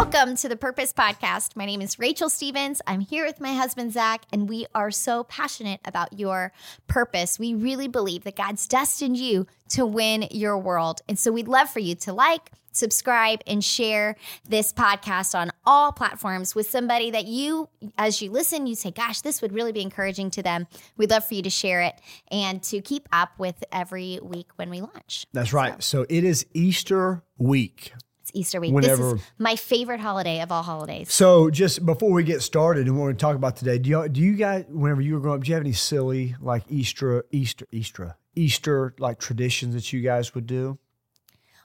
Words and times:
Welcome 0.00 0.34
to 0.36 0.48
the 0.48 0.56
Purpose 0.56 0.94
Podcast. 0.94 1.56
My 1.56 1.66
name 1.66 1.82
is 1.82 1.98
Rachel 1.98 2.30
Stevens. 2.30 2.80
I'm 2.86 3.00
here 3.00 3.26
with 3.26 3.38
my 3.38 3.52
husband, 3.52 3.92
Zach, 3.92 4.22
and 4.32 4.48
we 4.48 4.64
are 4.74 4.90
so 4.90 5.24
passionate 5.24 5.78
about 5.84 6.18
your 6.18 6.52
purpose. 6.86 7.38
We 7.38 7.52
really 7.52 7.86
believe 7.86 8.24
that 8.24 8.34
God's 8.34 8.66
destined 8.66 9.18
you 9.18 9.46
to 9.68 9.84
win 9.84 10.26
your 10.30 10.56
world. 10.56 11.02
And 11.06 11.18
so 11.18 11.30
we'd 11.30 11.48
love 11.48 11.68
for 11.68 11.80
you 11.80 11.94
to 11.96 12.14
like, 12.14 12.50
subscribe, 12.72 13.42
and 13.46 13.62
share 13.62 14.16
this 14.48 14.72
podcast 14.72 15.38
on 15.38 15.50
all 15.66 15.92
platforms 15.92 16.54
with 16.54 16.68
somebody 16.68 17.10
that 17.10 17.26
you, 17.26 17.68
as 17.98 18.22
you 18.22 18.30
listen, 18.30 18.66
you 18.66 18.76
say, 18.76 18.90
gosh, 18.90 19.20
this 19.20 19.42
would 19.42 19.52
really 19.52 19.72
be 19.72 19.82
encouraging 19.82 20.30
to 20.30 20.42
them. 20.42 20.66
We'd 20.96 21.10
love 21.10 21.26
for 21.26 21.34
you 21.34 21.42
to 21.42 21.50
share 21.50 21.82
it 21.82 21.94
and 22.30 22.62
to 22.62 22.80
keep 22.80 23.06
up 23.12 23.38
with 23.38 23.62
every 23.70 24.18
week 24.22 24.48
when 24.56 24.70
we 24.70 24.80
launch. 24.80 25.26
That's 25.34 25.52
right. 25.52 25.82
So, 25.82 26.06
it 26.08 26.24
is 26.24 26.46
Easter 26.54 27.22
week. 27.36 27.92
It's 28.30 28.38
Easter 28.38 28.60
week. 28.60 28.72
Whenever- 28.72 29.14
This 29.14 29.22
is 29.22 29.30
my 29.38 29.56
favorite 29.56 30.00
holiday 30.00 30.40
of 30.40 30.52
all 30.52 30.62
holidays. 30.62 31.12
So, 31.12 31.50
just 31.50 31.84
before 31.84 32.12
we 32.12 32.22
get 32.22 32.42
started 32.42 32.86
and 32.86 32.96
what 32.96 33.02
we're 33.02 33.08
going 33.08 33.16
to 33.16 33.20
talk 33.20 33.36
about 33.36 33.56
today, 33.56 33.78
do 33.78 33.90
you, 33.90 34.08
do 34.08 34.20
you 34.20 34.34
guys, 34.34 34.64
whenever 34.68 35.00
you 35.00 35.14
were 35.14 35.20
growing 35.20 35.38
up, 35.40 35.44
do 35.44 35.48
you 35.50 35.54
have 35.54 35.62
any 35.64 35.72
silly 35.72 36.36
like 36.40 36.62
Easter, 36.68 37.24
Easter, 37.30 37.66
Easter, 37.72 38.16
Easter 38.36 38.94
like 38.98 39.18
traditions 39.18 39.74
that 39.74 39.92
you 39.92 40.00
guys 40.00 40.34
would 40.34 40.46
do? 40.46 40.78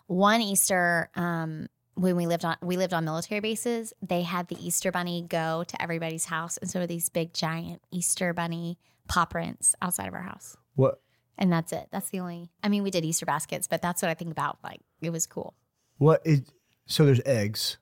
one 0.08 0.42
Easter, 0.42 1.10
um, 1.16 1.68
when 1.96 2.16
we 2.16 2.28
lived 2.28 2.44
on 2.46 2.58
we 2.62 2.78
lived 2.78 2.94
on 2.94 3.06
military 3.06 3.40
bases, 3.40 3.94
they 4.02 4.22
had 4.24 4.48
the 4.50 4.58
Easter 4.66 4.92
bunny 4.92 5.26
go 5.28 5.64
to 5.66 5.82
everybody's 5.82 6.26
house, 6.26 6.58
and 6.58 6.70
so 6.70 6.80
were 6.80 6.88
these 6.88 7.10
big 7.10 7.34
giant 7.34 7.82
Easter 7.92 8.34
bunny 8.34 8.78
paw 9.08 9.26
prints 9.26 9.76
outside 9.82 10.08
of 10.08 10.14
our 10.14 10.22
house. 10.22 10.58
What? 10.76 11.00
And 11.38 11.52
that's 11.52 11.72
it. 11.72 11.88
That's 11.92 12.10
the 12.10 12.20
only. 12.20 12.50
I 12.64 12.70
mean, 12.70 12.84
we 12.84 12.92
did 12.92 13.04
Easter 13.06 13.26
baskets, 13.26 13.68
but 13.68 13.82
that's 13.82 14.02
what 14.02 14.10
I 14.10 14.14
think 14.14 14.32
about. 14.32 14.58
Like 14.64 14.82
it 15.02 15.10
was 15.12 15.26
cool. 15.26 15.54
What 15.98 16.22
is? 16.26 16.42
So 16.88 17.06
there's 17.06 17.22
eggs. 17.26 17.78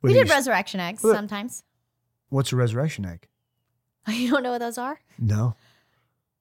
What 0.00 0.08
we 0.12 0.14
did 0.14 0.28
resurrection 0.30 0.80
eggs 0.80 1.02
What? 1.02 1.14
sometimes. 1.14 1.62
What's 2.28 2.52
a 2.52 2.56
resurrection 2.56 3.04
egg? 3.06 3.28
You 4.08 4.30
don't 4.30 4.42
know 4.44 4.52
what 4.52 4.58
those 4.58 4.78
are? 4.78 5.00
No. 5.18 5.56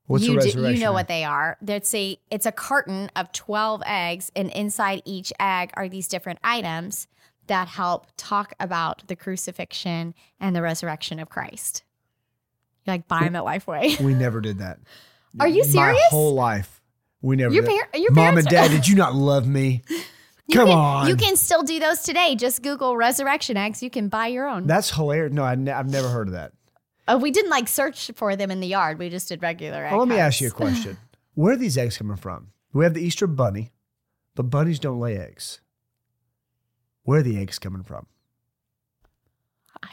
What's 0.08 0.24
you 0.24 0.34
a 0.34 0.40
do- 0.40 0.46
resurrection? 0.46 0.76
you 0.76 0.82
know 0.82 0.92
egg? 0.92 0.94
what 0.94 1.08
they 1.08 1.24
are. 1.24 1.58
It's 1.66 1.94
a 1.96 2.18
it's 2.30 2.46
a 2.46 2.52
carton 2.52 3.10
of 3.16 3.32
twelve 3.32 3.82
eggs, 3.88 4.32
and 4.36 4.52
inside 4.52 5.02
each 5.04 5.34
egg 5.40 5.72
are 5.76 5.90
these 5.90 6.08
different 6.08 6.38
items 6.44 7.08
that 7.48 7.68
help 7.70 8.08
talk 8.18 8.54
about 8.60 9.08
the 9.08 9.16
crucifixion 9.16 10.14
and 10.40 10.56
the 10.56 10.62
resurrection 10.62 11.20
of 11.20 11.30
Christ. 11.30 11.84
You 12.86 12.94
like 12.94 13.08
buy 13.08 13.22
them 13.24 13.36
at 13.36 13.44
Lifeway. 13.44 14.00
We 14.00 14.14
never 14.14 14.42
did 14.42 14.60
that. 14.60 14.78
Are 15.40 15.48
you 15.48 15.64
serious? 15.64 15.98
My 16.00 16.08
whole 16.12 16.34
life, 16.36 16.82
we 17.24 17.36
never. 17.36 17.52
Your, 17.54 17.64
did. 17.64 17.70
par- 17.92 18.00
your 18.00 18.12
Mom 18.12 18.26
parents 18.26 18.46
and 18.46 18.52
Dad, 18.52 18.70
did 18.76 18.88
you 18.88 18.96
not 18.96 19.16
love 19.16 19.48
me? 19.48 19.82
You 20.48 20.60
Come 20.60 20.68
can- 20.68 20.78
on. 20.78 21.08
You 21.08 21.16
can 21.16 21.36
still 21.36 21.64
do 21.64 21.80
those 21.80 22.02
today. 22.02 22.36
Just 22.36 22.62
Google 22.62 22.96
resurrection 22.96 23.58
eggs. 23.58 23.82
You 23.82 23.90
can 23.90 24.10
buy 24.10 24.28
your 24.28 24.48
own. 24.48 24.68
That's 24.68 24.92
hilarious. 24.92 25.34
No, 25.34 25.44
I 25.44 25.56
ne- 25.56 25.72
I've 25.72 25.90
never 25.90 26.08
heard 26.08 26.28
of 26.28 26.34
that. 26.34 26.52
Oh, 27.08 27.18
we 27.18 27.32
didn't 27.32 27.52
like 27.52 27.68
search 27.68 28.12
for 28.16 28.36
them 28.36 28.52
in 28.52 28.60
the 28.60 28.68
yard. 28.68 29.00
We 29.00 29.10
just 29.10 29.30
did 29.30 29.42
regular 29.42 29.86
egg. 29.86 29.92
Well, 29.92 30.02
let 30.02 30.10
me 30.10 30.18
ask 30.18 30.42
you 30.42 30.50
a 30.50 30.52
question. 30.52 30.98
Where 31.34 31.54
are 31.54 31.58
these 31.58 31.78
eggs 31.78 31.98
coming 31.98 32.18
from? 32.18 32.50
We 32.74 32.84
have 32.84 32.94
the 32.94 33.02
Easter 33.02 33.28
bunny, 33.28 33.72
but 34.36 34.44
bunnies 34.50 34.80
don't 34.80 35.00
lay 35.00 35.18
eggs. 35.18 35.62
Where 37.04 37.20
are 37.20 37.24
the 37.24 37.38
eggs 37.40 37.60
coming 37.60 37.84
from? 37.84 38.08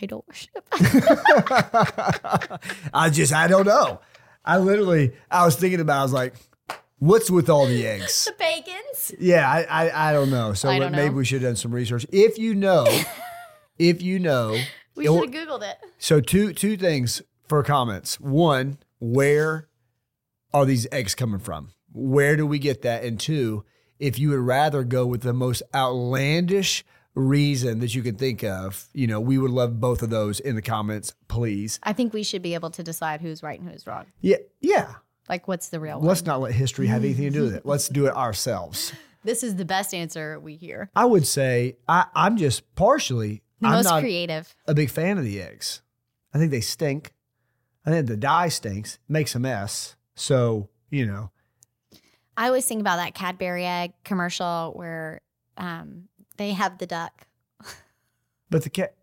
Idol 0.00 0.24
worship. 0.26 0.66
I 2.94 3.10
just, 3.10 3.32
I 3.32 3.48
don't 3.48 3.66
know. 3.66 4.00
I 4.44 4.58
literally, 4.58 5.12
I 5.30 5.44
was 5.44 5.56
thinking 5.56 5.80
about, 5.80 6.00
I 6.00 6.02
was 6.02 6.12
like, 6.12 6.34
what's 7.02 7.30
with 7.30 7.50
all 7.50 7.66
the 7.66 7.86
eggs? 7.94 8.24
the 8.26 8.32
pagans. 8.32 9.12
Yeah, 9.18 9.50
I, 9.50 9.62
I, 9.62 10.10
I 10.10 10.12
don't 10.12 10.30
know. 10.30 10.52
So 10.52 10.68
I 10.68 10.78
don't 10.78 10.92
maybe 10.92 11.10
know. 11.10 11.16
we 11.16 11.24
should 11.24 11.42
have 11.42 11.50
done 11.50 11.56
some 11.56 11.74
research. 11.74 12.06
If 12.12 12.38
you 12.38 12.54
know, 12.54 12.86
if 13.78 14.00
you 14.00 14.18
know, 14.18 14.56
We 14.94 15.06
should 15.06 15.34
have 15.34 15.48
Googled 15.48 15.68
it. 15.68 15.78
So 15.98 16.20
two 16.20 16.52
two 16.52 16.76
things 16.76 17.20
for 17.48 17.62
comments. 17.62 18.20
One, 18.20 18.78
where 19.00 19.68
are 20.54 20.64
these 20.64 20.86
eggs 20.92 21.14
coming 21.14 21.40
from? 21.40 21.72
Where 21.92 22.36
do 22.36 22.46
we 22.46 22.58
get 22.58 22.82
that? 22.82 23.04
And 23.04 23.18
two, 23.18 23.64
if 23.98 24.18
you 24.18 24.30
would 24.30 24.40
rather 24.40 24.84
go 24.84 25.06
with 25.06 25.22
the 25.22 25.32
most 25.32 25.62
outlandish 25.74 26.84
reason 27.14 27.80
that 27.80 27.94
you 27.94 28.02
can 28.02 28.14
think 28.16 28.42
of, 28.42 28.86
you 28.94 29.06
know, 29.06 29.20
we 29.20 29.36
would 29.36 29.50
love 29.50 29.78
both 29.80 30.02
of 30.02 30.08
those 30.08 30.40
in 30.40 30.54
the 30.56 30.62
comments, 30.62 31.14
please. 31.28 31.78
I 31.82 31.92
think 31.92 32.14
we 32.14 32.22
should 32.22 32.40
be 32.40 32.54
able 32.54 32.70
to 32.70 32.82
decide 32.82 33.20
who's 33.20 33.42
right 33.42 33.60
and 33.60 33.68
who's 33.68 33.86
wrong. 33.86 34.06
Yeah, 34.22 34.38
yeah. 34.60 34.94
Like, 35.28 35.46
what's 35.48 35.68
the 35.68 35.80
real? 35.80 36.00
Let's 36.00 36.24
not 36.24 36.40
let 36.40 36.52
history 36.52 36.86
have 36.88 37.04
anything 37.04 37.24
to 37.24 37.30
do 37.30 37.42
with 37.44 37.54
it. 37.54 37.66
Let's 37.66 37.88
do 37.88 38.06
it 38.06 38.14
ourselves. 38.14 38.92
This 39.24 39.44
is 39.44 39.54
the 39.54 39.64
best 39.64 39.94
answer 39.94 40.40
we 40.40 40.56
hear. 40.56 40.90
I 40.96 41.04
would 41.04 41.24
say 41.28 41.76
I, 41.86 42.06
I'm 42.12 42.36
just 42.36 42.74
partially 42.74 43.44
The 43.60 43.68
I'm 43.68 43.74
most 43.74 43.84
not 43.84 44.00
creative. 44.00 44.52
a 44.66 44.74
big 44.74 44.90
fan 44.90 45.16
of 45.16 45.22
the 45.22 45.40
eggs. 45.40 45.80
I 46.34 46.38
think 46.38 46.50
they 46.50 46.60
stink. 46.60 47.12
I 47.86 47.90
think 47.90 48.08
the 48.08 48.16
dye 48.16 48.48
stinks, 48.48 48.98
makes 49.08 49.36
a 49.36 49.38
mess. 49.38 49.94
So, 50.16 50.70
you 50.90 51.06
know, 51.06 51.30
I 52.36 52.48
always 52.48 52.66
think 52.66 52.80
about 52.80 52.96
that 52.96 53.14
Cadbury 53.14 53.64
egg 53.64 53.92
commercial 54.02 54.72
where 54.74 55.20
um, 55.56 56.08
they 56.36 56.50
have 56.50 56.78
the 56.78 56.86
duck 56.86 57.28
but 58.50 58.64
the 58.64 58.70
cat 58.70 58.94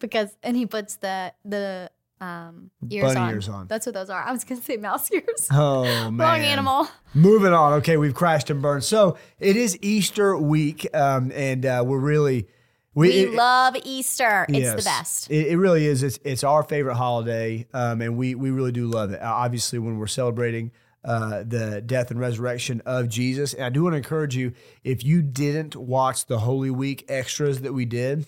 because, 0.00 0.36
and 0.42 0.54
he 0.54 0.66
puts 0.66 0.96
the 0.96 1.32
the 1.46 1.90
um, 2.22 2.70
ears 2.88 3.02
Bunny 3.14 3.20
on. 3.20 3.30
ears 3.34 3.48
on. 3.48 3.66
That's 3.66 3.84
what 3.86 3.94
those 3.94 4.08
are. 4.10 4.22
I 4.22 4.32
was 4.32 4.44
gonna 4.44 4.60
say 4.62 4.76
mouse 4.76 5.10
ears. 5.12 5.48
Oh 5.52 5.84
man. 6.10 6.16
Wrong 6.18 6.40
animal. 6.40 6.88
Moving 7.14 7.52
on. 7.52 7.74
Okay, 7.74 7.96
we've 7.96 8.14
crashed 8.14 8.48
and 8.50 8.62
burned. 8.62 8.84
So 8.84 9.18
it 9.40 9.56
is 9.56 9.76
Easter 9.82 10.36
week, 10.36 10.88
um, 10.94 11.32
and 11.34 11.66
uh, 11.66 11.82
we're 11.86 11.98
really 11.98 12.46
We 12.94 13.10
it- 13.24 13.34
love 13.34 13.76
Easter. 13.84 14.46
It's 14.48 14.70
the 14.74 14.88
best. 14.88 15.30
It, 15.30 15.48
it 15.48 15.56
really 15.56 15.86
is. 15.86 16.02
It's 16.02 16.18
it's 16.24 16.44
our 16.44 16.62
favorite 16.62 16.94
holiday, 16.96 17.66
um, 17.74 18.00
and 18.00 18.16
we 18.16 18.34
we 18.34 18.50
really 18.50 18.72
do 18.72 18.86
love 18.86 19.10
it. 19.12 19.20
Obviously, 19.20 19.78
when 19.80 19.98
we're 19.98 20.06
celebrating 20.06 20.70
uh, 21.04 21.42
the 21.44 21.82
death 21.82 22.12
and 22.12 22.20
resurrection 22.20 22.80
of 22.86 23.08
Jesus, 23.08 23.52
and 23.54 23.64
I 23.64 23.70
do 23.70 23.82
want 23.82 23.94
to 23.94 23.96
encourage 23.96 24.36
you 24.36 24.52
if 24.84 25.02
you 25.04 25.20
didn't 25.22 25.74
watch 25.74 26.26
the 26.26 26.38
Holy 26.38 26.70
Week 26.70 27.04
extras 27.08 27.62
that 27.62 27.72
we 27.72 27.84
did, 27.84 28.26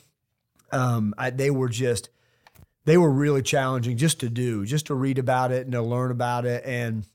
um, 0.73 1.15
I, 1.17 1.31
they 1.31 1.51
were 1.53 1.69
just 1.69 2.09
they 2.85 2.99
were 2.99 3.11
really 3.11 3.43
challenging 3.43 3.97
just 3.97 4.21
to 4.21 4.29
do, 4.29 4.65
just 4.67 4.87
to 4.87 4.95
read 4.95 5.19
about 5.19 5.53
it 5.53 5.63
and 5.63 5.73
to 5.73 5.83
learn 5.83 6.11
about 6.11 6.45
it. 6.45 6.65
And 6.65 7.07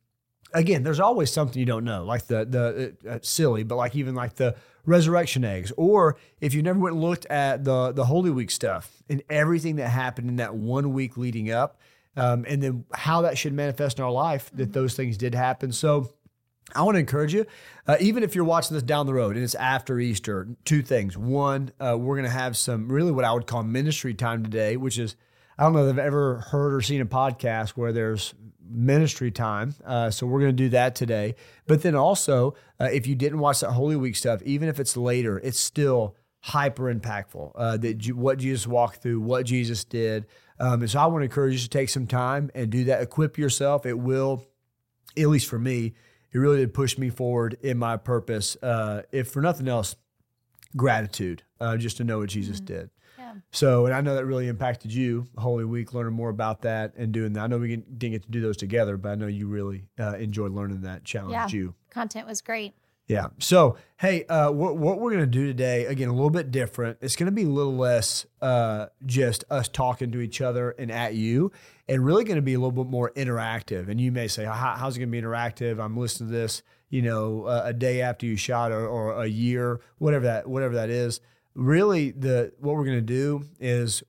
again, 0.53 0.84
there's 0.84 1.00
always 1.00 1.31
something 1.31 1.59
you 1.59 1.66
don't 1.66 1.84
know, 1.84 2.03
like 2.03 2.25
the 2.28 2.46
the 2.46 3.09
uh, 3.09 3.19
silly, 3.22 3.63
but 3.63 3.75
like 3.75 3.96
even 3.96 4.16
like 4.16 4.35
the 4.35 4.56
resurrection 4.85 5.44
eggs, 5.44 5.72
or 5.78 6.18
if 6.41 6.53
you 6.53 6.63
never 6.63 6.79
went 6.79 6.96
and 6.96 7.03
looked 7.03 7.25
at 7.28 7.63
the 7.63 7.91
the 7.91 8.06
Holy 8.06 8.31
Week 8.31 8.52
stuff 8.52 9.03
and 9.09 9.22
everything 9.29 9.75
that 9.75 9.90
happened 9.90 10.29
in 10.29 10.38
that 10.38 10.56
one 10.56 10.94
week 10.94 11.18
leading 11.18 11.52
up, 11.52 11.79
um, 12.16 12.46
and 12.47 12.63
then 12.63 12.85
how 12.94 13.22
that 13.22 13.38
should 13.38 13.53
manifest 13.53 14.00
in 14.00 14.06
our 14.06 14.12
life 14.12 14.50
that 14.53 14.74
those 14.74 14.96
things 14.96 15.18
did 15.18 15.35
happen. 15.35 15.72
So. 15.72 16.13
I 16.75 16.84
want 16.84 16.97
to 16.97 17.00
encourage 17.00 17.34
you, 17.34 17.47
uh, 17.88 17.97
even 18.00 18.22
if 18.22 18.35
you're 18.35 18.46
watching 18.46 18.75
this 18.75 18.84
down 18.84 19.08
the 19.08 19.13
road 19.16 19.35
and 19.35 19.44
it's 19.44 19.56
after 19.56 20.00
Easter, 20.00 20.50
two 20.66 20.84
things. 20.84 21.18
One, 21.18 21.72
uh, 21.79 21.97
we're 21.97 22.16
going 22.16 22.29
to 22.29 22.29
have 22.29 22.56
some 22.56 22.91
really 22.91 23.12
what 23.12 23.25
I 23.25 23.34
would 23.34 23.47
call 23.47 23.63
ministry 23.63 24.13
time 24.13 24.44
today, 24.44 24.78
which 24.78 25.00
is, 25.00 25.16
I 25.59 25.64
don't 25.64 25.74
know 25.74 25.86
if 25.86 25.92
I've 25.92 26.00
ever 26.00 26.38
heard 26.38 26.74
or 26.74 26.80
seen 26.80 27.02
a 27.02 27.06
podcast 27.06 27.72
where 27.72 27.92
there's 27.92 28.34
ministry 28.66 29.30
time. 29.30 29.75
Uh, 29.86 30.09
so 30.09 30.25
we're 30.25 30.40
going 30.40 30.56
to 30.56 30.64
do 30.64 30.70
that 30.70 30.96
today. 30.96 31.36
But 31.68 31.81
then 31.81 31.96
also, 31.96 32.56
uh, 32.80 32.86
if 32.86 33.06
you 33.08 33.14
didn't 33.14 33.40
watch 33.40 33.59
that 33.59 33.72
Holy 33.72 33.97
Week 33.97 34.16
stuff, 34.16 34.42
even 34.44 34.70
if 34.70 34.80
it's 34.80 34.96
later, 34.96 35.38
it's 35.38 35.59
still 35.59 36.16
hyper 36.40 36.94
impactful. 36.94 37.52
Uh, 37.56 37.75
that 37.75 38.08
what 38.16 38.38
Jesus 38.38 38.68
walked 38.68 39.02
through, 39.02 39.20
what 39.20 39.46
Jesus 39.46 39.84
did. 39.84 40.28
Um, 40.62 40.80
and 40.80 40.90
so 40.90 40.97
I 40.97 41.08
want 41.08 41.24
to 41.24 41.25
encourage 41.25 41.56
you 41.56 41.59
to 41.59 41.70
take 41.70 41.90
some 41.90 42.08
time 42.08 42.50
and 42.56 42.70
do 42.70 42.86
that. 42.86 43.02
Equip 43.02 43.38
yourself. 43.38 43.86
It 43.86 44.00
will, 44.00 44.46
at 45.18 45.28
least 45.28 45.50
for 45.50 45.59
me, 45.59 45.94
it 46.31 46.38
really 46.38 46.59
did 46.59 46.74
push 46.74 46.97
me 46.97 47.09
forward 47.09 47.58
in 47.62 47.78
my 47.78 47.97
purpose. 47.97 48.56
Uh, 48.64 49.02
if 49.12 49.30
for 49.30 49.41
nothing 49.41 49.68
else, 49.68 49.97
gratitude, 50.78 51.44
uh, 51.59 51.76
just 51.76 51.97
to 51.97 52.06
know 52.06 52.20
what 52.20 52.29
Jesus 52.29 52.61
did. 52.61 52.91
Yeah. 53.35 53.41
So, 53.52 53.85
and 53.85 53.93
I 53.96 54.02
know 54.02 54.16
that 54.16 54.26
really 54.26 54.47
impacted 54.47 54.93
you, 54.93 55.28
Holy 55.37 55.66
Week, 55.66 55.93
learning 55.93 56.14
more 56.14 56.29
about 56.29 56.61
that 56.64 56.93
and 56.97 57.11
doing 57.11 57.34
that. 57.34 57.41
I 57.41 57.47
know 57.47 57.58
we 57.58 57.76
didn't 57.78 58.11
get 58.11 58.23
to 58.23 58.31
do 58.31 58.41
those 58.41 58.58
together, 58.58 58.97
but 58.97 59.09
I 59.09 59.16
know 59.16 59.28
you 59.28 59.47
really 59.47 59.85
uh, 59.99 60.16
enjoyed 60.17 60.52
learning 60.52 60.81
that, 60.81 61.03
challenged 61.03 61.34
Yeah. 61.34 61.47
you. 61.59 61.76
Content 61.90 62.28
was 62.28 62.41
great. 62.41 62.73
Yeah. 63.08 63.28
So, 63.40 63.76
hey, 63.97 64.23
uh, 64.26 64.52
what, 64.52 64.78
what 64.78 64.99
we're 64.99 65.09
going 65.09 65.22
to 65.22 65.26
do 65.26 65.47
today, 65.47 65.85
again, 65.85 66.09
a 66.09 66.14
little 66.14 66.29
bit 66.29 66.52
different. 66.52 66.99
It's 67.02 67.16
going 67.16 67.26
to 67.26 67.31
be 67.31 67.41
a 67.41 67.47
little 67.49 67.76
less 67.76 68.28
uh, 68.40 68.85
just 69.03 69.43
us 69.49 69.67
talking 69.67 70.11
to 70.11 70.22
each 70.22 70.41
other 70.41 70.72
and 70.78 70.91
at 70.91 71.16
you, 71.16 71.52
and 71.87 72.05
really 72.05 72.23
going 72.23 72.35
to 72.35 72.43
be 72.43 72.53
a 72.53 72.59
little 72.59 72.72
bit 72.84 72.85
more 72.85 73.11
interactive. 73.16 73.90
And 73.90 73.99
you 73.99 74.11
may 74.11 74.28
say, 74.28 74.46
How, 74.46 74.75
how's 74.78 74.96
it 74.96 74.99
going 74.99 75.09
to 75.09 75.11
be 75.11 75.20
interactive? 75.22 75.84
I'm 75.84 75.97
listening 75.97 76.29
to 76.29 76.35
this, 76.37 76.61
you 76.91 77.02
know, 77.02 77.46
uh, 77.46 77.64
a 77.66 77.73
day 77.73 78.02
after 78.02 78.28
you 78.28 78.35
shot 78.35 78.72
or, 78.72 78.87
or 78.87 79.23
a 79.23 79.28
year, 79.28 79.82
whatever 79.97 80.25
that, 80.25 80.46
whatever 80.47 80.75
that 80.75 80.91
is. 80.91 81.20
Really, 81.59 82.11
the 82.11 82.53
what 82.59 82.76
we're 82.78 82.85
going 82.85 83.00
to 83.00 83.02
do 83.02 83.44
is 83.59 84.02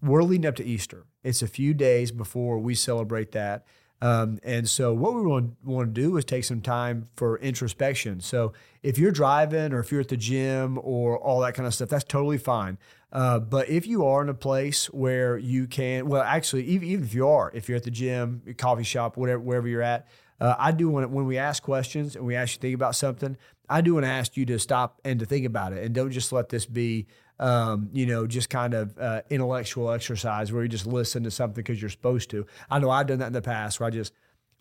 we're 0.00 0.22
leading 0.22 0.46
up 0.46 0.56
to 0.56 0.64
Easter. 0.64 1.04
It's 1.22 1.42
a 1.42 1.46
few 1.46 1.74
days 1.74 2.10
before 2.10 2.58
we 2.58 2.74
celebrate 2.74 3.32
that. 3.32 3.66
Um, 4.00 4.38
and 4.42 4.66
so, 4.66 4.94
what 4.94 5.14
we 5.14 5.20
want, 5.20 5.54
want 5.62 5.94
to 5.94 6.00
do 6.00 6.16
is 6.16 6.24
take 6.24 6.44
some 6.44 6.62
time 6.62 7.08
for 7.14 7.38
introspection. 7.40 8.20
So, 8.20 8.54
if 8.82 8.96
you're 8.96 9.12
driving 9.12 9.74
or 9.74 9.80
if 9.80 9.92
you're 9.92 10.00
at 10.00 10.08
the 10.08 10.16
gym 10.16 10.78
or 10.82 11.18
all 11.18 11.40
that 11.40 11.52
kind 11.52 11.66
of 11.66 11.74
stuff, 11.74 11.90
that's 11.90 12.04
totally 12.04 12.38
fine. 12.38 12.78
Uh, 13.12 13.38
but 13.38 13.68
if 13.68 13.86
you 13.86 14.06
are 14.06 14.22
in 14.22 14.30
a 14.30 14.34
place 14.34 14.86
where 14.86 15.36
you 15.36 15.66
can, 15.66 16.08
well, 16.08 16.22
actually, 16.22 16.64
even, 16.64 16.88
even 16.88 17.04
if 17.04 17.12
you 17.12 17.28
are, 17.28 17.50
if 17.54 17.68
you're 17.68 17.76
at 17.76 17.84
the 17.84 17.90
gym, 17.90 18.40
coffee 18.56 18.82
shop, 18.82 19.18
whatever, 19.18 19.40
wherever 19.40 19.68
you're 19.68 19.82
at, 19.82 20.08
uh, 20.40 20.54
I 20.58 20.72
do 20.72 20.88
want 20.88 21.10
when 21.10 21.26
we 21.26 21.38
ask 21.38 21.62
questions 21.62 22.16
and 22.16 22.24
we 22.24 22.34
ask 22.34 22.52
you 22.52 22.56
to 22.56 22.60
think 22.60 22.74
about 22.74 22.96
something, 22.96 23.36
I 23.68 23.80
do 23.80 23.94
want 23.94 24.04
to 24.04 24.10
ask 24.10 24.36
you 24.36 24.46
to 24.46 24.58
stop 24.58 25.00
and 25.04 25.20
to 25.20 25.26
think 25.26 25.46
about 25.46 25.72
it 25.72 25.84
and 25.84 25.94
don't 25.94 26.10
just 26.10 26.32
let 26.32 26.48
this 26.48 26.66
be, 26.66 27.06
um, 27.38 27.88
you 27.92 28.06
know, 28.06 28.26
just 28.26 28.50
kind 28.50 28.74
of 28.74 28.98
uh, 28.98 29.22
intellectual 29.30 29.90
exercise 29.90 30.52
where 30.52 30.62
you 30.62 30.68
just 30.68 30.86
listen 30.86 31.24
to 31.24 31.30
something 31.30 31.62
because 31.62 31.80
you're 31.80 31.90
supposed 31.90 32.30
to. 32.30 32.46
I 32.70 32.78
know 32.78 32.90
I've 32.90 33.06
done 33.06 33.18
that 33.18 33.28
in 33.28 33.32
the 33.32 33.42
past 33.42 33.80
where 33.80 33.86
I 33.86 33.90
just 33.90 34.12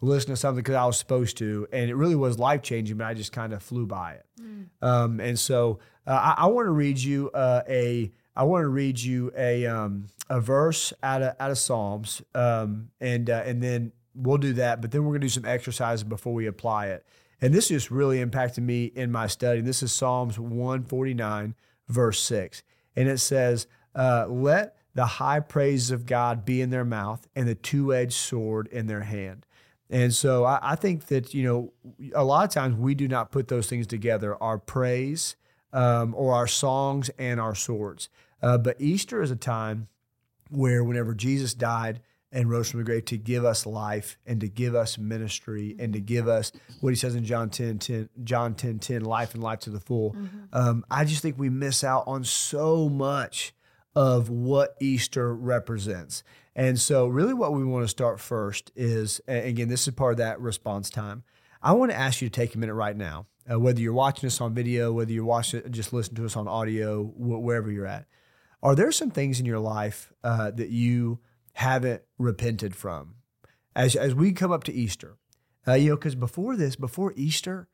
listen 0.02 0.32
to 0.32 0.36
something 0.36 0.64
because 0.64 0.76
I 0.76 0.86
was 0.86 0.98
supposed 0.98 1.38
to, 1.38 1.68
and 1.72 1.90
it 1.90 1.96
really 1.96 2.16
was 2.16 2.40
life 2.40 2.62
changing, 2.62 2.98
but 2.98 3.06
I 3.06 3.14
just 3.14 3.32
kind 3.32 3.54
of 3.54 3.64
flew 3.64 3.86
by 3.86 4.14
it. 4.14 4.26
Mm. 4.42 4.68
Um, 4.82 5.20
and 5.20 5.38
so 5.38 5.80
uh, 6.06 6.34
I, 6.38 6.44
I 6.44 6.48
want 6.48 6.68
to 6.68 6.72
read 6.72 7.00
you 7.00 7.30
uh, 7.32 7.64
a 7.68 8.12
I 8.36 8.44
want 8.44 8.64
to 8.64 8.70
read 8.70 9.00
you 9.00 9.32
a 9.38 9.66
um, 9.66 10.08
a 10.30 10.40
verse 10.40 10.94
out 11.04 11.22
of 11.22 11.36
out 11.40 11.52
of 11.52 11.58
Psalms, 11.58 12.22
um, 12.34 12.90
and 13.00 13.30
uh, 13.30 13.44
and 13.46 13.62
then 13.62 13.92
we'll 14.16 14.38
do 14.38 14.54
that. 14.54 14.82
But 14.82 14.92
then 14.92 15.06
we're 15.06 15.14
gonna 15.14 15.20
do 15.20 15.30
some 15.30 15.46
exercises 15.46 16.04
before 16.04 16.34
we 16.34 16.48
apply 16.48 16.88
it. 16.88 17.06
And 17.44 17.54
this 17.54 17.68
just 17.68 17.92
really 17.92 18.22
impacted 18.22 18.64
me 18.64 18.86
in 18.86 19.12
my 19.12 19.28
study. 19.28 19.60
This 19.60 19.84
is 19.84 19.92
Psalms 19.92 20.40
149, 20.40 21.56
verse 21.90 22.22
6. 22.22 22.64
And 22.96 23.10
it 23.10 23.18
says, 23.18 23.68
uh, 23.94 24.28
Let 24.30 24.78
the 24.96 25.06
high 25.06 25.42
praises 25.42 25.92
of 25.92 26.06
God 26.06 26.46
be 26.46 26.62
in 26.62 26.70
their 26.70 26.86
mouth 26.86 27.28
and 27.36 27.46
the 27.46 27.54
two 27.54 27.94
edged 27.94 28.14
sword 28.14 28.68
in 28.68 28.88
their 28.88 29.02
hand. 29.02 29.46
And 29.90 30.14
so 30.14 30.46
I, 30.46 30.60
I, 30.62 30.76
think 30.78 31.08
that, 31.08 31.34
you 31.34 31.44
know, 31.44 31.74
a 32.16 32.24
lot 32.24 32.46
of 32.46 32.50
times 32.50 32.78
we 32.78 32.96
do 32.96 33.10
not 33.10 33.30
put 33.30 33.50
those 33.50 33.68
things 33.68 33.88
together 33.88 34.42
our 34.42 34.58
praise 34.58 35.36
um, 35.74 36.16
or 36.16 36.34
our 36.34 36.48
songs 36.48 37.10
and 37.20 37.42
our 37.42 37.56
swords. 37.56 38.08
Uh, 38.42 38.58
but 38.58 38.80
Easter 38.80 39.22
is 39.22 39.32
a 39.32 39.36
time 39.36 39.90
where, 40.50 40.82
whenever 40.82 41.14
Jesus 41.14 41.54
died 41.54 42.00
and 42.34 42.50
rose 42.50 42.72
from 42.72 42.80
the 42.80 42.84
grave 42.84 43.06
to 43.06 43.18
give 43.18 43.46
us 43.46 43.66
life 43.66 44.18
and 44.26 44.42
to 44.42 44.50
give 44.50 44.74
us 44.74 44.98
ministry 44.98 45.76
and 45.80 45.94
to 45.94 46.02
give 46.02 46.28
us 46.28 46.52
what 46.82 46.90
he 46.90 46.96
says 46.96 47.16
in 47.16 47.24
John 47.24 47.50
10, 47.50 47.78
10 47.78 48.10
John 48.24 48.56
10, 48.56 48.80
10, 48.80 49.06
life 49.06 49.36
and 49.36 49.44
life 49.44 49.60
to 49.60 49.70
the 49.70 49.80
full. 49.80 50.12
Mm-hmm. 50.14 50.40
Um, 50.52 50.86
I 50.90 51.06
just 51.06 51.22
think 51.22 51.38
we 51.38 51.50
miss 51.50 51.84
out 51.84 52.04
on 52.08 52.24
so 52.24 52.90
much 52.90 53.54
of 53.96 54.30
what 54.30 54.76
Easter 54.82 55.34
represents. 55.34 56.24
And 56.56 56.80
so, 56.80 57.08
really, 57.08 57.34
what 57.34 57.54
we 57.54 57.64
want 57.64 57.84
to 57.84 57.88
start 57.88 58.20
first 58.20 58.72
is 58.76 59.22
again, 59.28 59.70
this 59.70 59.88
is 59.88 59.94
part 59.94 60.14
of 60.14 60.18
that 60.18 60.42
response 60.42 60.90
time. 60.90 61.24
I 61.62 61.74
want 61.74 61.92
to 61.92 61.98
ask 61.98 62.22
you 62.22 62.30
to 62.30 62.34
take 62.34 62.56
a 62.56 62.58
minute 62.58 62.74
right 62.74 62.98
now, 62.98 63.28
uh, 63.50 63.60
whether 63.60 63.80
you're 63.80 63.94
watching 63.94 64.28
us 64.28 64.42
on 64.42 64.54
video, 64.54 64.92
whether 64.92 65.12
you're 65.12 65.24
watching, 65.24 65.62
just 65.72 65.94
listen 65.94 66.16
to 66.16 66.26
us 66.26 66.36
on 66.36 66.48
audio, 66.48 67.04
wh- 67.04 67.42
wherever 67.42 67.72
you're 67.72 67.88
at. 67.88 68.06
Are 68.62 68.76
there 68.76 68.92
some 68.92 69.12
things 69.12 69.40
in 69.40 69.46
your 69.46 69.60
life 69.60 70.12
uh, 70.24 70.52
that 70.52 70.70
you 70.70 71.20
haven't 71.54 72.04
repented 72.18 72.76
from? 72.76 73.16
As, 73.76 73.96
as 73.96 74.14
we 74.14 74.32
come 74.34 74.52
up 74.52 74.64
to 74.66 74.74
Easter, 74.74 75.18
uh, 75.68 75.74
you 75.74 75.90
know, 75.90 75.96
because 75.96 76.16
before 76.16 76.56
this, 76.56 76.76
before 76.76 77.14
Easter, 77.16 77.68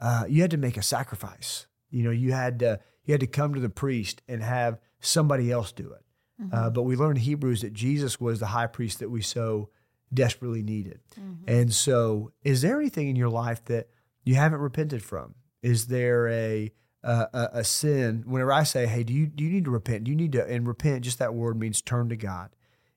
uh, 0.00 0.24
you 0.28 0.42
had 0.42 0.50
to 0.50 0.56
make 0.56 0.76
a 0.76 0.82
sacrifice. 0.82 1.66
You 1.90 2.02
know, 2.02 2.10
you 2.10 2.32
had 2.32 2.58
to 2.60 2.80
you 3.04 3.12
had 3.12 3.20
to 3.20 3.26
come 3.26 3.54
to 3.54 3.60
the 3.60 3.68
priest 3.68 4.22
and 4.26 4.42
have 4.42 4.78
somebody 5.00 5.52
else 5.52 5.72
do 5.72 5.92
it. 5.92 6.04
Mm-hmm. 6.42 6.54
Uh, 6.54 6.70
but 6.70 6.82
we 6.82 6.96
learned 6.96 7.18
in 7.18 7.24
Hebrews 7.24 7.60
that 7.60 7.72
Jesus 7.72 8.20
was 8.20 8.40
the 8.40 8.46
high 8.46 8.66
priest 8.66 8.98
that 8.98 9.10
we 9.10 9.22
so 9.22 9.68
desperately 10.12 10.62
needed. 10.62 11.00
Mm-hmm. 11.20 11.48
And 11.48 11.72
so, 11.72 12.32
is 12.42 12.62
there 12.62 12.80
anything 12.80 13.08
in 13.08 13.16
your 13.16 13.28
life 13.28 13.64
that 13.66 13.88
you 14.24 14.34
haven't 14.34 14.60
repented 14.60 15.02
from? 15.02 15.34
Is 15.62 15.86
there 15.86 16.28
a 16.28 16.72
uh, 17.04 17.26
a, 17.34 17.48
a, 17.58 17.64
sin, 17.64 18.24
whenever 18.26 18.50
I 18.52 18.62
say, 18.62 18.86
"Hey, 18.86 19.04
do 19.04 19.12
you 19.12 19.26
do 19.26 19.44
you 19.44 19.50
need 19.50 19.66
to 19.66 19.70
repent? 19.70 20.04
Do 20.04 20.10
you 20.10 20.16
need 20.16 20.32
to?" 20.32 20.46
and 20.46 20.66
repent, 20.66 21.04
just 21.04 21.18
that 21.18 21.34
word 21.34 21.58
means 21.58 21.82
turn 21.82 22.08
to 22.08 22.16
God. 22.16 22.50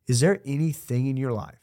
Is 0.07 0.21
there 0.21 0.39
anything 0.45 1.07
in 1.07 1.17
your 1.17 1.33
life? 1.33 1.59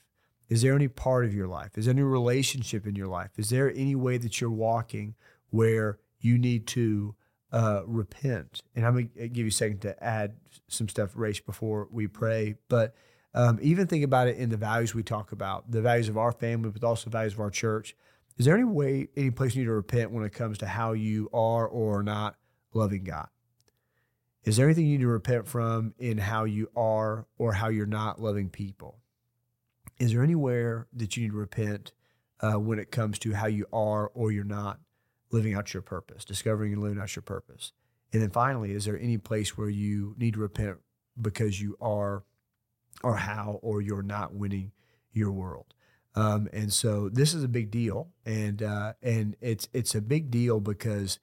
Is 0.48 0.62
there 0.62 0.74
any 0.74 0.88
part 0.88 1.24
of 1.24 1.34
your 1.34 1.48
life? 1.48 1.78
Is 1.78 1.86
there 1.86 1.94
any 1.94 2.02
relationship 2.02 2.86
in 2.86 2.94
your 2.94 3.06
life? 3.06 3.30
Is 3.38 3.48
there 3.48 3.72
any 3.74 3.94
way 3.94 4.18
that 4.18 4.40
you're 4.40 4.50
walking 4.50 5.14
where 5.50 5.98
you 6.20 6.36
need 6.36 6.66
to 6.68 7.14
uh, 7.50 7.82
repent? 7.86 8.62
And 8.74 8.84
I'm 8.84 8.92
gonna 8.92 9.28
give 9.28 9.38
you 9.38 9.48
a 9.48 9.52
second 9.52 9.80
to 9.80 10.04
add 10.04 10.34
some 10.68 10.88
stuff, 10.88 11.14
Rach, 11.14 11.44
before 11.46 11.88
we 11.90 12.06
pray. 12.06 12.56
But 12.68 12.94
um, 13.32 13.58
even 13.62 13.86
think 13.86 14.04
about 14.04 14.28
it 14.28 14.36
in 14.36 14.50
the 14.50 14.56
values 14.58 14.94
we 14.94 15.02
talk 15.02 15.32
about, 15.32 15.70
the 15.70 15.80
values 15.80 16.08
of 16.08 16.18
our 16.18 16.32
family, 16.32 16.70
but 16.70 16.84
also 16.84 17.04
the 17.04 17.10
values 17.10 17.32
of 17.32 17.40
our 17.40 17.50
church. 17.50 17.96
Is 18.36 18.44
there 18.44 18.54
any 18.54 18.64
way, 18.64 19.08
any 19.16 19.30
place 19.30 19.54
you 19.54 19.62
need 19.62 19.66
to 19.66 19.72
repent 19.72 20.10
when 20.10 20.24
it 20.24 20.32
comes 20.32 20.58
to 20.58 20.66
how 20.66 20.92
you 20.92 21.30
are 21.32 21.66
or 21.66 22.00
are 22.00 22.02
not 22.02 22.36
loving 22.74 23.04
God? 23.04 23.28
Is 24.44 24.56
there 24.56 24.66
anything 24.66 24.86
you 24.86 24.98
need 24.98 25.04
to 25.04 25.08
repent 25.08 25.48
from 25.48 25.94
in 25.98 26.18
how 26.18 26.44
you 26.44 26.70
are 26.76 27.26
or 27.38 27.54
how 27.54 27.68
you're 27.68 27.86
not 27.86 28.20
loving 28.20 28.50
people? 28.50 28.98
Is 29.98 30.12
there 30.12 30.22
anywhere 30.22 30.86
that 30.92 31.16
you 31.16 31.22
need 31.22 31.32
to 31.32 31.36
repent 31.36 31.92
uh, 32.40 32.58
when 32.58 32.78
it 32.78 32.90
comes 32.90 33.18
to 33.20 33.32
how 33.32 33.46
you 33.46 33.66
are 33.72 34.08
or 34.08 34.30
you're 34.30 34.44
not 34.44 34.80
living 35.30 35.54
out 35.54 35.72
your 35.72 35.82
purpose, 35.82 36.24
discovering 36.24 36.72
and 36.74 36.82
living 36.82 37.00
out 37.00 37.16
your 37.16 37.22
purpose? 37.22 37.72
And 38.12 38.20
then 38.20 38.30
finally, 38.30 38.72
is 38.72 38.84
there 38.84 38.98
any 38.98 39.16
place 39.16 39.56
where 39.56 39.70
you 39.70 40.14
need 40.18 40.34
to 40.34 40.40
repent 40.40 40.78
because 41.20 41.60
you 41.60 41.76
are 41.80 42.24
or 43.02 43.16
how 43.16 43.60
or 43.62 43.80
you're 43.80 44.02
not 44.02 44.34
winning 44.34 44.72
your 45.12 45.32
world? 45.32 45.74
Um, 46.14 46.48
and 46.52 46.72
so 46.72 47.08
this 47.08 47.34
is 47.34 47.42
a 47.42 47.48
big 47.48 47.70
deal, 47.72 48.10
and 48.24 48.62
uh, 48.62 48.92
and 49.02 49.36
it's 49.40 49.68
it's 49.72 49.96
a 49.96 50.00
big 50.00 50.30
deal 50.30 50.60
because 50.60 51.18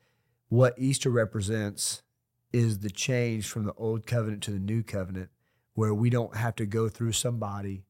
what 0.49 0.73
Easter 0.77 1.09
represents 1.09 2.01
is 2.53 2.79
the 2.79 2.89
change 2.89 3.47
from 3.47 3.65
the 3.65 3.73
old 3.73 4.05
covenant 4.05 4.43
to 4.43 4.51
the 4.51 4.59
new 4.59 4.83
covenant, 4.83 5.29
where 5.73 5.93
we 5.93 6.09
don't 6.09 6.35
have 6.35 6.55
to 6.55 6.65
go 6.65 6.89
through 6.89 7.13
somebody 7.13 7.85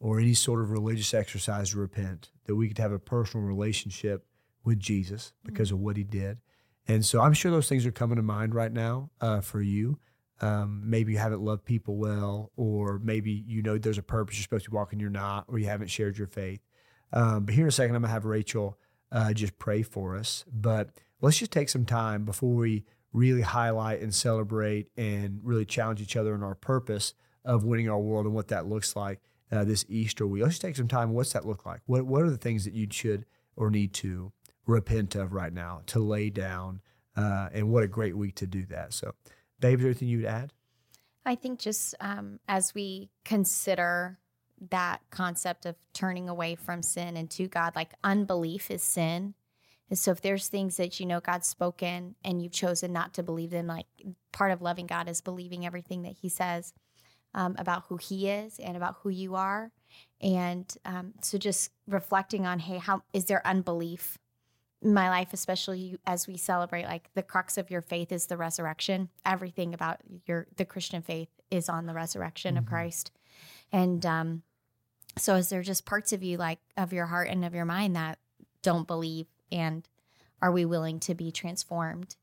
or 0.00 0.18
any 0.18 0.34
sort 0.34 0.60
of 0.60 0.70
religious 0.70 1.14
exercise 1.14 1.70
to 1.70 1.78
repent. 1.78 2.30
That 2.46 2.56
we 2.56 2.68
could 2.68 2.78
have 2.78 2.92
a 2.92 2.98
personal 2.98 3.46
relationship 3.46 4.26
with 4.64 4.80
Jesus 4.80 5.32
because 5.44 5.68
mm-hmm. 5.68 5.76
of 5.76 5.80
what 5.82 5.96
He 5.96 6.04
did, 6.04 6.38
and 6.86 7.04
so 7.04 7.20
I'm 7.20 7.32
sure 7.32 7.50
those 7.50 7.68
things 7.68 7.86
are 7.86 7.92
coming 7.92 8.16
to 8.16 8.22
mind 8.22 8.54
right 8.54 8.72
now 8.72 9.10
uh, 9.20 9.40
for 9.40 9.62
you. 9.62 9.98
Um, 10.40 10.82
maybe 10.84 11.12
you 11.12 11.18
haven't 11.18 11.40
loved 11.40 11.64
people 11.64 11.96
well, 11.96 12.50
or 12.56 12.98
maybe 12.98 13.44
you 13.46 13.62
know 13.62 13.78
there's 13.78 13.98
a 13.98 14.02
purpose 14.02 14.36
you're 14.36 14.42
supposed 14.42 14.64
to 14.64 14.70
be 14.70 14.76
walking, 14.76 14.98
you're 14.98 15.10
not, 15.10 15.44
or 15.46 15.58
you 15.58 15.66
haven't 15.66 15.88
shared 15.88 16.18
your 16.18 16.26
faith. 16.26 16.60
Um, 17.12 17.44
but 17.44 17.54
here 17.54 17.64
in 17.64 17.68
a 17.68 17.72
second, 17.72 17.94
I'm 17.94 18.02
gonna 18.02 18.12
have 18.12 18.24
Rachel 18.24 18.76
uh, 19.12 19.32
just 19.32 19.58
pray 19.58 19.82
for 19.82 20.16
us. 20.16 20.44
But 20.52 20.90
let's 21.20 21.38
just 21.38 21.52
take 21.52 21.68
some 21.68 21.84
time 21.84 22.24
before 22.24 22.54
we 22.54 22.84
really 23.12 23.42
highlight 23.42 24.00
and 24.00 24.14
celebrate 24.14 24.88
and 24.96 25.40
really 25.42 25.64
challenge 25.64 26.00
each 26.00 26.16
other 26.16 26.34
in 26.34 26.42
our 26.42 26.54
purpose 26.54 27.14
of 27.44 27.64
winning 27.64 27.88
our 27.88 28.00
world 28.00 28.26
and 28.26 28.34
what 28.34 28.48
that 28.48 28.66
looks 28.66 28.96
like 28.96 29.20
uh, 29.50 29.64
this 29.64 29.84
Easter 29.88 30.26
week. 30.26 30.42
Let's 30.42 30.58
take 30.58 30.76
some 30.76 30.88
time. 30.88 31.12
What's 31.12 31.32
that 31.32 31.46
look 31.46 31.66
like? 31.66 31.80
What 31.86 32.06
What 32.06 32.22
are 32.22 32.30
the 32.30 32.36
things 32.36 32.64
that 32.64 32.74
you 32.74 32.86
should 32.90 33.26
or 33.56 33.70
need 33.70 33.92
to 33.94 34.32
repent 34.66 35.14
of 35.14 35.32
right 35.32 35.52
now, 35.52 35.82
to 35.86 35.98
lay 35.98 36.30
down? 36.30 36.80
Uh, 37.16 37.48
and 37.52 37.70
what 37.70 37.82
a 37.82 37.88
great 37.88 38.16
week 38.16 38.34
to 38.36 38.46
do 38.46 38.64
that. 38.66 38.92
So. 38.92 39.12
Babe, 39.62 39.78
is 39.78 39.82
there 39.82 39.90
anything 39.90 40.08
you'd 40.08 40.24
add? 40.24 40.52
I 41.24 41.36
think 41.36 41.60
just 41.60 41.94
um, 42.00 42.40
as 42.48 42.74
we 42.74 43.10
consider 43.24 44.18
that 44.70 45.00
concept 45.10 45.66
of 45.66 45.76
turning 45.92 46.28
away 46.28 46.56
from 46.56 46.82
sin 46.82 47.16
and 47.16 47.30
to 47.30 47.46
God, 47.46 47.76
like 47.76 47.92
unbelief 48.02 48.72
is 48.72 48.82
sin. 48.82 49.34
And 49.92 49.98
so 49.98 50.10
if 50.10 50.22
there's 50.22 50.48
things 50.48 50.78
that 50.78 50.98
you 51.00 51.04
know 51.04 51.20
God's 51.20 51.46
spoken 51.46 52.14
and 52.24 52.40
you've 52.40 52.52
chosen 52.52 52.94
not 52.94 53.12
to 53.12 53.22
believe 53.22 53.50
them, 53.50 53.66
like 53.66 53.84
part 54.32 54.50
of 54.50 54.62
loving 54.62 54.86
God 54.86 55.06
is 55.06 55.20
believing 55.20 55.66
everything 55.66 56.00
that 56.04 56.14
He 56.22 56.30
says 56.30 56.72
um, 57.34 57.56
about 57.58 57.84
who 57.90 57.98
He 57.98 58.26
is 58.30 58.58
and 58.58 58.74
about 58.74 58.96
who 59.02 59.10
you 59.10 59.34
are. 59.34 59.70
And 60.18 60.74
um, 60.86 61.12
so 61.20 61.36
just 61.36 61.72
reflecting 61.86 62.46
on, 62.46 62.60
hey, 62.60 62.78
how 62.78 63.02
is 63.12 63.26
there 63.26 63.46
unbelief 63.46 64.16
in 64.80 64.94
my 64.94 65.10
life, 65.10 65.34
especially 65.34 65.98
as 66.06 66.26
we 66.26 66.38
celebrate 66.38 66.86
like 66.86 67.10
the 67.12 67.22
crux 67.22 67.58
of 67.58 67.70
your 67.70 67.82
faith 67.82 68.12
is 68.12 68.28
the 68.28 68.38
resurrection. 68.38 69.10
Everything 69.26 69.74
about 69.74 69.98
your 70.24 70.46
the 70.56 70.64
Christian 70.64 71.02
faith 71.02 71.28
is 71.50 71.68
on 71.68 71.84
the 71.84 71.92
resurrection 71.92 72.54
mm-hmm. 72.54 72.64
of 72.64 72.66
Christ. 72.66 73.10
And 73.70 74.06
um, 74.06 74.42
so 75.18 75.34
is 75.34 75.50
there 75.50 75.60
just 75.60 75.84
parts 75.84 76.14
of 76.14 76.22
you 76.22 76.38
like 76.38 76.60
of 76.78 76.94
your 76.94 77.04
heart 77.04 77.28
and 77.28 77.44
of 77.44 77.54
your 77.54 77.66
mind 77.66 77.94
that 77.94 78.18
don't 78.62 78.86
believe 78.86 79.26
and 79.52 79.88
are 80.40 80.50
we 80.50 80.64
willing 80.64 80.98
to 81.00 81.14
be 81.14 81.30
transformed? 81.30 82.16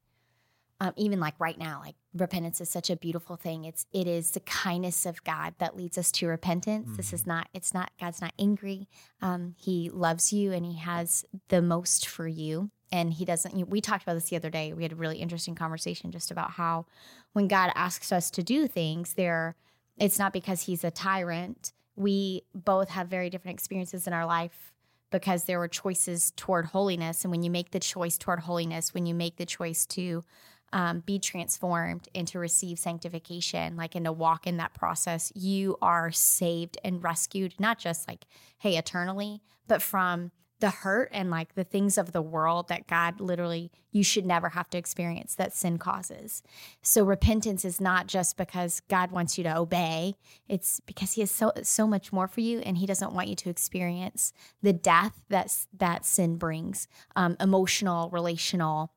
Um, 0.82 0.94
even 0.96 1.20
like 1.20 1.36
right 1.40 1.58
now, 1.58 1.82
like 1.84 1.96
repentance 2.14 2.62
is 2.62 2.70
such 2.70 2.90
a 2.90 2.96
beautiful 2.96 3.36
thing. 3.36 3.66
It's 3.66 3.86
it 3.92 4.08
is 4.08 4.32
the 4.32 4.40
kindness 4.40 5.06
of 5.06 5.24
God 5.24 5.54
that 5.60 5.76
leads 5.76 5.98
us 5.98 6.12
to 6.14 6.28
repentance. 6.28 6.88
Mm-hmm. 6.88 6.96
This 6.96 7.14
is 7.14 7.22
mm-hmm. 7.22 7.32
not 7.32 7.50
it's 7.54 7.74
not 7.74 7.92
God's 8.00 8.22
not 8.22 8.34
angry. 8.40 8.88
Um, 9.22 9.56
he 9.58 9.90
loves 9.90 10.32
you 10.32 10.54
and 10.54 10.66
He 10.66 10.78
has 10.78 11.26
the 11.50 11.62
most 11.62 12.08
for 12.08 12.28
you. 12.28 12.72
And 12.92 13.14
He 13.14 13.26
doesn't. 13.26 13.54
You 13.54 13.66
know, 13.66 13.70
we 13.70 13.82
talked 13.82 14.04
about 14.04 14.14
this 14.14 14.30
the 14.30 14.38
other 14.38 14.50
day. 14.50 14.72
We 14.74 14.84
had 14.84 14.94
a 14.94 14.96
really 14.96 15.18
interesting 15.18 15.54
conversation 15.54 16.12
just 16.12 16.32
about 16.32 16.52
how 16.52 16.86
when 17.34 17.48
God 17.48 17.72
asks 17.76 18.12
us 18.12 18.32
to 18.32 18.42
do 18.42 18.68
things, 18.68 19.14
there 19.16 19.56
it's 19.98 20.18
not 20.18 20.32
because 20.32 20.62
He's 20.64 20.86
a 20.86 20.92
tyrant 20.92 21.74
we 22.00 22.44
both 22.56 22.90
have 22.90 23.10
very 23.10 23.30
different 23.30 23.56
experiences 23.56 24.08
in 24.08 24.14
our 24.14 24.26
life 24.26 24.72
because 25.12 25.46
there 25.46 25.60
were 25.60 25.68
choices 25.68 26.32
toward 26.36 26.68
holiness. 26.68 27.24
And 27.24 27.32
when 27.32 27.44
you 27.44 27.52
make 27.52 27.72
the 27.72 27.80
choice 27.80 28.18
toward 28.18 28.42
holiness, 28.42 28.94
when 28.94 29.06
you 29.06 29.16
make 29.16 29.38
the 29.38 29.46
choice 29.46 29.86
to 29.88 30.24
um, 30.72 31.00
be 31.00 31.18
transformed 31.18 32.08
and 32.14 32.28
to 32.28 32.40
receive 32.40 32.78
sanctification, 32.78 33.76
like 33.76 33.96
and 33.96 34.06
to 34.06 34.12
walk 34.12 34.46
in 34.46 34.58
that 34.58 34.74
process, 34.74 35.32
you 35.36 35.78
are 35.82 36.12
saved 36.12 36.78
and 36.84 37.04
rescued, 37.04 37.56
not 37.60 37.80
just 37.80 38.08
like, 38.08 38.26
hey, 38.60 38.78
eternally, 38.78 39.42
but 39.68 39.82
from 39.82 40.32
the 40.60 40.70
hurt 40.70 41.10
and 41.12 41.30
like 41.30 41.56
the 41.56 41.64
things 41.64 41.98
of 41.98 42.12
the 42.12 42.22
world 42.22 42.68
that 42.68 42.88
God 42.88 43.22
literally 43.22 43.72
you 43.92 44.04
should 44.04 44.26
never 44.26 44.50
have 44.50 44.70
to 44.70 44.78
experience 44.78 45.36
that 45.36 45.54
sin 45.54 45.78
causes. 45.78 46.44
So 46.82 47.04
repentance 47.04 47.66
is 47.66 47.82
not 47.82 48.08
just 48.08 48.38
because 48.38 48.82
God 48.88 49.12
wants 49.12 49.38
you 49.38 49.44
to 49.46 49.58
obey, 49.58 50.16
it's 50.48 50.80
because 50.82 51.14
he 51.14 51.22
has 51.22 51.32
so 51.32 51.52
so 51.64 51.88
much 51.88 52.12
more 52.12 52.28
for 52.28 52.42
you 52.42 52.60
and 52.60 52.78
he 52.78 52.86
doesn't 52.86 53.14
want 53.14 53.30
you 53.30 53.36
to 53.36 53.50
experience 53.50 54.34
the 54.62 54.74
death 54.74 55.22
that 55.30 55.56
that 55.78 56.06
sin 56.06 56.38
brings, 56.38 56.88
um, 57.16 57.38
emotional, 57.40 58.10
relational, 58.10 58.92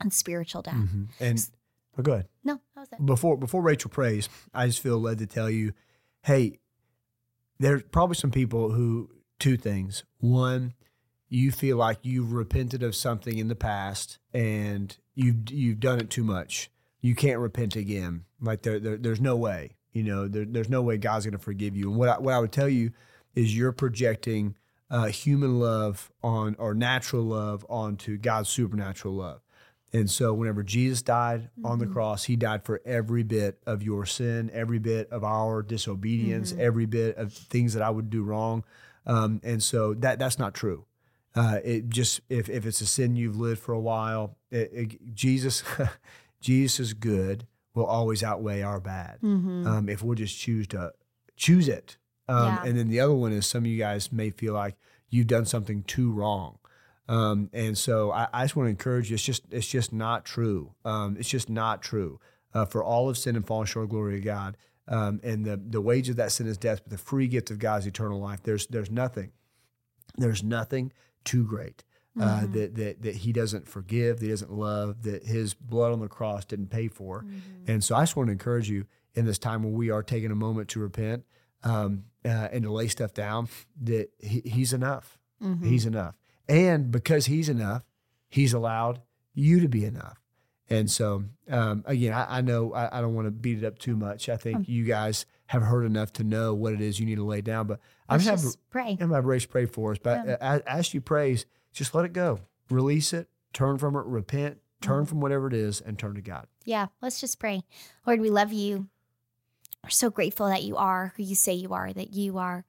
and 0.00 0.12
spiritual 0.12 0.62
death. 0.62 0.74
Mm-hmm. 0.74 1.04
And 1.20 1.50
oh, 1.98 2.02
go 2.02 2.12
ahead. 2.12 2.28
No, 2.44 2.60
that 2.74 2.80
was 2.80 2.88
it. 2.92 3.04
Before 3.04 3.36
before 3.36 3.62
Rachel 3.62 3.90
prays, 3.90 4.28
I 4.52 4.66
just 4.66 4.80
feel 4.80 4.98
led 4.98 5.18
to 5.18 5.26
tell 5.26 5.50
you, 5.50 5.72
hey, 6.22 6.58
there's 7.58 7.82
probably 7.84 8.16
some 8.16 8.30
people 8.30 8.70
who 8.70 9.08
two 9.42 9.56
things. 9.56 10.04
One, 10.20 10.72
you 11.28 11.50
feel 11.50 11.76
like 11.76 11.98
you've 12.02 12.32
repented 12.32 12.82
of 12.84 12.94
something 12.94 13.38
in 13.38 13.48
the 13.48 13.56
past 13.56 14.18
and 14.32 14.96
you've 15.14 15.50
you've 15.50 15.80
done 15.80 15.98
it 15.98 16.10
too 16.10 16.22
much. 16.22 16.70
You 17.00 17.16
can't 17.16 17.40
repent 17.40 17.74
again. 17.74 18.24
Like 18.40 18.62
there, 18.62 18.78
there 18.78 18.96
there's 18.96 19.20
no 19.20 19.36
way. 19.36 19.76
You 19.92 20.04
know, 20.04 20.28
there, 20.28 20.44
there's 20.44 20.68
no 20.70 20.80
way 20.80 20.96
God's 20.96 21.24
going 21.26 21.32
to 21.32 21.42
forgive 21.42 21.76
you. 21.76 21.90
And 21.90 21.98
what 21.98 22.08
I, 22.08 22.18
what 22.18 22.34
I 22.34 22.38
would 22.38 22.52
tell 22.52 22.68
you 22.68 22.92
is 23.34 23.56
you're 23.56 23.72
projecting 23.72 24.54
uh, 24.90 25.06
human 25.06 25.58
love 25.58 26.12
on 26.22 26.54
or 26.58 26.72
natural 26.72 27.24
love 27.24 27.66
onto 27.68 28.18
God's 28.18 28.48
supernatural 28.48 29.14
love. 29.14 29.40
And 29.92 30.08
so, 30.08 30.32
whenever 30.32 30.62
Jesus 30.62 31.02
died 31.02 31.50
mm-hmm. 31.58 31.66
on 31.66 31.78
the 31.80 31.86
mm-hmm. 31.86 31.94
cross, 31.94 32.24
he 32.24 32.36
died 32.36 32.64
for 32.64 32.80
every 32.86 33.24
bit 33.24 33.58
of 33.66 33.82
your 33.82 34.06
sin, 34.06 34.50
every 34.54 34.78
bit 34.78 35.10
of 35.10 35.24
our 35.24 35.62
disobedience, 35.62 36.52
mm-hmm. 36.52 36.62
every 36.62 36.86
bit 36.86 37.16
of 37.16 37.32
things 37.32 37.74
that 37.74 37.82
I 37.82 37.90
would 37.90 38.08
do 38.08 38.22
wrong. 38.22 38.64
Um, 39.06 39.40
and 39.42 39.62
so, 39.62 39.94
that 39.94 40.18
that's 40.18 40.38
not 40.38 40.54
true. 40.54 40.86
Uh, 41.34 41.58
it 41.64 41.88
just 41.88 42.20
if 42.28 42.48
if 42.48 42.66
it's 42.66 42.80
a 42.80 42.86
sin 42.86 43.16
you've 43.16 43.38
lived 43.38 43.60
for 43.60 43.72
a 43.72 43.80
while, 43.80 44.36
it, 44.50 44.70
it, 44.72 45.14
Jesus, 45.14 45.62
Jesus' 46.40 46.92
good 46.92 47.46
will 47.74 47.86
always 47.86 48.22
outweigh 48.22 48.62
our 48.62 48.80
bad. 48.80 49.18
Mm-hmm. 49.22 49.66
Um, 49.66 49.88
if 49.88 50.02
we'll 50.02 50.14
just 50.14 50.38
choose 50.38 50.66
to 50.68 50.92
choose 51.36 51.68
it. 51.68 51.96
Um, 52.28 52.46
yeah. 52.46 52.64
And 52.64 52.78
then 52.78 52.88
the 52.88 53.00
other 53.00 53.14
one 53.14 53.32
is 53.32 53.46
some 53.46 53.64
of 53.64 53.66
you 53.66 53.78
guys 53.78 54.12
may 54.12 54.30
feel 54.30 54.54
like 54.54 54.76
you've 55.08 55.26
done 55.26 55.44
something 55.44 55.82
too 55.84 56.12
wrong. 56.12 56.58
Um, 57.08 57.50
and 57.52 57.76
so 57.76 58.12
I, 58.12 58.28
I, 58.32 58.44
just 58.44 58.56
want 58.56 58.66
to 58.66 58.70
encourage 58.70 59.10
you. 59.10 59.14
It's 59.14 59.24
just 59.24 59.44
it's 59.50 59.66
just 59.66 59.92
not 59.92 60.24
true. 60.24 60.74
Um, 60.84 61.16
it's 61.18 61.28
just 61.28 61.50
not 61.50 61.82
true. 61.82 62.20
Uh, 62.54 62.64
for 62.64 62.84
all 62.84 63.08
of 63.08 63.16
sin 63.16 63.34
and 63.34 63.46
fallen 63.46 63.66
short 63.66 63.84
of 63.84 63.90
glory 63.90 64.18
of 64.18 64.24
God. 64.24 64.56
Um, 64.88 65.20
and 65.22 65.44
the 65.44 65.56
the 65.56 65.80
wage 65.80 66.08
of 66.08 66.16
that 66.16 66.32
sin 66.32 66.46
is 66.46 66.58
death, 66.58 66.82
but 66.82 66.90
the 66.90 66.98
free 66.98 67.28
gift 67.28 67.50
of 67.50 67.58
God's 67.58 67.86
eternal 67.86 68.20
life. 68.20 68.42
There's 68.42 68.66
there's 68.66 68.90
nothing. 68.90 69.32
There's 70.16 70.42
nothing 70.42 70.92
too 71.24 71.44
great. 71.44 71.84
Uh, 72.20 72.40
mm-hmm. 72.40 72.52
that, 72.52 72.74
that 72.74 73.02
that 73.02 73.14
he 73.14 73.32
doesn't 73.32 73.66
forgive, 73.66 74.18
that 74.18 74.26
he 74.26 74.30
doesn't 74.30 74.52
love, 74.52 75.02
that 75.04 75.24
his 75.24 75.54
blood 75.54 75.92
on 75.92 76.00
the 76.00 76.08
cross 76.08 76.44
didn't 76.44 76.68
pay 76.68 76.88
for. 76.88 77.22
Mm-hmm. 77.22 77.70
And 77.70 77.82
so 77.82 77.94
I 77.94 78.02
just 78.02 78.16
want 78.16 78.26
to 78.26 78.32
encourage 78.32 78.68
you 78.68 78.84
in 79.14 79.24
this 79.24 79.38
time 79.38 79.62
where 79.62 79.72
we 79.72 79.90
are 79.90 80.02
taking 80.02 80.30
a 80.30 80.34
moment 80.34 80.68
to 80.70 80.80
repent 80.80 81.24
um, 81.64 82.04
uh, 82.24 82.48
and 82.52 82.64
to 82.64 82.70
lay 82.70 82.88
stuff 82.88 83.14
down, 83.14 83.48
that 83.82 84.10
he, 84.18 84.42
he's 84.44 84.74
enough. 84.74 85.18
Mm-hmm. 85.42 85.66
He's 85.66 85.86
enough. 85.86 86.16
And 86.48 86.90
because 86.90 87.26
he's 87.26 87.48
enough, 87.48 87.84
he's 88.28 88.52
allowed 88.52 89.00
you 89.32 89.60
to 89.60 89.68
be 89.68 89.84
enough. 89.86 90.21
And 90.72 90.90
so, 90.90 91.24
um, 91.50 91.84
again, 91.86 92.14
I, 92.14 92.38
I 92.38 92.40
know 92.40 92.72
I, 92.72 92.98
I, 92.98 93.00
don't 93.02 93.14
want 93.14 93.26
to 93.26 93.30
beat 93.30 93.58
it 93.58 93.66
up 93.66 93.78
too 93.78 93.94
much. 93.94 94.30
I 94.30 94.38
think 94.38 94.56
um, 94.56 94.64
you 94.66 94.84
guys 94.84 95.26
have 95.48 95.62
heard 95.62 95.84
enough 95.84 96.14
to 96.14 96.24
know 96.24 96.54
what 96.54 96.72
it 96.72 96.80
is 96.80 96.98
you 96.98 97.04
need 97.04 97.16
to 97.16 97.24
lay 97.24 97.42
down. 97.42 97.66
But 97.66 97.78
I'm 98.08 98.20
just 98.20 98.44
have 98.44 98.70
pray. 98.70 98.96
I'm 98.98 99.10
have 99.12 99.50
pray 99.50 99.66
for 99.66 99.92
us. 99.92 99.98
But 100.02 100.26
yeah. 100.26 100.60
as 100.66 100.94
you 100.94 101.02
praise, 101.02 101.44
just 101.74 101.94
let 101.94 102.06
it 102.06 102.14
go, 102.14 102.40
release 102.70 103.12
it, 103.12 103.28
turn 103.52 103.76
from 103.76 103.96
it, 103.96 104.06
repent, 104.06 104.60
turn 104.80 105.02
mm-hmm. 105.02 105.10
from 105.10 105.20
whatever 105.20 105.46
it 105.46 105.52
is, 105.52 105.82
and 105.82 105.98
turn 105.98 106.14
to 106.14 106.22
God. 106.22 106.46
Yeah, 106.64 106.86
let's 107.02 107.20
just 107.20 107.38
pray. 107.38 107.64
Lord, 108.06 108.20
we 108.20 108.30
love 108.30 108.50
you. 108.50 108.88
We're 109.84 109.90
so 109.90 110.08
grateful 110.08 110.48
that 110.48 110.62
you 110.62 110.76
are 110.76 111.12
who 111.16 111.22
you 111.22 111.34
say 111.34 111.52
you 111.52 111.74
are. 111.74 111.92
That 111.92 112.14
you 112.14 112.38
are 112.38 112.64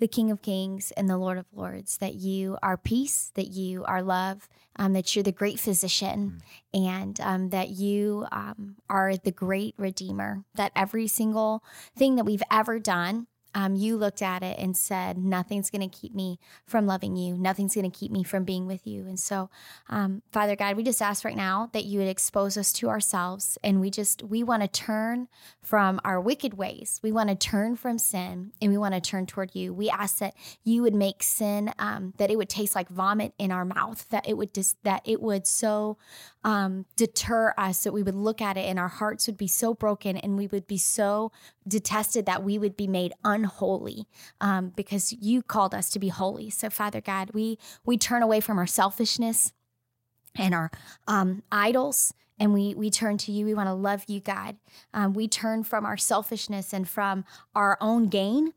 the 0.00 0.08
King 0.08 0.30
of 0.30 0.42
Kings 0.42 0.90
and 0.96 1.08
the 1.08 1.18
Lord 1.18 1.38
of 1.38 1.46
Lords, 1.54 1.98
that 1.98 2.14
you 2.14 2.58
are 2.62 2.76
peace, 2.76 3.30
that 3.34 3.48
you 3.48 3.84
are 3.84 4.02
love, 4.02 4.48
um, 4.76 4.94
that 4.94 5.14
you're 5.14 5.22
the 5.22 5.30
great 5.30 5.60
physician, 5.60 6.40
mm. 6.74 6.88
and 6.88 7.20
um, 7.20 7.50
that 7.50 7.68
you 7.68 8.26
um, 8.32 8.76
are 8.88 9.16
the 9.16 9.30
great 9.30 9.74
Redeemer, 9.76 10.44
that 10.54 10.72
every 10.74 11.06
single 11.06 11.62
thing 11.96 12.16
that 12.16 12.24
we've 12.24 12.42
ever 12.50 12.78
done 12.78 13.26
um, 13.54 13.74
you 13.74 13.96
looked 13.96 14.22
at 14.22 14.42
it 14.42 14.58
and 14.58 14.76
said, 14.76 15.18
Nothing's 15.18 15.70
going 15.70 15.88
to 15.88 15.96
keep 15.96 16.14
me 16.14 16.38
from 16.66 16.86
loving 16.86 17.16
you. 17.16 17.36
Nothing's 17.36 17.74
going 17.74 17.90
to 17.90 17.98
keep 17.98 18.12
me 18.12 18.22
from 18.22 18.44
being 18.44 18.66
with 18.66 18.86
you. 18.86 19.06
And 19.06 19.18
so, 19.18 19.50
um, 19.88 20.22
Father 20.30 20.56
God, 20.56 20.76
we 20.76 20.84
just 20.84 21.02
ask 21.02 21.24
right 21.24 21.36
now 21.36 21.70
that 21.72 21.84
you 21.84 21.98
would 21.98 22.08
expose 22.08 22.56
us 22.56 22.72
to 22.74 22.88
ourselves. 22.88 23.58
And 23.64 23.80
we 23.80 23.90
just, 23.90 24.22
we 24.22 24.42
want 24.42 24.62
to 24.62 24.68
turn 24.68 25.28
from 25.62 26.00
our 26.04 26.20
wicked 26.20 26.54
ways. 26.54 27.00
We 27.02 27.12
want 27.12 27.28
to 27.28 27.34
turn 27.34 27.76
from 27.76 27.98
sin 27.98 28.52
and 28.60 28.70
we 28.70 28.78
want 28.78 28.94
to 28.94 29.00
turn 29.00 29.26
toward 29.26 29.54
you. 29.54 29.74
We 29.74 29.90
ask 29.90 30.18
that 30.18 30.34
you 30.62 30.82
would 30.82 30.94
make 30.94 31.22
sin, 31.22 31.72
um, 31.78 32.14
that 32.18 32.30
it 32.30 32.36
would 32.36 32.48
taste 32.48 32.74
like 32.74 32.88
vomit 32.88 33.34
in 33.38 33.50
our 33.50 33.64
mouth, 33.64 34.08
that 34.10 34.28
it 34.28 34.36
would, 34.36 34.54
just, 34.54 34.82
that 34.84 35.02
it 35.04 35.20
would 35.20 35.46
so 35.46 35.98
um, 36.44 36.86
deter 36.96 37.52
us, 37.58 37.82
that 37.82 37.92
we 37.92 38.02
would 38.02 38.14
look 38.14 38.40
at 38.40 38.56
it 38.56 38.66
and 38.66 38.78
our 38.78 38.88
hearts 38.88 39.26
would 39.26 39.36
be 39.36 39.48
so 39.48 39.74
broken 39.74 40.16
and 40.16 40.36
we 40.36 40.46
would 40.46 40.66
be 40.66 40.78
so 40.78 41.32
detested 41.70 42.26
that 42.26 42.42
we 42.42 42.58
would 42.58 42.76
be 42.76 42.86
made 42.86 43.14
unholy 43.24 44.06
um, 44.40 44.72
because 44.76 45.12
you 45.12 45.42
called 45.42 45.74
us 45.74 45.88
to 45.90 45.98
be 45.98 46.08
holy. 46.08 46.50
So, 46.50 46.68
Father 46.68 47.00
God, 47.00 47.30
we 47.32 47.58
we 47.84 47.96
turn 47.96 48.22
away 48.22 48.40
from 48.40 48.58
our 48.58 48.66
selfishness 48.66 49.52
and 50.36 50.54
our 50.54 50.70
um, 51.08 51.42
idols 51.50 52.12
and 52.40 52.54
we 52.54 52.74
we 52.74 52.90
turn 52.90 53.18
to 53.18 53.32
you. 53.32 53.44
We 53.44 53.54
want 53.54 53.68
to 53.68 53.74
love 53.74 54.04
you 54.08 54.18
god. 54.20 54.56
Um, 54.92 55.12
we 55.12 55.28
turn 55.28 55.62
from 55.62 55.84
our 55.84 55.96
selfishness 55.96 56.72
and 56.72 56.88
from 56.88 57.24
our 57.54 57.76
own 57.80 58.08
gain 58.08 58.54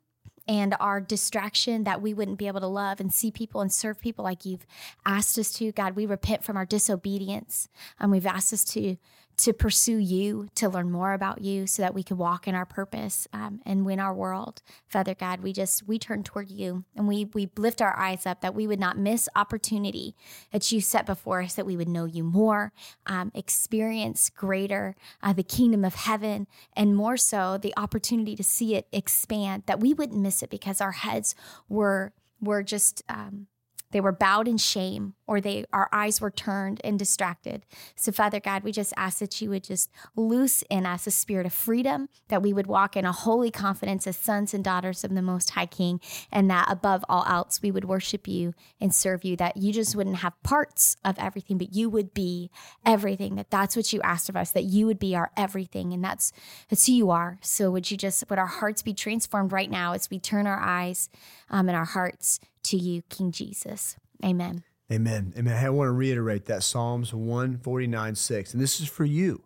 and 0.48 0.76
our 0.80 1.00
distraction 1.00 1.84
that 1.86 2.02
we 2.02 2.14
wouldn't 2.14 2.38
be 2.38 2.48
able 2.48 2.60
to 2.60 2.68
love 2.68 3.00
and 3.00 3.14
see 3.14 3.32
people 3.32 3.62
and 3.62 3.72
serve 3.72 4.00
people 4.00 4.24
like 4.24 4.46
you've 4.46 4.66
asked 5.06 5.38
us 5.38 5.52
to. 5.54 5.72
God 5.72 5.96
we 5.96 6.06
repent 6.06 6.44
from 6.44 6.58
our 6.58 6.66
disobedience 6.66 7.68
and 8.00 8.12
we've 8.12 8.26
asked 8.26 8.54
us 8.54 8.64
to 8.66 8.98
to 9.38 9.54
pursue 9.54 9.98
you, 9.98 10.48
to 10.56 10.70
learn 10.70 10.92
more 10.92 11.14
about 11.14 11.42
you, 11.42 11.68
so 11.68 11.82
that 11.82 11.94
we 11.94 12.04
can 12.04 12.18
walk 12.18 12.48
in 12.48 12.56
our 12.56 12.66
purpose 12.66 13.28
um, 13.34 13.62
and 13.66 13.86
win 13.86 14.00
our 14.00 14.14
world. 14.14 14.62
Father 14.88 15.14
God, 15.14 15.42
we 15.42 15.54
just 15.54 15.88
we 15.88 16.00
turn 16.00 16.24
toward 16.24 16.50
you 16.50 16.86
and 16.96 17.08
we 17.08 17.26
we 17.34 17.50
lift 17.58 17.82
our 17.82 17.98
eyes 17.98 18.26
up 18.26 18.42
that 18.42 18.56
we 18.56 18.68
would 18.68 18.80
not 18.80 18.98
miss 18.98 19.28
opportunity 19.36 20.16
that 20.52 20.72
you 20.72 20.82
set 20.82 21.06
before 21.06 21.42
us, 21.42 21.56
that 21.56 21.66
we 21.66 21.78
would 21.78 21.90
know 21.90 22.06
you 22.06 22.24
more, 22.24 22.72
um, 23.06 23.32
experience 23.34 24.30
greater 24.30 24.96
uh, 25.22 25.34
the 25.34 25.44
kingdom 25.44 25.84
of 25.84 25.96
heaven, 25.96 26.48
and 26.76 26.96
more 26.96 27.18
so 27.18 27.58
the 27.58 27.74
opportunity 27.78 28.36
to 28.36 28.44
see 28.44 28.76
it 28.76 28.88
expand. 28.92 29.64
That 29.66 29.80
we 29.80 29.94
wouldn't 29.94 30.22
miss 30.22 30.44
it 30.44 30.50
because 30.50 30.82
our 30.82 30.92
heads 30.92 31.36
were 31.70 32.14
were 32.42 32.64
just 32.64 33.04
um, 33.08 33.48
they 33.94 34.02
were 34.02 34.12
bowed 34.12 34.48
in 34.48 34.58
shame 34.58 35.14
or 35.28 35.40
they 35.40 35.64
our 35.72 35.88
eyes 35.94 36.20
were 36.20 36.32
turned 36.32 36.82
and 36.84 36.98
distracted. 36.98 37.64
So 37.96 38.12
Father 38.12 38.40
God, 38.40 38.64
we 38.64 38.72
just 38.72 38.92
ask 38.98 39.20
that 39.20 39.40
you 39.40 39.52
would 39.52 39.64
just 39.64 39.90
loose 40.16 40.64
in 40.64 40.86
us 40.86 41.06
a 41.08 41.12
spirit 41.12 41.46
of 41.46 41.54
freedom, 41.54 42.10
that 42.28 42.42
we 42.42 42.54
would 42.54 42.68
walk 42.68 42.98
in 42.98 43.06
a 43.06 43.12
holy 43.12 43.52
confidence 43.52 44.08
as 44.08 44.18
sons 44.18 44.54
and 44.54 44.64
daughters 44.64 45.04
of 45.04 45.14
the 45.14 45.22
most 45.22 45.52
high 45.52 45.68
king 45.68 46.02
and 46.32 46.50
that 46.50 46.66
above 46.70 47.06
all 47.08 47.24
else 47.28 47.62
we 47.62 47.70
would 47.72 47.86
worship 47.86 48.28
you 48.28 48.56
and 48.82 48.94
serve 48.94 49.24
you 49.24 49.38
that 49.38 49.58
you 49.58 49.72
just 49.72 49.96
wouldn't 49.96 50.18
have 50.18 50.42
parts 50.42 50.98
of 51.06 51.18
everything 51.20 51.60
but 51.60 51.74
you 51.74 51.88
would 51.90 52.14
be 52.14 52.50
everything. 52.86 53.36
That 53.36 53.52
that's 53.52 53.76
what 53.76 53.94
you 53.94 54.02
asked 54.02 54.28
of 54.28 54.36
us, 54.36 54.50
that 54.52 54.64
you 54.64 54.88
would 54.88 55.00
be 55.00 55.16
our 55.16 55.32
everything 55.38 55.94
and 55.94 56.04
that's 56.04 56.34
that's 56.68 56.88
who 56.88 56.94
you 56.94 57.12
are. 57.12 57.38
So 57.42 57.70
would 57.70 57.92
you 57.92 57.98
just 57.98 58.28
would 58.28 58.40
our 58.40 58.48
hearts 58.48 58.82
be 58.82 58.96
transformed 58.96 59.52
right 59.52 59.70
now 59.70 59.94
as 59.94 60.10
we 60.10 60.18
turn 60.18 60.48
our 60.48 60.60
eyes 60.60 61.10
um, 61.52 61.70
and 61.70 61.78
our 61.78 61.86
hearts 61.86 62.40
to 62.64 62.78
you, 62.78 63.02
King 63.10 63.32
Jesus. 63.32 63.96
Amen. 64.24 64.64
Amen. 64.92 65.34
Amen. 65.38 65.66
I 65.66 65.70
want 65.70 65.88
to 65.88 65.94
reiterate 65.94 66.46
that 66.46 66.64
Psalms 66.64 67.14
149 67.14 68.16
6. 68.16 68.54
And 68.54 68.62
this 68.62 68.80
is 68.80 68.88
for 68.88 69.06
you. 69.06 69.44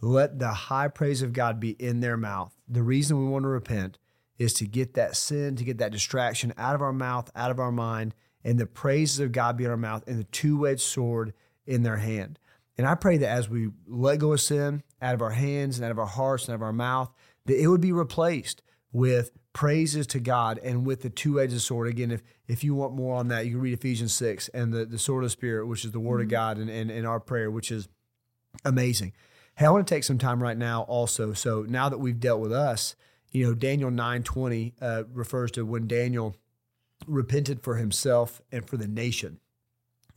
Let 0.00 0.38
the 0.38 0.52
high 0.52 0.88
praise 0.88 1.22
of 1.22 1.32
God 1.32 1.58
be 1.58 1.70
in 1.70 2.00
their 2.00 2.16
mouth. 2.16 2.54
The 2.68 2.82
reason 2.82 3.18
we 3.18 3.30
want 3.30 3.44
to 3.44 3.48
repent 3.48 3.98
is 4.38 4.52
to 4.54 4.66
get 4.66 4.94
that 4.94 5.16
sin, 5.16 5.56
to 5.56 5.64
get 5.64 5.78
that 5.78 5.92
distraction 5.92 6.52
out 6.58 6.74
of 6.74 6.82
our 6.82 6.92
mouth, 6.92 7.30
out 7.34 7.50
of 7.50 7.58
our 7.58 7.72
mind, 7.72 8.14
and 8.42 8.58
the 8.58 8.66
praises 8.66 9.20
of 9.20 9.32
God 9.32 9.56
be 9.56 9.64
in 9.64 9.70
our 9.70 9.76
mouth 9.76 10.04
and 10.06 10.18
the 10.18 10.24
two 10.24 10.66
edged 10.66 10.82
sword 10.82 11.32
in 11.66 11.82
their 11.82 11.96
hand. 11.96 12.38
And 12.76 12.86
I 12.86 12.94
pray 12.94 13.16
that 13.18 13.28
as 13.28 13.48
we 13.48 13.70
let 13.86 14.18
go 14.18 14.32
of 14.32 14.40
sin 14.40 14.82
out 15.00 15.14
of 15.14 15.22
our 15.22 15.30
hands 15.30 15.78
and 15.78 15.84
out 15.84 15.92
of 15.92 15.98
our 15.98 16.06
hearts 16.06 16.46
and 16.46 16.52
out 16.52 16.56
of 16.56 16.62
our 16.62 16.72
mouth, 16.72 17.10
that 17.46 17.60
it 17.60 17.68
would 17.68 17.80
be 17.80 17.92
replaced 17.92 18.62
with 18.92 19.30
praises 19.54 20.06
to 20.08 20.20
God 20.20 20.58
and 20.62 20.84
with 20.84 21.00
the 21.00 21.08
two-edged 21.08 21.58
sword. 21.62 21.88
Again, 21.88 22.10
if 22.10 22.22
if 22.46 22.62
you 22.62 22.74
want 22.74 22.92
more 22.92 23.14
on 23.14 23.28
that, 23.28 23.46
you 23.46 23.52
can 23.52 23.60
read 23.62 23.72
Ephesians 23.72 24.12
6 24.12 24.48
and 24.48 24.70
the, 24.70 24.84
the 24.84 24.98
sword 24.98 25.24
of 25.24 25.28
the 25.28 25.30
spirit, 25.30 25.66
which 25.66 25.86
is 25.86 25.92
the 25.92 26.00
word 26.00 26.16
mm-hmm. 26.16 26.24
of 26.24 26.28
God 26.28 26.58
and, 26.58 26.68
and, 26.68 26.90
and 26.90 27.06
our 27.06 27.18
prayer, 27.20 27.50
which 27.50 27.70
is 27.70 27.88
amazing. 28.66 29.14
Hey, 29.56 29.64
I 29.64 29.70
want 29.70 29.86
to 29.86 29.94
take 29.94 30.04
some 30.04 30.18
time 30.18 30.42
right 30.42 30.58
now 30.58 30.82
also. 30.82 31.32
So 31.32 31.64
now 31.66 31.88
that 31.88 31.96
we've 31.96 32.20
dealt 32.20 32.40
with 32.40 32.52
us, 32.52 32.96
you 33.30 33.46
know, 33.46 33.54
Daniel 33.54 33.90
9:20 33.90 34.74
uh, 34.82 35.04
refers 35.12 35.50
to 35.52 35.64
when 35.64 35.86
Daniel 35.86 36.36
repented 37.06 37.62
for 37.62 37.76
himself 37.76 38.42
and 38.52 38.68
for 38.68 38.76
the 38.76 38.88
nation. 38.88 39.40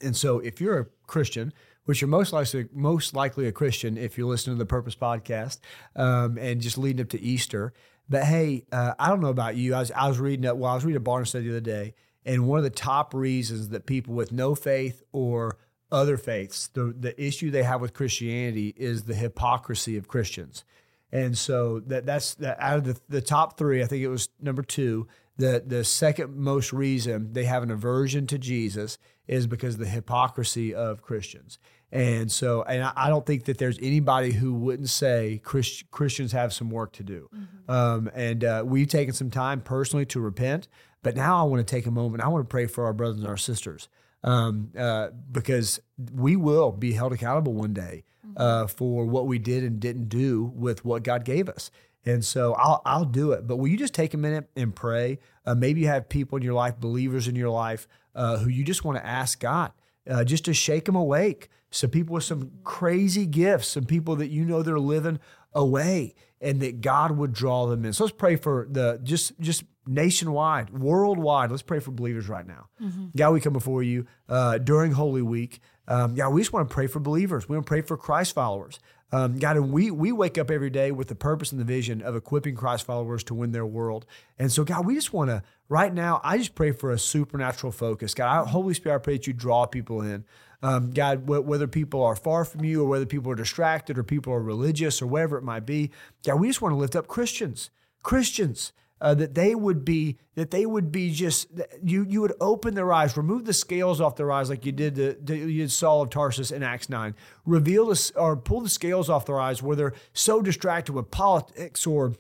And 0.02 0.16
so 0.16 0.40
if 0.40 0.60
you're 0.60 0.80
a 0.80 0.86
Christian, 1.06 1.54
which 1.86 2.02
you're 2.02 2.10
most 2.10 2.34
likely 2.34 2.68
most 2.74 3.14
likely 3.14 3.48
a 3.48 3.52
Christian 3.52 3.98
if 3.98 4.18
you 4.18 4.28
listen 4.28 4.54
to 4.54 4.60
the 4.60 4.66
Purpose 4.66 4.96
podcast 4.96 5.60
um, 5.96 6.38
and 6.38 6.60
just 6.60 6.78
leading 6.78 7.02
up 7.02 7.10
to 7.10 7.22
Easter. 7.22 7.74
But 8.10 8.24
hey, 8.24 8.66
uh, 8.72 8.94
I 8.98 9.10
don't 9.10 9.22
know 9.22 9.30
about 9.30 9.56
you. 9.56 9.76
I 9.76 9.80
was 9.80 9.92
I 9.92 10.08
was 10.08 10.20
reading 10.20 10.44
well, 10.58 10.72
I 10.72 10.76
was 10.76 10.86
reading 10.86 11.02
a 11.02 11.04
Barna 11.04 11.28
study 11.28 11.46
the 11.46 11.52
other 11.52 11.60
day, 11.60 11.94
and 12.26 12.48
one 12.48 12.58
of 12.58 12.64
the 12.64 12.70
top 12.70 13.14
reasons 13.14 13.70
that 13.70 13.86
people 13.86 14.14
with 14.14 14.32
no 14.32 14.56
faith 14.56 15.04
or 15.12 15.58
other 15.92 16.18
faiths, 16.18 16.68
the 16.70 16.94
the 16.98 17.22
issue 17.22 17.52
they 17.52 17.64
have 17.64 17.82
with 17.82 17.94
Christianity 17.94 18.74
is 18.78 19.04
the 19.04 19.16
hypocrisy 19.16 19.98
of 19.98 20.08
Christians. 20.08 20.64
And 21.12 21.38
so 21.38 21.80
that 21.82 22.06
that's 22.06 22.36
that 22.36 22.58
out 22.60 22.78
of 22.80 22.84
the, 22.84 23.00
the 23.08 23.22
top 23.22 23.58
three, 23.58 23.82
I 23.82 23.86
think 23.86 24.04
it 24.04 24.10
was 24.10 24.30
number 24.42 24.62
two. 24.62 25.08
The 25.38 25.64
the 25.66 25.84
second 25.84 26.36
most 26.36 26.74
reason 26.74 27.34
they 27.34 27.46
have 27.46 27.64
an 27.64 27.72
aversion 27.72 28.28
to 28.28 28.38
Jesus 28.38 28.98
is 29.28 29.48
because 29.48 29.76
of 29.76 29.80
the 29.82 29.88
hypocrisy 29.88 30.74
of 30.74 31.02
Christians. 31.02 31.60
And 31.92 32.30
so, 32.30 32.64
and 32.64 32.84
I, 32.84 33.08
don't 33.08 33.26
think 33.26 33.46
that 33.46 33.60
there's 33.60 33.80
anybody 33.82 34.34
who 34.34 34.54
wouldn't 34.54 34.90
say 34.90 35.40
Christ, 35.44 35.90
Christians 35.90 36.34
have 36.34 36.52
some 36.52 36.70
work 36.70 36.92
to 36.94 37.04
do. 37.04 37.30
Mm-hmm. 37.34 37.72
Um, 37.72 38.12
and 38.14 38.44
uh, 38.44 38.64
we've 38.66 38.90
taken 38.90 39.14
some 39.14 39.30
time 39.30 39.62
personally 39.62 40.06
to 40.08 40.20
repent, 40.20 40.68
but 41.02 41.16
now 41.16 41.40
I 41.40 41.44
want 41.44 41.66
to 41.66 41.76
take 41.76 41.86
a 41.86 41.92
moment. 41.92 42.24
I 42.24 42.28
want 42.28 42.44
to 42.44 42.50
pray 42.50 42.66
for 42.66 42.86
our 42.86 42.94
brothers 42.94 43.20
and 43.20 43.28
our 43.28 43.38
sisters 43.38 43.88
um, 44.24 44.72
uh, 44.78 45.10
because 45.32 45.80
we 46.14 46.36
will 46.36 46.74
be 46.74 46.92
held 46.92 47.14
accountable 47.14 47.54
one 47.54 47.74
day 47.74 48.04
mm-hmm. 48.26 48.34
uh, 48.36 48.68
for 48.68 49.06
what 49.06 49.26
we 49.26 49.40
did 49.40 49.64
and 49.64 49.80
didn't 49.80 50.10
do 50.10 50.52
with 50.56 50.84
what 50.84 51.04
God 51.04 51.24
gave 51.24 51.48
us. 51.48 51.72
And 52.06 52.24
so 52.24 52.54
I'll 52.54 52.82
I'll 52.86 53.06
do 53.06 53.32
it. 53.32 53.48
But 53.48 53.58
will 53.58 53.68
you 53.68 53.78
just 53.78 53.94
take 53.94 54.14
a 54.14 54.18
minute 54.18 54.50
and 54.56 54.74
pray? 54.74 55.20
Uh, 55.46 55.56
maybe 55.56 55.82
you 55.82 55.88
have 55.88 56.08
people 56.08 56.38
in 56.38 56.42
your 56.42 56.54
life, 56.54 56.80
believers 56.80 57.28
in 57.28 57.36
your 57.36 57.50
life, 57.50 57.88
uh, 58.16 58.38
who 58.38 58.50
you 58.50 58.64
just 58.64 58.86
want 58.86 58.98
to 58.98 59.06
ask 59.06 59.40
God 59.40 59.72
uh, 60.10 60.24
just 60.24 60.46
to 60.46 60.54
shake 60.54 60.86
them 60.86 60.96
awake. 60.96 61.50
Some 61.70 61.90
people 61.90 62.14
with 62.16 62.24
some 62.24 62.52
crazy 62.64 63.26
gifts, 63.26 63.68
some 63.68 63.86
people 63.86 64.16
that 64.18 64.30
you 64.30 64.46
know 64.46 64.64
they're 64.64 64.80
living 64.80 65.20
away, 65.54 66.16
and 66.40 66.62
that 66.62 66.82
God 66.82 67.12
would 67.12 67.34
draw 67.34 67.66
them 67.66 67.84
in. 67.84 67.94
So 67.94 68.06
let's 68.06 68.16
pray 68.16 68.36
for 68.36 68.68
the 68.70 69.00
just 69.04 69.38
just 69.40 69.64
nationwide, 69.86 70.70
worldwide. 70.70 71.52
Let's 71.52 71.64
pray 71.64 71.80
for 71.80 71.92
believers 71.92 72.30
right 72.30 72.48
now. 72.48 72.68
Mm-hmm. 72.82 73.08
God, 73.16 73.32
we 73.32 73.42
come 73.42 73.54
before 73.54 73.84
you 73.84 74.06
uh, 74.30 74.60
during 74.60 74.94
Holy 74.94 75.22
Week. 75.22 75.60
Um, 75.88 76.16
God, 76.16 76.30
we 76.30 76.42
just 76.42 76.52
want 76.52 76.68
to 76.70 76.74
pray 76.74 76.88
for 76.88 77.00
believers. 77.00 77.48
We 77.48 77.56
want 77.56 77.66
to 77.66 77.70
pray 77.70 77.82
for 77.82 77.98
Christ 77.98 78.34
followers. 78.34 78.80
Um, 79.12 79.40
God, 79.40 79.56
and 79.56 79.72
we 79.72 79.90
we 79.90 80.12
wake 80.12 80.38
up 80.38 80.52
every 80.52 80.70
day 80.70 80.92
with 80.92 81.08
the 81.08 81.16
purpose 81.16 81.52
and 81.52 81.62
the 81.62 81.66
vision 81.66 82.02
of 82.02 82.16
equipping 82.16 82.56
Christ 82.56 82.86
followers 82.86 83.24
to 83.26 83.34
win 83.34 83.52
their 83.54 83.66
world. 83.66 84.06
And 84.38 84.52
so, 84.52 84.66
God, 84.66 84.86
we 84.86 84.96
just 84.96 85.14
want 85.14 85.30
to 85.30 85.44
right 85.70 85.94
now. 85.94 86.22
I 86.24 86.38
just 86.38 86.56
pray 86.56 86.72
for 86.72 86.92
a 86.92 87.00
supernatural 87.00 87.72
focus. 87.72 88.14
God, 88.14 88.48
Holy 88.48 88.74
Spirit, 88.74 88.96
I 88.96 89.00
pray 89.00 89.14
that 89.18 89.28
you 89.28 89.34
draw 89.34 89.66
people 89.66 90.02
in. 90.02 90.26
Um, 90.62 90.92
God, 90.92 91.24
wh- 91.26 91.46
whether 91.46 91.68
people 91.68 92.04
are 92.04 92.16
far 92.16 92.44
from 92.44 92.64
you 92.64 92.84
or 92.84 92.88
whether 92.88 93.06
people 93.06 93.32
are 93.32 93.36
distracted 93.36 93.98
or 93.98 94.04
people 94.04 94.34
are 94.34 94.42
religious 94.42 95.02
or 95.02 95.08
whatever 95.08 95.38
it 95.38 95.44
might 95.44 95.66
be, 95.66 95.92
God, 96.26 96.40
we 96.40 96.48
just 96.48 96.62
want 96.62 96.74
to 96.74 96.78
lift 96.78 96.96
up 96.96 97.08
Christians. 97.08 97.70
Christians 98.02 98.74
uh, 99.00 99.14
that 99.14 99.36
they 99.36 99.54
would 99.54 99.86
be 99.86 100.18
that 100.36 100.52
they 100.52 100.66
would 100.66 100.92
be 100.92 101.12
just 101.12 101.48
you 101.84 102.06
you 102.08 102.22
would 102.22 102.34
open 102.40 102.74
their 102.74 102.92
eyes, 102.92 103.16
remove 103.16 103.46
the 103.46 103.54
scales 103.54 104.02
off 104.02 104.16
their 104.16 104.32
eyes 104.32 104.50
like 104.50 104.66
you 104.66 104.72
did 104.72 104.96
the, 104.96 105.38
you 105.38 105.60
did 105.60 105.72
Saul 105.72 106.02
of 106.02 106.10
Tarsus 106.10 106.52
in 106.52 106.64
Acts 106.64 106.90
nine, 106.90 107.16
reveal 107.46 107.88
this 107.88 108.12
or 108.12 108.36
pull 108.36 108.62
the 108.62 108.70
scales 108.70 109.10
off 109.10 109.26
their 109.26 109.40
eyes 109.40 109.62
where 109.62 109.76
they're 109.76 109.94
so 110.14 110.42
distracted 110.42 110.94
with 110.94 111.12
politics 111.12 111.86
or 111.86 112.14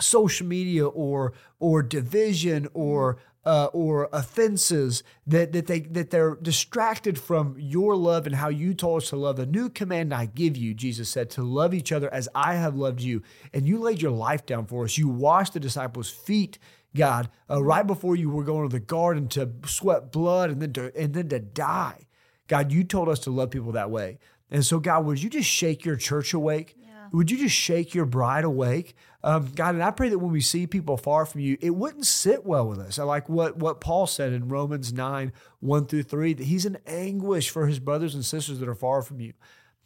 social 0.00 0.46
media 0.46 0.86
or 0.86 1.32
or 1.58 1.82
division 1.82 2.68
or 2.74 3.18
uh, 3.44 3.66
or 3.72 4.08
offenses 4.12 5.02
that 5.26 5.52
that 5.52 5.66
they 5.66 5.80
that 5.80 6.10
they're 6.10 6.36
distracted 6.36 7.18
from 7.18 7.56
your 7.58 7.96
love 7.96 8.26
and 8.26 8.36
how 8.36 8.48
you 8.48 8.74
told 8.74 9.02
us 9.02 9.10
to 9.10 9.16
love. 9.16 9.38
A 9.38 9.46
new 9.46 9.68
command 9.68 10.12
I 10.12 10.26
give 10.26 10.56
you, 10.56 10.74
Jesus 10.74 11.08
said, 11.08 11.30
to 11.30 11.42
love 11.42 11.72
each 11.72 11.92
other 11.92 12.12
as 12.12 12.28
I 12.34 12.54
have 12.54 12.76
loved 12.76 13.00
you. 13.00 13.22
And 13.52 13.66
you 13.66 13.78
laid 13.78 14.02
your 14.02 14.10
life 14.10 14.44
down 14.44 14.66
for 14.66 14.84
us. 14.84 14.98
You 14.98 15.08
washed 15.08 15.54
the 15.54 15.60
disciples' 15.60 16.10
feet, 16.10 16.58
God, 16.94 17.30
uh, 17.48 17.62
right 17.62 17.86
before 17.86 18.16
you 18.16 18.28
were 18.30 18.44
going 18.44 18.68
to 18.68 18.72
the 18.72 18.80
garden 18.80 19.28
to 19.28 19.50
sweat 19.64 20.12
blood 20.12 20.50
and 20.50 20.60
then 20.60 20.72
to 20.74 20.96
and 20.96 21.14
then 21.14 21.28
to 21.30 21.38
die. 21.38 22.06
God, 22.46 22.72
you 22.72 22.84
told 22.84 23.08
us 23.08 23.20
to 23.20 23.30
love 23.30 23.50
people 23.50 23.72
that 23.72 23.90
way. 23.90 24.18
And 24.50 24.66
so, 24.66 24.80
God, 24.80 25.06
would 25.06 25.22
you 25.22 25.30
just 25.30 25.48
shake 25.48 25.84
your 25.84 25.96
church 25.96 26.34
awake? 26.34 26.76
Would 27.12 27.30
you 27.30 27.38
just 27.38 27.54
shake 27.54 27.94
your 27.94 28.04
bride 28.04 28.44
awake? 28.44 28.94
Um, 29.22 29.50
God, 29.54 29.74
and 29.74 29.82
I 29.82 29.90
pray 29.90 30.08
that 30.08 30.18
when 30.18 30.32
we 30.32 30.40
see 30.40 30.66
people 30.66 30.96
far 30.96 31.26
from 31.26 31.40
you, 31.40 31.58
it 31.60 31.70
wouldn't 31.70 32.06
sit 32.06 32.44
well 32.46 32.68
with 32.68 32.78
us. 32.78 32.98
I 32.98 33.04
like 33.04 33.28
what, 33.28 33.56
what 33.56 33.80
Paul 33.80 34.06
said 34.06 34.32
in 34.32 34.48
Romans 34.48 34.92
9, 34.92 35.32
1 35.60 35.86
through 35.86 36.02
3, 36.04 36.34
that 36.34 36.44
he's 36.44 36.64
in 36.64 36.78
anguish 36.86 37.50
for 37.50 37.66
his 37.66 37.80
brothers 37.80 38.14
and 38.14 38.24
sisters 38.24 38.60
that 38.60 38.68
are 38.68 38.74
far 38.74 39.02
from 39.02 39.20
you. 39.20 39.32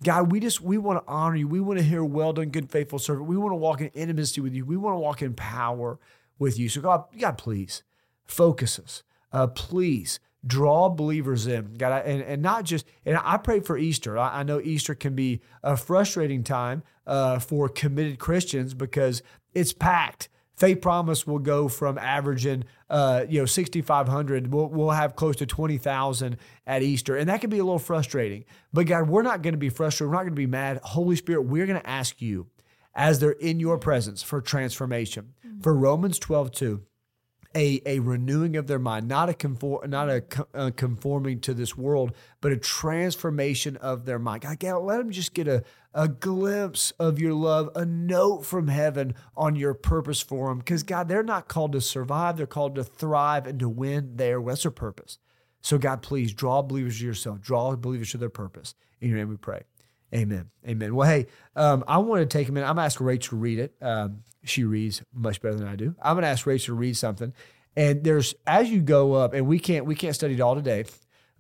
God, 0.02 0.30
we 0.30 0.40
just 0.40 0.60
we 0.60 0.76
want 0.76 1.04
to 1.04 1.10
honor 1.10 1.36
you. 1.36 1.48
We 1.48 1.60
want 1.60 1.78
to 1.78 1.84
hear 1.84 2.04
well 2.04 2.32
done, 2.32 2.50
good, 2.50 2.70
faithful 2.70 2.98
servant. 2.98 3.28
We 3.28 3.36
want 3.36 3.52
to 3.52 3.56
walk 3.56 3.80
in 3.80 3.88
intimacy 3.88 4.40
with 4.40 4.52
you. 4.52 4.64
We 4.64 4.76
want 4.76 4.94
to 4.94 4.98
walk 4.98 5.22
in 5.22 5.34
power 5.34 5.98
with 6.38 6.58
you. 6.58 6.68
So 6.68 6.80
God, 6.80 7.04
God, 7.18 7.38
please 7.38 7.82
focus 8.26 8.78
us. 8.78 9.02
Uh, 9.32 9.46
please 9.46 10.20
draw 10.46 10.88
believers 10.88 11.46
in 11.46 11.74
god 11.74 12.04
and, 12.04 12.22
and 12.22 12.42
not 12.42 12.64
just 12.64 12.86
and 13.04 13.18
i 13.24 13.36
pray 13.36 13.60
for 13.60 13.78
easter. 13.78 14.18
I, 14.18 14.40
I 14.40 14.42
know 14.42 14.60
easter 14.60 14.94
can 14.94 15.14
be 15.14 15.40
a 15.62 15.76
frustrating 15.76 16.42
time 16.42 16.82
uh, 17.06 17.38
for 17.38 17.68
committed 17.68 18.18
christians 18.18 18.74
because 18.74 19.22
it's 19.54 19.72
packed. 19.72 20.28
Faith 20.56 20.80
promise 20.80 21.26
will 21.26 21.40
go 21.40 21.68
from 21.68 21.98
averaging 21.98 22.64
uh, 22.88 23.24
you 23.28 23.40
know 23.40 23.46
6500 23.46 24.52
we'll, 24.52 24.68
we'll 24.68 24.90
have 24.90 25.16
close 25.16 25.36
to 25.36 25.46
20000 25.46 26.36
at 26.66 26.82
easter. 26.82 27.16
And 27.16 27.28
that 27.28 27.40
can 27.40 27.50
be 27.50 27.58
a 27.58 27.64
little 27.64 27.78
frustrating. 27.78 28.44
But 28.72 28.86
god 28.86 29.08
we're 29.08 29.22
not 29.22 29.42
going 29.42 29.54
to 29.54 29.58
be 29.58 29.70
frustrated. 29.70 30.10
We're 30.10 30.16
not 30.16 30.22
going 30.22 30.32
to 30.32 30.36
be 30.36 30.46
mad. 30.46 30.80
Holy 30.82 31.16
spirit 31.16 31.42
we're 31.42 31.66
going 31.66 31.80
to 31.80 31.88
ask 31.88 32.20
you 32.22 32.46
as 32.94 33.18
they're 33.18 33.32
in 33.32 33.58
your 33.58 33.78
presence 33.78 34.22
for 34.22 34.40
transformation. 34.40 35.34
Mm-hmm. 35.44 35.60
for 35.60 35.74
romans 35.74 36.18
12 36.18 36.52
2 36.52 36.82
a, 37.54 37.80
a 37.86 38.00
renewing 38.00 38.56
of 38.56 38.66
their 38.66 38.78
mind, 38.78 39.06
not 39.06 39.28
a 39.28 39.34
conform, 39.34 39.90
not 39.90 40.08
a, 40.08 40.24
a, 40.54 40.58
uh, 40.58 40.70
conforming 40.70 41.40
to 41.40 41.54
this 41.54 41.76
world, 41.76 42.12
but 42.40 42.52
a 42.52 42.56
transformation 42.56 43.76
of 43.76 44.04
their 44.04 44.18
mind. 44.18 44.42
God, 44.42 44.58
God, 44.58 44.78
let 44.78 44.98
them 44.98 45.10
just 45.10 45.34
get 45.34 45.46
a, 45.46 45.62
a 45.92 46.08
glimpse 46.08 46.90
of 46.92 47.18
your 47.18 47.34
love, 47.34 47.70
a 47.76 47.84
note 47.84 48.44
from 48.44 48.68
heaven 48.68 49.14
on 49.36 49.56
your 49.56 49.74
purpose 49.74 50.20
for 50.20 50.48
them. 50.48 50.58
Because 50.58 50.82
God, 50.82 51.08
they're 51.08 51.22
not 51.22 51.48
called 51.48 51.72
to 51.72 51.80
survive; 51.80 52.36
they're 52.36 52.46
called 52.46 52.74
to 52.74 52.84
thrive 52.84 53.46
and 53.46 53.58
to 53.60 53.68
win 53.68 54.16
their 54.16 54.40
what's 54.40 54.62
their 54.62 54.72
purpose. 54.72 55.18
So 55.60 55.78
God, 55.78 56.02
please 56.02 56.34
draw 56.34 56.62
believers 56.62 56.98
to 56.98 57.06
yourself, 57.06 57.40
draw 57.40 57.74
believers 57.76 58.10
to 58.10 58.18
their 58.18 58.28
purpose. 58.28 58.74
In 59.00 59.08
your 59.08 59.18
name, 59.18 59.28
we 59.28 59.36
pray. 59.36 59.62
Amen. 60.14 60.50
Amen. 60.66 60.94
Well, 60.94 61.08
hey, 61.08 61.26
um, 61.56 61.82
I 61.88 61.98
want 61.98 62.20
to 62.20 62.26
take 62.26 62.48
a 62.48 62.52
minute. 62.52 62.66
I'm 62.66 62.76
going 62.76 62.82
to 62.82 62.86
ask 62.86 63.00
Rachel 63.00 63.30
to 63.30 63.36
read 63.36 63.58
it. 63.58 63.74
Um, 63.82 64.20
she 64.44 64.64
reads 64.64 65.02
much 65.12 65.40
better 65.40 65.56
than 65.56 65.66
I 65.66 65.74
do. 65.74 65.94
I'm 66.00 66.14
going 66.14 66.22
to 66.22 66.28
ask 66.28 66.46
Rachel 66.46 66.74
to 66.74 66.78
read 66.78 66.96
something. 66.96 67.32
And 67.76 68.04
there's 68.04 68.34
as 68.46 68.70
you 68.70 68.80
go 68.80 69.14
up, 69.14 69.34
and 69.34 69.48
we 69.48 69.58
can't 69.58 69.84
we 69.84 69.96
can't 69.96 70.14
study 70.14 70.34
it 70.34 70.40
all 70.40 70.54
today, 70.54 70.84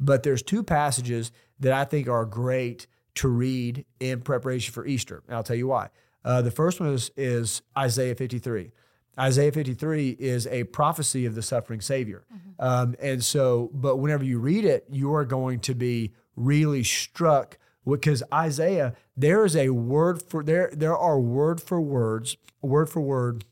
but 0.00 0.24
there's 0.24 0.42
two 0.42 0.64
passages 0.64 1.30
that 1.60 1.72
I 1.72 1.84
think 1.84 2.08
are 2.08 2.24
great 2.24 2.88
to 3.16 3.28
read 3.28 3.84
in 4.00 4.20
preparation 4.20 4.72
for 4.72 4.84
Easter. 4.84 5.22
And 5.28 5.36
I'll 5.36 5.44
tell 5.44 5.56
you 5.56 5.68
why. 5.68 5.90
Uh, 6.24 6.42
the 6.42 6.50
first 6.50 6.80
one 6.80 6.92
is, 6.92 7.10
is 7.16 7.62
Isaiah 7.76 8.14
53. 8.14 8.72
Isaiah 9.18 9.52
53 9.52 10.16
is 10.18 10.46
a 10.48 10.64
prophecy 10.64 11.26
of 11.26 11.34
the 11.34 11.42
suffering 11.42 11.80
Savior. 11.80 12.24
Mm-hmm. 12.34 12.66
Um, 12.66 12.96
and 13.00 13.22
so, 13.22 13.70
but 13.72 13.98
whenever 13.98 14.24
you 14.24 14.40
read 14.40 14.64
it, 14.64 14.86
you 14.90 15.14
are 15.14 15.24
going 15.24 15.60
to 15.60 15.74
be 15.74 16.12
really 16.34 16.82
struck 16.82 17.58
because 17.86 18.22
Isaiah, 18.32 18.94
there 19.16 19.44
is 19.44 19.56
a 19.56 19.70
word 19.70 20.22
for 20.22 20.42
there 20.42 20.70
there 20.72 20.96
are 20.96 21.20
word 21.20 21.60
for 21.60 21.80
words, 21.80 22.36
word 22.62 22.88
for 22.88 23.00
word 23.00 23.44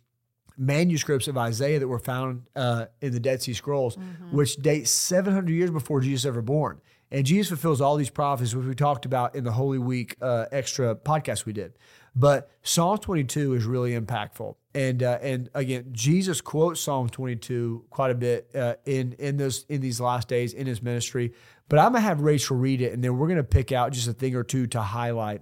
manuscripts 0.57 1.29
of 1.29 1.37
Isaiah 1.37 1.79
that 1.79 1.88
were 1.88 1.99
found 1.99 2.42
uh, 2.55 2.87
in 3.01 3.12
the 3.12 3.21
Dead 3.21 3.42
Sea 3.42 3.55
Scrolls, 3.55 3.97
mm-hmm. 3.97 4.37
which 4.37 4.57
date 4.57 4.88
700 4.88 5.51
years 5.53 5.71
before 5.71 6.01
Jesus 6.01 6.25
ever 6.25 6.42
born. 6.42 6.81
And 7.11 7.27
Jesus 7.27 7.49
fulfills 7.49 7.83
all 7.83 7.97
these 7.97 8.11
prophecies, 8.11 8.57
which 8.57 8.66
we 8.66 8.75
talked 8.75 9.05
about 9.05 9.35
in 9.35 9.45
the 9.45 9.53
Holy 9.53 9.79
Week 9.79 10.16
uh, 10.23 10.47
extra 10.51 10.95
podcast 10.95 11.45
we 11.45 11.53
did. 11.53 11.75
But 12.14 12.51
Psalm 12.62 12.99
22 12.99 13.55
is 13.55 13.64
really 13.64 13.99
impactful, 13.99 14.55
and 14.75 15.03
uh, 15.03 15.18
and 15.23 15.49
again, 15.55 15.88
Jesus 15.92 16.42
quotes 16.42 16.81
Psalm 16.81 17.09
22 17.09 17.87
quite 17.88 18.11
a 18.11 18.14
bit 18.14 18.51
uh, 18.55 18.75
in 18.85 19.12
in 19.18 19.38
those 19.38 19.64
in 19.68 19.81
these 19.81 20.01
last 20.01 20.29
days 20.29 20.53
in 20.53 20.66
his 20.66 20.83
ministry. 20.83 21.33
But 21.72 21.78
I'm 21.78 21.92
gonna 21.92 22.02
have 22.02 22.20
Rachel 22.20 22.58
read 22.58 22.82
it, 22.82 22.92
and 22.92 23.02
then 23.02 23.16
we're 23.16 23.28
gonna 23.28 23.42
pick 23.42 23.72
out 23.72 23.92
just 23.92 24.06
a 24.06 24.12
thing 24.12 24.37
or 24.37 24.44
two 24.44 24.66
to 24.66 24.82
highlight 24.82 25.40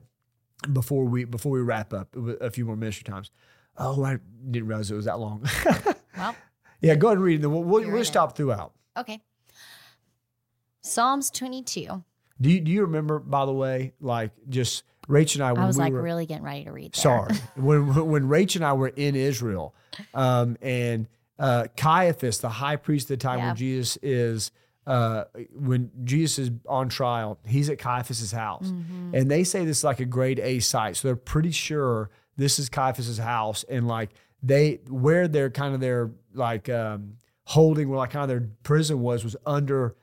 before 0.73 1.05
we 1.05 1.25
before 1.25 1.51
we 1.51 1.61
wrap 1.61 1.93
up 1.93 2.15
a 2.41 2.49
few 2.53 2.65
more 2.65 2.77
ministry 2.77 3.03
times. 3.03 3.33
Oh, 3.77 4.05
I 4.05 4.19
didn't 4.49 4.69
realize 4.69 4.93
it 4.93 4.95
was 4.95 5.07
that 5.07 5.19
long. 5.19 5.45
Well, 6.17 6.37
yeah, 6.81 6.95
go 6.95 7.09
ahead 7.09 7.17
and 7.19 7.25
read 7.25 7.35
it. 7.41 7.43
Then 7.43 7.51
We'll, 7.51 7.65
we'll, 7.65 7.91
we'll 7.91 8.05
stop 8.05 8.37
throughout. 8.37 8.75
okay. 8.97 9.21
Psalms 10.83 11.31
22. 11.31 12.05
Do 12.41 12.51
you, 12.51 12.61
do 12.61 12.71
you 12.71 12.83
remember, 12.83 13.19
by 13.19 13.45
the 13.45 13.53
way, 13.53 13.93
like 14.01 14.31
just 14.49 14.85
Rachel 15.09 15.43
and 15.43 15.59
I, 15.59 15.63
I 15.63 15.67
was 15.67 15.77
we 15.77 15.85
like 15.85 15.93
were, 15.93 16.03
really 16.03 16.27
getting 16.27 16.45
ready 16.45 16.65
to 16.65 16.71
read. 16.73 16.93
There. 16.93 17.03
Sorry. 17.03 17.35
when 17.57 17.93
when 18.09 18.29
Rach 18.29 18.55
and 18.55 18.65
I 18.65 18.73
were 18.75 18.89
in 18.89 19.17
Israel, 19.17 19.75
um, 20.15 20.57
and 20.63 21.09
uh, 21.39 21.67
Caiaphas, 21.77 22.39
the 22.39 22.49
high 22.49 22.77
priest 22.77 23.11
at 23.11 23.19
the 23.19 23.23
time 23.23 23.39
Yeah. 23.39 23.47
when 23.49 23.57
Jesus 23.57 23.99
is 24.03 24.53
uh, 24.87 25.25
when 25.55 25.91
Jesus 26.05 26.39
is 26.39 26.51
on 26.69 26.89
trial, 26.89 27.39
he's 27.47 27.69
at 27.69 27.79
Caiaphas's 27.79 28.33
house, 28.33 28.67
Mm-hmm. 28.69 29.15
and 29.15 29.31
they 29.31 29.45
say 29.45 29.65
this 29.65 29.79
is 29.79 29.85
like 29.85 30.01
a 30.01 30.05
grade 30.05 30.39
A 30.41 30.61
site, 30.61 30.97
so 30.97 31.09
they're 31.09 31.17
pretty 31.17 31.51
sure 31.51 32.11
this 32.37 32.59
is 32.59 32.69
Caiaphas's 32.69 33.19
house, 33.19 33.65
and 33.69 33.87
like 33.87 34.11
they 34.43 34.81
where 34.89 35.29
they're 35.29 35.51
kind 35.51 35.75
of 35.75 35.81
their 35.81 36.11
like 36.35 36.69
um, 36.69 37.19
holding, 37.45 37.89
where 37.89 37.99
like 37.99 38.11
kind 38.11 38.23
of 38.23 38.29
their 38.29 38.49
prison 38.63 39.01
was, 39.01 39.23
was 39.25 39.37
under. 39.47 39.97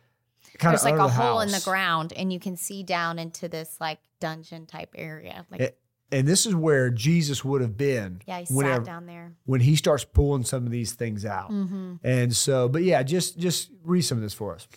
Kind 0.60 0.74
There's 0.74 0.86
of 0.86 0.92
like 0.92 1.00
a 1.00 1.04
the 1.04 1.10
hole 1.10 1.40
in 1.42 1.50
the 1.52 1.62
ground, 1.64 2.14
and 2.14 2.32
you 2.32 2.40
can 2.40 2.56
see 2.56 2.82
down 2.84 3.20
into 3.20 3.48
this 3.48 3.78
like 3.82 4.00
dungeon 4.20 4.66
type 4.66 4.90
area. 4.96 5.46
Like, 5.52 5.62
It- 5.62 5.80
and 6.12 6.28
this 6.28 6.46
is 6.46 6.56
where 6.56 6.90
Jesus 6.90 7.44
would 7.44 7.62
have 7.62 7.78
been. 7.78 8.22
yeah, 8.26 8.40
he 8.40 8.54
whenever, 8.54 8.76
sat 8.76 8.86
down 8.86 9.06
there. 9.06 9.34
when 9.46 9.62
he 9.62 9.76
starts 9.76 10.04
pulling 10.04 10.44
some 10.44 10.66
of 10.66 10.72
these 10.72 10.94
things 10.94 11.26
out. 11.26 11.52
Mm-hmm. 11.52 11.96
And 12.04 12.36
so, 12.36 12.70
but 12.70 12.84
yeah, 12.84 13.04
just 13.04 13.38
just 13.38 13.72
read 13.84 14.02
some 14.02 14.18
of 14.18 14.22
this 14.22 14.34
for 14.34 14.54
us. 14.54 14.68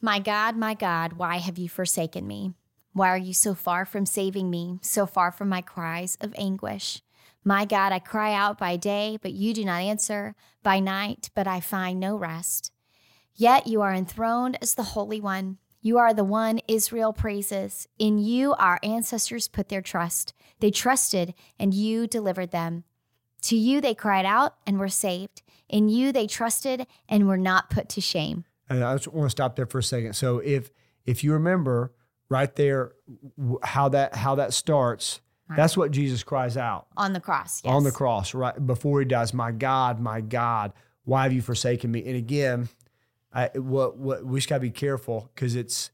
My 0.00 0.18
God, 0.18 0.56
my 0.56 0.74
God, 0.74 1.14
why 1.14 1.38
have 1.38 1.58
you 1.58 1.68
forsaken 1.68 2.26
me? 2.26 2.54
Why 2.92 3.08
are 3.08 3.18
you 3.18 3.34
so 3.34 3.54
far 3.54 3.84
from 3.84 4.06
saving 4.06 4.50
me, 4.50 4.78
so 4.82 5.06
far 5.06 5.30
from 5.30 5.48
my 5.48 5.60
cries 5.60 6.16
of 6.20 6.34
anguish? 6.36 7.02
My 7.44 7.64
God, 7.64 7.92
I 7.92 7.98
cry 8.00 8.34
out 8.34 8.58
by 8.58 8.76
day, 8.76 9.18
but 9.22 9.32
you 9.32 9.54
do 9.54 9.64
not 9.64 9.80
answer, 9.80 10.34
by 10.62 10.80
night, 10.80 11.30
but 11.34 11.46
I 11.46 11.60
find 11.60 11.98
no 11.98 12.16
rest. 12.16 12.72
Yet 13.34 13.66
you 13.66 13.80
are 13.80 13.94
enthroned 13.94 14.58
as 14.60 14.74
the 14.74 14.82
Holy 14.82 15.20
One. 15.20 15.58
You 15.82 15.98
are 15.98 16.12
the 16.12 16.24
one 16.24 16.60
Israel 16.68 17.12
praises. 17.12 17.88
In 17.98 18.18
you, 18.18 18.52
our 18.54 18.78
ancestors 18.82 19.48
put 19.48 19.68
their 19.68 19.80
trust. 19.80 20.34
They 20.60 20.70
trusted, 20.70 21.34
and 21.58 21.72
you 21.72 22.06
delivered 22.06 22.50
them. 22.50 22.84
To 23.42 23.56
you, 23.56 23.80
they 23.80 23.94
cried 23.94 24.26
out 24.26 24.56
and 24.66 24.78
were 24.78 24.88
saved. 24.88 25.42
In 25.68 25.88
you, 25.88 26.12
they 26.12 26.26
trusted 26.26 26.86
and 27.08 27.26
were 27.26 27.38
not 27.38 27.70
put 27.70 27.88
to 27.90 28.00
shame. 28.00 28.44
And 28.68 28.84
I 28.84 28.94
just 28.94 29.08
want 29.08 29.26
to 29.26 29.30
stop 29.30 29.56
there 29.56 29.66
for 29.66 29.78
a 29.78 29.82
second. 29.82 30.14
So 30.14 30.38
if 30.38 30.70
if 31.06 31.24
you 31.24 31.32
remember 31.32 31.92
right 32.28 32.54
there 32.56 32.92
how 33.62 33.88
that 33.88 34.14
how 34.14 34.34
that 34.34 34.52
starts, 34.52 35.20
that's 35.56 35.76
what 35.76 35.90
Jesus 35.90 36.22
cries 36.22 36.56
out 36.56 36.86
On 36.96 37.12
the 37.12 37.20
cross, 37.20 37.62
yes. 37.64 37.72
on 37.72 37.82
the 37.82 37.90
cross 37.90 38.34
right 38.34 38.66
before 38.66 39.00
he 39.00 39.06
dies. 39.06 39.32
My 39.34 39.50
God, 39.50 39.98
my 39.98 40.20
God, 40.20 40.72
why 41.04 41.24
have 41.24 41.32
you 41.32 41.42
forsaken 41.42 41.90
me? 41.90 42.04
And 42.06 42.16
again, 42.16 42.68
I, 43.32 43.50
what 43.54 43.96
what 43.96 44.24
we 44.24 44.38
just 44.38 44.48
got 44.48 44.56
to 44.56 44.60
be 44.60 44.70
careful 44.70 45.30
because 45.34 45.54
it's 45.54 45.90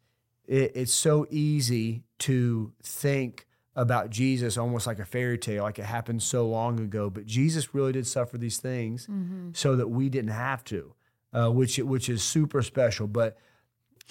it, 0.46 0.72
it's 0.74 0.92
so 0.92 1.26
easy 1.30 2.04
to 2.20 2.72
think 2.82 3.46
about 3.74 4.08
Jesus 4.08 4.56
almost 4.56 4.86
like 4.86 4.98
a 4.98 5.04
fairy 5.04 5.36
tale, 5.36 5.64
like 5.64 5.78
it 5.78 5.84
happened 5.84 6.22
so 6.22 6.48
long 6.48 6.80
ago. 6.80 7.10
But 7.10 7.26
Jesus 7.26 7.74
really 7.74 7.92
did 7.92 8.06
suffer 8.06 8.38
these 8.38 8.56
things 8.58 9.06
Mm-hmm. 9.06 9.50
so 9.52 9.76
that 9.76 9.88
we 9.88 10.08
didn't 10.08 10.30
have 10.30 10.64
to, 10.64 10.94
uh, 11.34 11.50
which 11.50 11.76
which 11.78 12.08
is 12.08 12.22
super 12.22 12.62
special. 12.62 13.06
But 13.06 13.36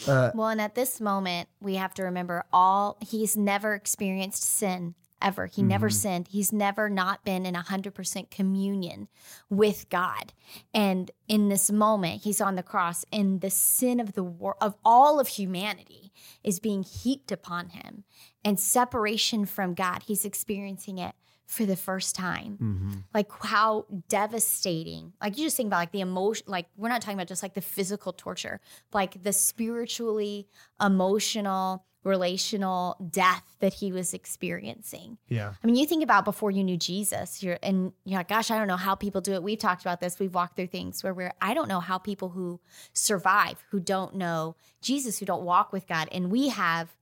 uh, 0.07 0.31
Well, 0.35 0.49
and 0.49 0.61
at 0.61 0.75
this 0.75 1.01
moment, 1.01 1.49
we 1.61 1.75
have 1.75 1.93
to 1.95 2.03
remember 2.03 2.43
all 2.53 2.97
he's 3.01 3.35
never 3.35 3.73
experienced 3.73 4.43
sin 4.43 4.93
ever. 5.21 5.45
He 5.47 5.63
never 5.63 5.87
mm-hmm. 5.87 5.95
sinned. 5.95 6.27
He's 6.29 6.51
never 6.53 6.89
not 6.89 7.23
been 7.23 7.45
in 7.45 7.55
100% 7.55 8.29
communion 8.29 9.07
with 9.49 9.89
God. 9.89 10.33
And 10.73 11.11
in 11.27 11.49
this 11.49 11.71
moment, 11.71 12.23
he's 12.23 12.41
on 12.41 12.55
the 12.55 12.63
cross 12.63 13.05
and 13.11 13.41
the 13.41 13.49
sin 13.49 13.99
of 13.99 14.13
the 14.13 14.23
world 14.23 14.57
of 14.61 14.75
all 14.83 15.19
of 15.19 15.27
humanity 15.27 16.11
is 16.43 16.59
being 16.59 16.83
heaped 16.83 17.31
upon 17.31 17.69
him 17.69 18.03
and 18.43 18.59
separation 18.59 19.45
from 19.45 19.73
God. 19.73 20.03
He's 20.05 20.25
experiencing 20.25 20.97
it 20.97 21.15
for 21.45 21.65
the 21.65 21.75
first 21.75 22.15
time. 22.15 23.05
Like 23.13 23.31
how 23.41 23.85
devastating. 24.09 25.13
Like 25.21 25.37
you 25.37 25.45
just 25.45 25.57
think 25.57 25.67
about 25.67 25.77
like 25.77 25.91
the 25.91 26.01
emotion 26.01 26.45
like 26.47 26.67
we're 26.75 26.89
not 26.89 27.01
talking 27.01 27.17
about 27.17 27.27
just 27.27 27.43
like 27.43 27.53
the 27.53 27.61
physical 27.61 28.13
torture 28.13 28.59
like 28.93 29.21
the 29.23 29.33
spiritually 29.33 30.47
emotional 30.81 31.85
relational 32.03 32.95
death 33.09 33.43
that 33.59 33.73
he 33.73 33.91
was 33.91 34.13
experiencing. 34.13 35.17
Yeah, 35.27 35.53
i 35.63 35.67
mean 35.67 35.75
you 35.75 35.85
think 35.85 36.03
about 36.03 36.23
before 36.23 36.51
you 36.51 36.63
knew 36.63 36.77
jesus 36.77 37.41
you're 37.41 37.57
and 37.63 37.93
you're 38.05 38.19
like 38.19 38.27
gosh 38.27 38.51
i 38.51 38.57
don't 38.57 38.67
know 38.67 38.77
how 38.77 38.95
people 38.95 39.21
do 39.21 39.33
it. 39.33 39.43
We've 39.43 39.59
talked 39.59 39.81
about 39.81 40.01
this. 40.01 40.19
We've 40.19 40.33
walked 40.33 40.55
through 40.55 40.67
things 40.67 41.03
where 41.03 41.13
we're 41.13 41.33
i 41.41 41.53
don't 41.53 41.67
know 41.67 41.79
how 41.79 41.97
people 41.97 42.29
who 42.29 42.59
survive 42.93 43.63
who 43.71 43.79
don't 43.79 44.15
know 44.15 44.55
jesus 44.81 45.19
who 45.19 45.25
don't 45.25 45.43
walk 45.43 45.71
with 45.71 45.87
god. 45.87 46.07
And 46.11 46.31
we 46.31 46.49
have 46.49 46.95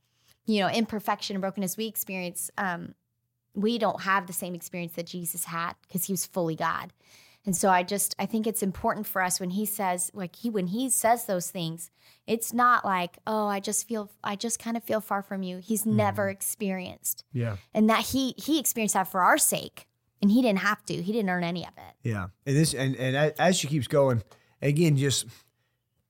you 0.45 0.59
know 0.59 0.69
imperfection 0.69 1.35
and 1.35 1.41
brokenness 1.41 1.77
we 1.77 1.85
experience 1.85 2.51
um 2.57 2.93
we 3.55 3.77
don't 3.77 4.01
have 4.01 4.27
the 4.27 4.33
same 4.33 4.55
experience 4.55 4.93
that 4.93 5.05
Jesus 5.05 5.45
had 5.45 5.73
because 5.87 6.05
he 6.05 6.13
was 6.13 6.25
fully 6.25 6.55
God. 6.55 6.91
And 7.45 7.55
so 7.55 7.69
I 7.69 7.83
just 7.83 8.15
I 8.17 8.25
think 8.25 8.47
it's 8.47 8.63
important 8.63 9.05
for 9.05 9.21
us 9.21 9.39
when 9.39 9.49
he 9.49 9.65
says 9.65 10.09
like 10.13 10.35
he 10.35 10.49
when 10.49 10.67
he 10.67 10.89
says 10.89 11.25
those 11.25 11.51
things, 11.51 11.91
it's 12.25 12.53
not 12.53 12.85
like, 12.85 13.17
"Oh, 13.27 13.47
I 13.47 13.59
just 13.59 13.87
feel 13.87 14.09
I 14.23 14.37
just 14.37 14.59
kind 14.59 14.77
of 14.77 14.83
feel 14.83 15.01
far 15.01 15.21
from 15.21 15.43
you." 15.43 15.57
He's 15.57 15.81
mm-hmm. 15.81 15.97
never 15.97 16.29
experienced. 16.29 17.25
yeah, 17.33 17.57
And 17.73 17.89
that 17.89 18.05
he 18.05 18.33
he 18.37 18.59
experienced 18.59 18.93
that 18.93 19.09
for 19.09 19.21
our 19.21 19.37
sake. 19.37 19.87
And 20.21 20.31
he 20.31 20.41
didn't 20.41 20.59
have 20.59 20.85
to. 20.85 20.93
He 20.93 21.11
didn't 21.11 21.29
earn 21.29 21.43
any 21.43 21.63
of 21.67 21.73
it. 21.77 22.09
yeah. 22.09 22.27
And 22.45 22.55
this 22.55 22.73
and 22.73 22.95
and 22.95 23.33
as 23.37 23.57
she 23.57 23.67
keeps 23.67 23.87
going, 23.87 24.23
again, 24.61 24.95
just 24.95 25.25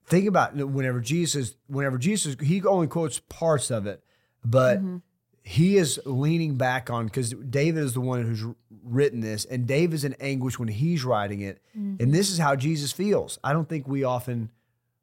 think 0.06 0.28
about 0.28 0.56
whenever 0.56 1.00
Jesus, 1.00 1.56
whenever 1.66 1.98
Jesus, 1.98 2.36
he 2.40 2.64
only 2.64 2.86
quotes 2.86 3.20
parts 3.20 3.72
of 3.72 3.88
it, 3.88 4.04
but 4.46 4.78
mm-hmm. 4.78 4.98
He 5.44 5.78
is 5.78 6.00
leaning 6.06 6.56
back 6.56 6.90
on 6.90 7.06
because 7.06 7.32
David 7.32 7.84
is 7.84 7.94
the 7.94 8.02
one 8.02 8.24
who's 8.24 8.44
written 8.84 9.20
this, 9.20 9.46
and 9.46 9.68
David's 9.68 10.04
in 10.04 10.14
anguish 10.20 10.58
when 10.58 10.70
he's 10.70 11.04
writing 11.04 11.42
it, 11.42 11.62
mm-hmm. 11.78 12.02
and 12.02 12.14
this 12.14 12.30
is 12.32 12.38
how 12.40 12.56
Jesus 12.56 12.92
feels. 12.92 13.38
I 13.44 13.54
don't 13.54 13.68
think 13.68 13.88
we 13.88 14.04
often 14.04 14.50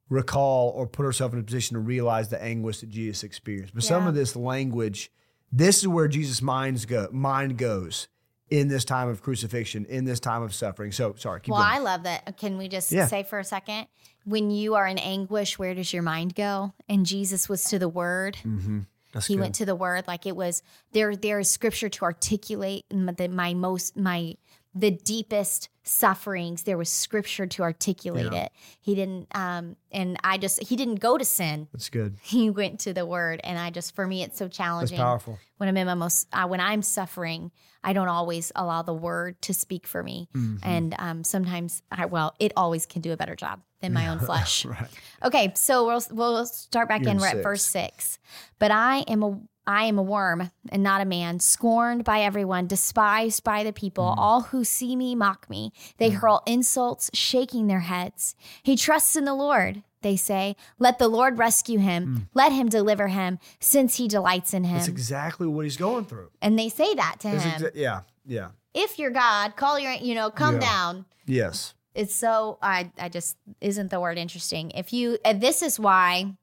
recall 0.08 0.70
or 0.70 0.86
put 0.86 1.06
ourselves 1.06 1.34
in 1.34 1.40
a 1.40 1.42
position 1.42 1.74
to 1.74 1.80
realize 1.80 2.28
the 2.28 2.42
anguish 2.42 2.80
that 2.80 2.88
Jesus 2.88 3.22
experienced. 3.22 3.74
But 3.74 3.84
some 3.84 4.06
of 4.06 4.14
this 4.14 4.34
language, 4.34 5.12
this 5.52 5.78
is 5.78 5.88
where 5.88 6.08
Jesus' 6.08 6.42
minds 6.42 6.84
go, 6.84 7.08
mind 7.12 7.58
goes 7.58 8.08
in 8.50 8.66
this 8.66 8.84
time 8.84 9.08
of 9.08 9.22
crucifixion, 9.22 9.84
in 9.86 10.04
this 10.04 10.18
time 10.18 10.42
of 10.42 10.52
suffering. 10.52 10.90
So 10.90 11.14
sorry, 11.16 11.40
keep 11.40 11.52
Well, 11.52 11.62
going. 11.62 11.74
I 11.74 11.78
love 11.78 12.02
that. 12.02 12.36
Can 12.36 12.58
we 12.58 12.68
just 12.68 12.90
Yeah. 12.90 13.06
say 13.06 13.22
for 13.22 13.38
a 13.38 13.44
second, 13.44 13.86
when 14.24 14.50
you 14.50 14.74
are 14.74 14.86
in 14.86 14.98
anguish, 14.98 15.58
where 15.58 15.74
does 15.74 15.92
your 15.92 16.02
mind 16.02 16.34
go? 16.34 16.72
And 16.88 17.06
Jesus 17.06 17.48
was 17.48 17.62
to 17.64 17.78
the 17.78 17.88
word. 17.88 18.38
Mm-hmm. 18.44 18.80
That's 19.12 19.26
he 19.26 19.34
good. 19.34 19.40
went 19.40 19.54
to 19.56 19.64
the 19.66 19.74
word 19.74 20.06
like 20.06 20.26
it 20.26 20.36
was 20.36 20.62
there 20.92 21.16
there 21.16 21.40
is 21.40 21.50
scripture 21.50 21.88
to 21.88 22.04
articulate 22.04 22.84
m- 22.90 23.10
the, 23.16 23.28
my 23.28 23.54
most 23.54 23.96
my 23.96 24.36
the 24.74 24.90
deepest 24.90 25.68
sufferings 25.82 26.62
there 26.62 26.78
was 26.78 26.88
scripture 26.88 27.46
to 27.46 27.62
articulate 27.62 28.32
Yeah. 28.32 28.44
it 28.44 28.52
he 28.80 28.94
didn't 28.94 29.26
um 29.34 29.76
and 29.90 30.16
i 30.22 30.38
just 30.38 30.62
he 30.62 30.76
didn't 30.76 30.96
go 31.00 31.18
to 31.18 31.24
sin 31.24 31.68
That's 31.72 31.88
good. 31.88 32.16
he 32.22 32.48
went 32.50 32.80
to 32.80 32.92
the 32.92 33.04
word 33.04 33.40
and 33.42 33.58
i 33.58 33.70
just 33.70 33.94
for 33.96 34.06
me 34.06 34.22
it's 34.22 34.38
so 34.38 34.44
That's 34.44 34.56
challenging 34.56 34.98
powerful. 34.98 35.38
when 35.56 35.68
i'm 35.68 35.76
in 35.76 35.86
my 35.86 35.94
most 35.94 36.28
uh, 36.32 36.46
when 36.46 36.60
i'm 36.60 36.82
suffering 36.82 37.50
i 37.82 37.92
don't 37.92 38.08
always 38.08 38.52
allow 38.54 38.82
the 38.82 38.94
word 38.94 39.40
to 39.42 39.52
speak 39.54 39.86
for 39.86 40.02
me 40.02 40.28
Mm-hmm. 40.34 40.56
and 40.62 40.94
um 40.98 41.24
sometimes 41.24 41.82
i 41.90 42.06
well 42.06 42.34
it 42.38 42.52
always 42.56 42.86
can 42.86 43.02
do 43.02 43.12
a 43.12 43.16
better 43.16 43.34
job 43.34 43.60
than 43.80 43.92
my 43.92 44.08
own 44.08 44.18
flesh 44.30 44.64
Right. 44.64 44.88
Okay, 45.24 45.52
so 45.56 45.86
we'll 45.86 46.02
we'll 46.12 46.46
start 46.46 46.88
back 46.88 47.00
You're 47.00 47.10
in. 47.10 47.16
in 47.16 47.20
We're 47.20 47.28
at 47.28 47.42
verse 47.42 47.62
six. 47.64 48.18
But 48.58 48.70
I 48.70 48.98
am 49.08 49.22
a 49.22 49.40
I 49.70 49.84
am 49.84 49.98
a 49.98 50.02
worm 50.02 50.50
and 50.70 50.82
not 50.82 51.00
a 51.00 51.04
man, 51.04 51.38
scorned 51.40 52.04
by 52.04 52.20
everyone, 52.22 52.66
despised 52.66 53.44
by 53.44 53.62
the 53.64 53.72
people. 53.72 54.04
Mm. 54.04 54.14
All 54.18 54.40
who 54.42 54.64
see 54.64 54.96
me 54.96 55.14
mock 55.14 55.48
me. 55.48 55.72
They 55.98 56.10
hurl 56.10 56.42
insults, 56.46 57.10
shaking 57.14 57.66
their 57.68 57.80
heads. 57.80 58.34
He 58.62 58.76
trusts 58.76 59.14
in 59.16 59.24
the 59.24 59.34
Lord. 59.34 59.82
They 60.02 60.16
say, 60.16 60.56
"Let 60.78 60.98
the 60.98 61.08
Lord 61.08 61.38
rescue 61.38 61.78
him. 61.78 62.28
Let 62.34 62.52
him 62.52 62.68
deliver 62.68 63.08
him, 63.08 63.38
since 63.60 63.96
he 63.96 64.08
delights 64.08 64.52
in 64.54 64.64
him." 64.64 64.76
Mm. 64.76 64.78
That's 64.78 64.88
exactly 64.88 65.46
what 65.46 65.64
he's 65.66 65.76
going 65.76 66.06
through. 66.06 66.30
and 66.42 66.58
they 66.58 66.68
say 66.68 66.94
that 66.94 67.16
to 67.20 67.28
That's 67.28 67.44
him. 67.44 67.62
exa- 67.62 67.72
yeah, 67.74 68.00
yeah, 68.26 68.48
if 68.74 68.98
you're 68.98 69.10
God, 69.10 69.56
call 69.56 69.78
your 69.78 69.92
you 69.92 70.14
know 70.14 70.30
come 70.30 70.54
Yeah. 70.56 70.60
down. 70.60 71.04
yes. 71.26 71.74
it's 71.94 72.14
so 72.14 72.56
I 72.62 72.90
I 72.98 73.08
just 73.08 73.36
isn't 73.60 73.90
the 73.90 74.00
word 74.00 74.16
interesting. 74.16 74.70
If 74.70 74.92
you 74.92 75.18
this 75.34 75.60
is 75.60 75.78
why 75.78 76.36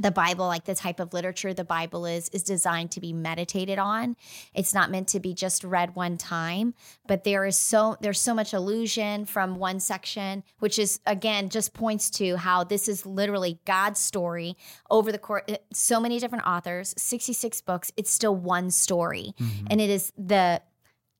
the 0.00 0.10
Bible, 0.10 0.46
like 0.46 0.64
the 0.64 0.74
type 0.74 1.00
of 1.00 1.12
literature 1.12 1.52
the 1.54 1.64
Bible 1.64 2.06
is, 2.06 2.28
is 2.30 2.42
designed 2.42 2.90
to 2.92 3.00
be 3.00 3.12
meditated 3.12 3.78
on. 3.78 4.16
It's 4.54 4.72
not 4.72 4.90
meant 4.90 5.08
to 5.08 5.20
be 5.20 5.34
just 5.34 5.64
read 5.64 5.94
one 5.94 6.16
time, 6.16 6.74
but 7.06 7.24
there 7.24 7.44
is 7.44 7.56
so 7.56 7.96
there's 8.00 8.20
so 8.20 8.34
much 8.34 8.52
allusion 8.52 9.24
from 9.24 9.56
one 9.56 9.80
section, 9.80 10.44
which 10.58 10.78
is 10.78 11.00
again 11.06 11.48
just 11.48 11.74
points 11.74 12.10
to 12.10 12.36
how 12.36 12.64
this 12.64 12.88
is 12.88 13.04
literally 13.04 13.60
God's 13.64 14.00
story 14.00 14.56
over 14.90 15.12
the 15.12 15.18
course. 15.18 15.44
So 15.72 16.00
many 16.00 16.18
different 16.18 16.46
authors, 16.46 16.94
sixty 16.96 17.32
six 17.32 17.60
books. 17.60 17.92
It's 17.96 18.10
still 18.10 18.34
one 18.34 18.70
story, 18.70 19.34
mm-hmm. 19.38 19.66
and 19.70 19.80
it 19.80 19.90
is 19.90 20.12
the 20.16 20.62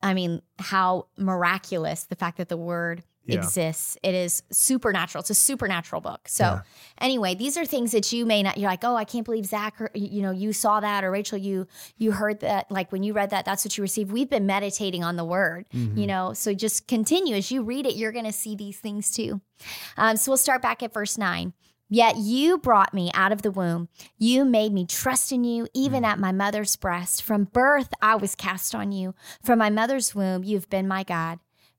I 0.00 0.14
mean, 0.14 0.42
how 0.60 1.08
miraculous 1.16 2.04
the 2.04 2.14
fact 2.14 2.38
that 2.38 2.48
the 2.48 2.56
word 2.56 3.02
Yeah. 3.28 3.38
exists. 3.38 3.96
It 4.02 4.14
is 4.14 4.42
supernatural. 4.50 5.20
It's 5.20 5.30
a 5.30 5.34
supernatural 5.34 6.00
book. 6.00 6.28
So, 6.28 6.44
Yeah. 6.44 6.60
anyway, 7.00 7.34
these 7.34 7.56
are 7.56 7.64
things 7.64 7.92
that 7.92 8.12
you 8.12 8.24
may 8.26 8.42
not. 8.42 8.58
You're 8.58 8.70
like, 8.70 8.84
oh, 8.84 8.96
I 8.96 9.04
can't 9.04 9.24
believe 9.24 9.46
Zach. 9.46 9.80
Or, 9.80 9.90
you 9.94 10.22
know, 10.22 10.30
you 10.30 10.52
saw 10.52 10.80
that, 10.80 11.04
or 11.04 11.10
Rachel, 11.10 11.38
you 11.38 11.66
you 11.96 12.12
heard 12.12 12.40
that. 12.40 12.70
Like 12.70 12.90
when 12.92 13.02
you 13.02 13.12
read 13.12 13.30
that, 13.30 13.44
that's 13.44 13.64
what 13.64 13.76
you 13.76 13.82
received. 13.82 14.10
We've 14.12 14.30
been 14.30 14.46
meditating 14.46 15.04
on 15.04 15.16
the 15.16 15.24
word. 15.24 15.66
Mm-hmm. 15.74 15.98
You 15.98 16.06
know, 16.06 16.32
so 16.32 16.54
just 16.54 16.88
continue 16.88 17.34
as 17.36 17.50
you 17.50 17.62
read 17.62 17.86
it. 17.86 17.94
You're 17.94 18.12
going 18.12 18.24
to 18.24 18.32
see 18.32 18.56
these 18.56 18.78
things 18.78 19.10
too. 19.10 19.40
Um, 19.96 20.16
so 20.16 20.30
we'll 20.32 20.36
start 20.38 20.62
back 20.62 20.82
at 20.82 20.92
verse 20.92 21.18
nine. 21.18 21.52
Yet 21.90 22.18
you 22.18 22.58
brought 22.58 22.92
me 22.92 23.10
out 23.14 23.32
of 23.32 23.40
the 23.40 23.50
womb. 23.50 23.88
You 24.18 24.44
made 24.44 24.74
me 24.74 24.84
trust 24.84 25.32
in 25.32 25.42
you, 25.44 25.66
even 25.72 26.04
at 26.04 26.18
my 26.18 26.32
mother's 26.32 26.76
breast. 26.76 27.22
From 27.22 27.44
birth, 27.44 27.88
I 28.02 28.14
was 28.14 28.34
cast 28.34 28.74
on 28.74 28.92
you. 28.92 29.14
From 29.42 29.58
my 29.58 29.70
mother's 29.70 30.14
womb, 30.14 30.44
you've 30.44 30.68
been 30.68 30.86
my 30.86 31.02
God. 31.02 31.38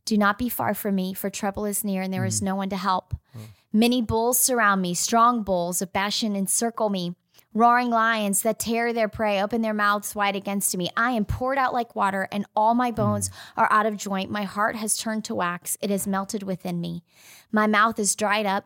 Do 0.10 0.17
not 0.17 0.39
be 0.39 0.50
far 0.50 0.74
from 0.74 0.95
me, 0.95 1.13
for 1.13 1.30
trouble 1.30 1.65
is 1.65 1.84
near, 1.84 2.02
and 2.02 2.12
there 2.12 2.26
is 2.26 2.41
mm. 2.41 2.45
no 2.45 2.56
one 2.56 2.69
to 2.69 2.78
help. 2.78 3.13
Mm. 3.38 3.41
Many 3.72 4.02
bulls 4.02 4.39
surround 4.39 4.82
me, 4.82 4.95
strong 4.95 5.43
bulls 5.43 5.84
of 5.84 5.93
Bashan 5.93 6.36
encircle 6.36 6.89
me. 6.89 7.13
Roaring 7.54 7.91
lions 7.91 8.41
that 8.41 8.58
tear 8.58 8.91
their 8.91 9.08
prey 9.08 9.39
open 9.39 9.62
their 9.62 9.72
mouths 9.72 10.15
wide 10.15 10.36
against 10.36 10.76
me. 10.76 10.89
I 10.98 11.12
am 11.12 11.26
poured 11.26 11.60
out 11.60 11.76
like 11.76 11.95
water, 11.95 12.28
and 12.32 12.48
all 12.56 12.74
my 12.74 12.91
mm. 12.91 12.95
bones 12.95 13.30
are 13.56 13.72
out 13.72 13.86
of 13.86 13.98
joint. 13.98 14.32
My 14.32 14.45
heart 14.45 14.76
has 14.78 14.98
turned 14.98 15.26
to 15.26 15.36
wax, 15.36 15.78
it 15.80 15.91
has 15.91 16.08
melted 16.08 16.41
within 16.41 16.82
me. 16.82 17.04
My 17.52 17.67
mouth 17.67 18.00
is 18.00 18.15
dried 18.15 18.48
up 18.48 18.65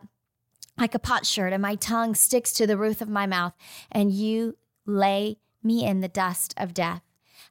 like 0.78 0.94
a 0.94 0.98
potsherd, 0.98 1.52
and 1.52 1.60
my 1.60 1.74
tongue 1.74 2.14
sticks 2.14 2.54
to 2.54 2.66
the 2.66 2.78
roof 2.78 3.02
of 3.02 3.10
my 3.10 3.26
mouth, 3.26 3.52
and 3.92 4.10
you 4.10 4.56
lay 4.86 5.36
me 5.62 5.84
in 5.84 6.00
the 6.00 6.08
dust 6.08 6.54
of 6.56 6.72
death. 6.72 7.02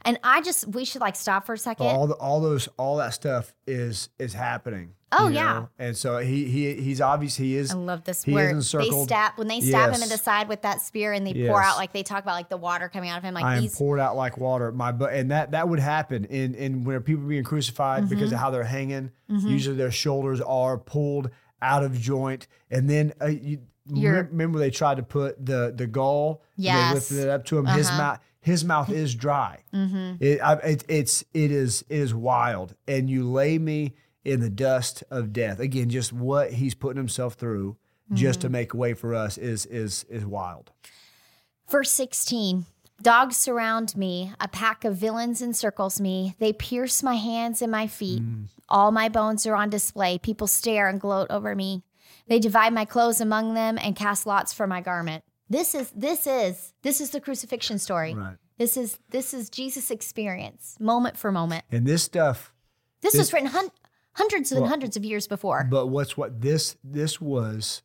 And 0.05 0.19
I 0.23 0.41
just, 0.41 0.67
we 0.67 0.83
should 0.85 1.01
like 1.01 1.15
stop 1.15 1.45
for 1.45 1.53
a 1.53 1.57
second. 1.57 1.85
all 1.87 2.07
the, 2.07 2.15
all 2.15 2.41
those 2.41 2.67
all 2.77 2.97
that 2.97 3.13
stuff 3.13 3.53
is 3.65 4.09
is 4.19 4.33
happening. 4.33 4.93
Oh, 5.15 5.27
you 5.27 5.35
yeah. 5.35 5.53
know? 5.53 5.69
and 5.77 5.95
so 5.95 6.17
he 6.17 6.45
he 6.45 6.73
he's 6.73 6.99
obvious 6.99 7.35
he 7.35 7.55
is 7.55 7.71
I 7.71 7.75
love 7.75 8.03
this 8.03 8.23
he 8.23 8.31
is 8.35 8.73
word. 8.73 8.81
They 8.83 8.89
stab 9.03 9.33
when 9.35 9.47
they 9.47 9.61
stab 9.61 9.93
him 9.93 10.01
in 10.01 10.09
the 10.09 10.17
side 10.17 10.47
with 10.49 10.63
that 10.63 10.81
spear, 10.81 11.13
and 11.13 11.25
they 11.25 11.33
pour 11.47 11.61
out 11.61 11.77
like 11.77 11.93
they 11.93 12.01
talk 12.01 12.23
about 12.23 12.33
like 12.33 12.49
the 12.49 12.57
water 12.57 12.89
coming 12.89 13.11
out 13.11 13.19
of 13.19 13.23
him. 13.23 13.35
Like 13.35 13.45
I 13.45 13.57
am 13.57 13.69
poured 13.69 13.99
out 13.99 14.15
like 14.15 14.37
water. 14.37 14.71
My 14.71 14.91
but 14.91 15.13
and 15.13 15.29
that 15.31 15.51
that 15.51 15.69
would 15.69 15.79
happen 15.79 16.25
in 16.25 16.55
in 16.55 16.83
when 16.83 16.99
people 17.01 17.23
are 17.25 17.27
being 17.27 17.43
crucified 17.43 18.09
because 18.09 18.25
Mm-hmm. 18.29 18.33
of 18.35 18.39
how 18.39 18.49
they're 18.49 18.63
hanging. 18.63 19.11
Usually 19.29 19.75
their 19.75 19.91
shoulders 19.91 20.41
are 20.41 20.77
pulled 20.79 21.29
out 21.61 21.83
of 21.83 21.97
joint, 21.99 22.47
and 22.71 22.89
then 22.89 23.13
uh, 23.21 23.27
you 23.27 23.59
You're- 23.85 24.23
remember, 24.23 24.57
they 24.59 24.71
tried 24.71 24.97
to 24.97 25.03
put 25.03 25.43
the 25.45 25.71
the 25.75 25.85
gall. 25.87 26.41
Yes. 26.57 26.89
they 26.89 26.93
lifted 26.95 27.17
it 27.19 27.29
up 27.29 27.45
to 27.45 27.57
him. 27.59 27.67
His 27.67 27.87
Uh-huh. 27.87 27.97
mouth 27.99 28.19
his 28.43 28.63
mouth 28.63 28.89
is 28.91 29.15
dry. 29.15 29.63
Mm-hmm. 29.73 30.23
It, 30.23 30.39
I, 30.41 30.53
it 30.55 30.83
it's 30.87 31.23
it 31.33 31.51
is 31.51 31.83
it 31.89 31.97
is 31.97 32.13
wild, 32.13 32.75
and 32.87 33.09
you 33.09 33.23
lay 33.29 33.57
me 33.57 33.93
in 34.23 34.39
the 34.41 34.49
dust 34.49 35.03
of 35.09 35.33
death. 35.33 35.59
Again, 35.59 35.89
just 35.89 36.13
what 36.13 36.53
he's 36.53 36.75
putting 36.75 36.97
himself 36.97 37.33
through 37.33 37.77
just 38.13 38.39
Mm-hmm. 38.39 38.47
to 38.47 38.51
make 38.51 38.73
a 38.73 38.77
way 38.77 38.93
for 38.93 39.15
us 39.15 39.37
is 39.37 39.65
is 39.65 40.03
is 40.09 40.25
wild. 40.25 40.71
Verse 41.69 41.91
16 41.91 42.65
Dogs 43.01 43.35
surround 43.37 43.97
me, 43.97 44.33
a 44.39 44.47
pack 44.47 44.85
of 44.85 44.95
villains 44.95 45.41
encircles 45.41 45.99
me. 45.99 46.35
They 46.39 46.53
pierce 46.53 47.01
my 47.01 47.15
hands 47.15 47.61
and 47.61 47.71
my 47.71 47.87
feet. 47.87 48.21
All 48.69 48.91
my 48.91 49.09
bones 49.09 49.45
are 49.45 49.55
on 49.55 49.69
display. 49.69 50.17
People 50.17 50.47
stare 50.47 50.87
and 50.87 51.01
gloat 51.01 51.27
over 51.29 51.55
me. 51.55 51.83
They 52.27 52.39
divide 52.39 52.73
my 52.73 52.85
clothes 52.85 53.19
among 53.19 53.55
them 53.55 53.77
and 53.81 53.95
cast 53.95 54.25
lots 54.25 54.53
for 54.53 54.67
my 54.67 54.79
garment. 54.79 55.23
This 55.53 55.75
is 55.75 55.91
this 55.91 56.25
is 56.25 56.73
this 56.81 56.99
is 56.99 57.11
the 57.11 57.21
crucifixion 57.21 57.77
story. 57.77 58.15
Right. 58.15 58.37
This 58.57 58.75
is 58.75 58.97
this 59.09 59.33
is 59.33 59.49
Jesus' 59.49 59.91
experience, 59.91 60.75
moment 60.79 61.15
for 61.15 61.31
moment. 61.31 61.63
And 61.71 61.85
this 61.85 62.03
stuff 62.03 62.53
This, 63.01 63.13
This- 63.13 63.19
was 63.19 63.33
written 63.33 63.49
hun- 63.49 63.69
hundreds 64.13 64.51
and 64.51 64.61
Well, 64.61 64.69
hundreds 64.69 64.97
of 64.97 65.05
years 65.05 65.27
before. 65.27 65.67
But 65.69 65.87
what's 65.87 66.17
what 66.17 66.41
this 66.41 66.75
this 66.83 67.21
was 67.21 67.83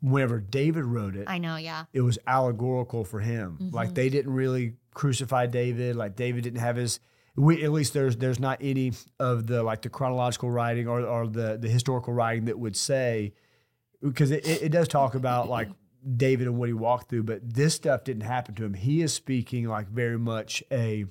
whenever 0.00 0.38
David 0.38 0.84
wrote 0.84 1.16
it, 1.16 1.24
I 1.28 1.38
know, 1.38 1.56
yeah. 1.56 1.86
it 1.92 2.02
was 2.02 2.18
allegorical 2.26 3.04
for 3.04 3.20
him. 3.20 3.58
Mm-hmm. 3.60 3.74
Like 3.74 3.94
they 3.94 4.08
didn't 4.08 4.32
really 4.32 4.74
crucify 4.92 5.46
David. 5.46 5.96
Like 5.96 6.14
David 6.14 6.44
didn't 6.44 6.60
have 6.60 6.76
his 6.76 7.00
we 7.34 7.64
at 7.64 7.72
least 7.72 7.92
there's 7.92 8.16
there's 8.16 8.38
not 8.38 8.58
any 8.60 8.92
of 9.18 9.48
the 9.48 9.64
like 9.64 9.82
the 9.82 9.88
chronological 9.88 10.48
writing 10.48 10.86
or 10.86 11.00
or 11.00 11.26
the 11.26 11.58
the 11.60 11.68
historical 11.68 12.12
writing 12.12 12.44
that 12.44 12.58
would 12.58 12.76
say 12.76 13.32
because 14.00 14.30
it, 14.30 14.46
it, 14.46 14.62
it 14.64 14.68
does 14.68 14.86
talk 14.86 15.16
about 15.16 15.48
like 15.48 15.68
David 16.16 16.46
and 16.46 16.58
what 16.58 16.68
he 16.68 16.72
walked 16.72 17.08
through, 17.08 17.22
but 17.24 17.54
this 17.54 17.74
stuff 17.74 18.04
didn't 18.04 18.22
happen 18.24 18.54
to 18.56 18.64
him. 18.64 18.74
He 18.74 19.00
is 19.02 19.12
speaking 19.12 19.66
like 19.68 19.88
very 19.88 20.18
much 20.18 20.62
a 20.70 21.06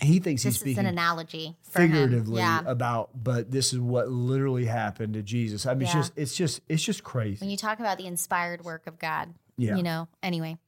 he 0.00 0.20
thinks 0.20 0.42
he's 0.44 0.52
This 0.52 0.56
is 0.56 0.60
speaking 0.60 0.80
an 0.80 0.86
analogy 0.86 1.56
figuratively 1.62 2.38
Yeah. 2.38 2.62
about 2.66 3.10
but 3.24 3.50
this 3.50 3.72
is 3.72 3.80
what 3.80 4.08
literally 4.08 4.66
happened 4.66 5.14
to 5.14 5.22
Jesus. 5.22 5.66
I 5.66 5.74
mean 5.74 5.82
it's 5.82 5.92
just 5.92 6.12
it's 6.16 6.36
just 6.36 6.60
it's 6.68 6.82
just 6.82 7.02
crazy. 7.02 7.38
when 7.40 7.50
you 7.50 7.56
talk 7.56 7.80
about 7.80 7.98
the 7.98 8.06
inspired 8.06 8.64
work 8.64 8.86
of 8.86 8.98
God. 8.98 9.34
Yeah. 9.56 9.76
You 9.76 9.82
know, 9.82 10.08
anyway. 10.22 10.58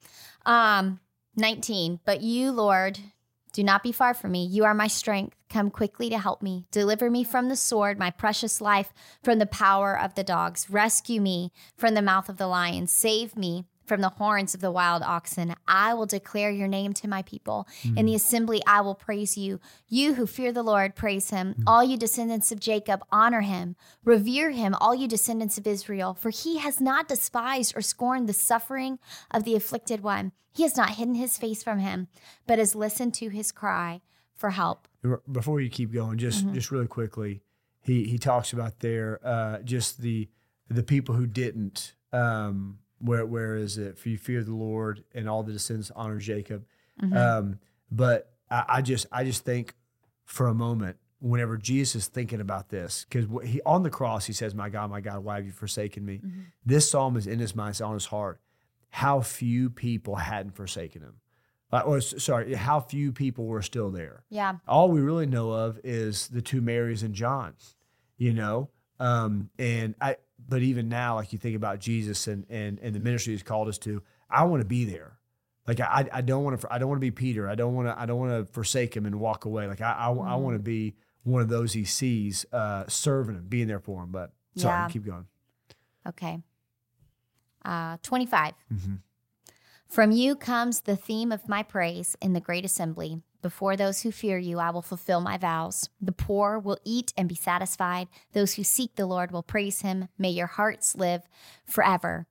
Um 0.46 0.98
19, 1.36 2.00
but 2.04 2.22
you, 2.22 2.50
Lord, 2.50 2.98
do 3.50 3.64
not 3.64 3.82
be 3.82 3.92
far 3.92 4.14
from 4.14 4.32
me. 4.32 4.44
You 4.44 4.64
are 4.64 4.74
my 4.74 4.86
strength. 4.86 5.36
Come 5.48 5.70
quickly 5.70 6.08
to 6.10 6.18
help 6.18 6.42
me. 6.42 6.66
Deliver 6.70 7.10
me 7.10 7.24
from 7.24 7.48
the 7.48 7.56
sword, 7.56 7.98
my 7.98 8.10
precious 8.10 8.60
life 8.60 8.92
from 9.22 9.38
the 9.38 9.46
power 9.46 9.98
of 9.98 10.14
the 10.14 10.24
dogs. 10.24 10.70
Rescue 10.70 11.20
me 11.20 11.52
from 11.76 11.94
the 11.94 12.02
mouth 12.02 12.28
of 12.28 12.36
the 12.36 12.46
lion. 12.46 12.86
Save 12.86 13.36
me 13.36 13.64
from 13.90 14.00
the 14.02 14.08
horns 14.10 14.54
of 14.54 14.60
the 14.60 14.70
wild 14.70 15.02
oxen. 15.02 15.52
I 15.66 15.94
will 15.94 16.06
declare 16.06 16.52
your 16.52 16.68
name 16.68 16.92
to 16.94 17.08
my 17.08 17.22
people. 17.22 17.66
In 17.96 18.06
the 18.06 18.14
assembly, 18.14 18.62
I 18.68 18.82
will 18.82 18.94
praise 18.94 19.36
you. 19.36 19.58
You 19.88 20.14
who 20.14 20.28
fear 20.28 20.52
the 20.52 20.62
Lord, 20.62 20.94
praise 20.94 21.30
him. 21.30 21.56
All 21.66 21.82
you 21.82 21.96
descendants 21.96 22.52
of 22.52 22.60
Jacob, 22.60 23.02
honor 23.10 23.40
him. 23.40 23.74
Revere 24.04 24.52
him, 24.52 24.76
all 24.80 24.94
you 24.94 25.08
descendants 25.08 25.58
of 25.58 25.66
Israel, 25.66 26.14
for 26.14 26.30
he 26.30 26.58
has 26.58 26.80
not 26.80 27.08
despised 27.08 27.76
or 27.76 27.80
scorned 27.82 28.28
the 28.28 28.32
suffering 28.32 29.00
of 29.32 29.42
the 29.42 29.56
afflicted 29.56 30.04
one. 30.04 30.30
He 30.52 30.62
has 30.62 30.76
not 30.76 30.90
hidden 30.90 31.16
his 31.16 31.36
face 31.36 31.64
from 31.64 31.80
him, 31.80 32.06
but 32.46 32.60
has 32.60 32.76
listened 32.76 33.14
to 33.14 33.28
his 33.28 33.50
cry 33.50 34.02
for 34.34 34.50
help. 34.50 34.86
before 35.30 35.60
you 35.60 35.68
keep 35.68 35.92
going, 35.92 36.16
just 36.16 36.44
Mm-hmm. 36.44 36.54
just 36.54 36.70
really 36.70 36.86
quickly, 36.86 37.42
he 37.82 38.04
he 38.04 38.18
talks 38.18 38.52
about 38.52 38.78
there 38.80 39.18
uh, 39.24 39.58
just 39.64 40.00
the 40.00 40.28
the 40.68 40.84
people 40.84 41.16
who 41.16 41.26
didn't. 41.26 41.94
Um, 42.12 42.78
where 43.00 43.24
where 43.26 43.56
is 43.56 43.78
it? 43.78 43.98
For 43.98 44.08
you 44.08 44.18
fear 44.18 44.42
the 44.42 44.54
Lord, 44.54 45.04
and 45.14 45.28
all 45.28 45.42
the 45.42 45.52
descendants 45.52 45.90
honor 45.94 46.18
Jacob. 46.18 46.64
Mm-hmm. 47.02 47.16
Um, 47.16 47.58
but 47.90 48.32
I, 48.50 48.64
I 48.68 48.82
just 48.82 49.06
I 49.10 49.24
just 49.24 49.44
think 49.44 49.74
for 50.24 50.46
a 50.46 50.54
moment, 50.54 50.96
whenever 51.20 51.56
Jesus 51.56 52.02
is 52.04 52.08
thinking 52.08 52.40
about 52.40 52.68
this, 52.68 53.06
because 53.08 53.26
he 53.48 53.60
on 53.66 53.82
the 53.82 53.90
cross 53.90 54.26
he 54.26 54.32
says, 54.32 54.54
"My 54.54 54.68
God, 54.68 54.90
my 54.90 55.00
God, 55.00 55.24
why 55.24 55.36
have 55.36 55.46
you 55.46 55.52
forsaken 55.52 56.04
me?" 56.04 56.18
Mm-hmm. 56.18 56.40
This 56.64 56.90
psalm 56.90 57.16
is 57.16 57.26
in 57.26 57.38
his 57.38 57.54
mind, 57.54 57.70
it's 57.70 57.80
on 57.80 57.94
his 57.94 58.06
heart. 58.06 58.40
How 58.90 59.20
few 59.20 59.70
people 59.70 60.16
hadn't 60.16 60.56
forsaken 60.56 61.02
him. 61.02 61.14
Uh, 61.72 61.82
or 61.86 62.00
sorry, 62.00 62.54
how 62.54 62.80
few 62.80 63.12
people 63.12 63.46
were 63.46 63.62
still 63.62 63.90
there 63.92 64.24
Yeah. 64.28 64.56
all 64.66 64.90
we 64.90 65.00
really 65.00 65.26
know 65.26 65.52
of 65.52 65.78
is 65.84 66.26
the 66.26 66.42
two 66.42 66.60
Marys 66.60 67.04
and 67.04 67.14
John, 67.14 67.54
you 68.16 68.32
know. 68.34 68.70
Um, 68.98 69.50
and 69.56 69.94
I, 70.00 70.16
but 70.48 70.62
even 70.62 70.88
now, 70.88 71.16
like 71.16 71.32
you 71.32 71.38
think 71.38 71.56
about 71.56 71.78
Jesus 71.80 72.26
and 72.26 72.44
and 72.50 72.78
and 72.80 72.94
the 72.94 73.00
ministry 73.00 73.32
He's 73.34 73.42
called 73.42 73.68
us 73.68 73.78
to, 73.78 74.02
I 74.30 74.44
want 74.44 74.60
to 74.62 74.66
be 74.66 74.84
there. 74.84 75.18
Like 75.66 75.80
I, 75.80 76.08
I 76.12 76.20
don't 76.22 76.42
want 76.42 76.60
to, 76.60 76.72
I 76.72 76.78
don't 76.78 76.88
want 76.88 76.98
to 76.98 77.04
be 77.04 77.10
Peter. 77.10 77.48
I 77.48 77.54
don't 77.54 77.74
want 77.74 77.86
to, 77.88 77.98
I 78.00 78.06
don't 78.06 78.18
want 78.18 78.32
to 78.46 78.52
forsake 78.52 78.96
him 78.96 79.06
and 79.06 79.20
walk 79.20 79.44
away. 79.44 79.66
Like 79.68 79.80
I, 79.80 79.92
I, 79.92 80.06
I 80.08 80.34
want 80.36 80.56
to 80.56 80.62
be 80.62 80.96
one 81.22 81.42
of 81.42 81.48
those 81.48 81.72
he 81.74 81.84
sees, 81.84 82.44
uh, 82.52 82.84
serving 82.88 83.36
him, 83.36 83.46
being 83.48 83.68
there 83.68 83.78
for 83.78 84.02
him. 84.02 84.10
But 84.10 84.32
sorry, 84.56 84.80
Yeah. 84.80 84.88
keep 84.88 85.04
going. 85.04 85.26
Okay. 86.08 86.42
Uh, 87.64 87.98
25. 88.02 88.54
Mhm. 88.72 88.98
From 89.86 90.10
you 90.12 90.34
comes 90.34 90.80
the 90.82 90.96
theme 90.96 91.30
of 91.30 91.48
my 91.48 91.62
praise 91.62 92.16
in 92.22 92.32
the 92.32 92.40
great 92.40 92.64
assembly. 92.64 93.22
Before 93.42 93.76
those 93.76 94.02
who 94.02 94.12
fear 94.12 94.38
you, 94.38 94.58
I 94.58 94.70
will 94.70 94.82
fulfill 94.82 95.20
my 95.20 95.38
vows. 95.38 95.88
The 96.00 96.12
poor 96.12 96.58
will 96.58 96.78
eat 96.84 97.12
and 97.16 97.28
be 97.28 97.34
satisfied. 97.34 98.08
Those 98.32 98.54
who 98.54 98.64
seek 98.64 98.96
the 98.96 99.06
Lord 99.06 99.32
will 99.32 99.42
praise 99.42 99.80
him. 99.80 100.08
May 100.18 100.30
your 100.30 100.46
hearts 100.46 100.94
live 100.94 101.22
forever. 101.64 102.26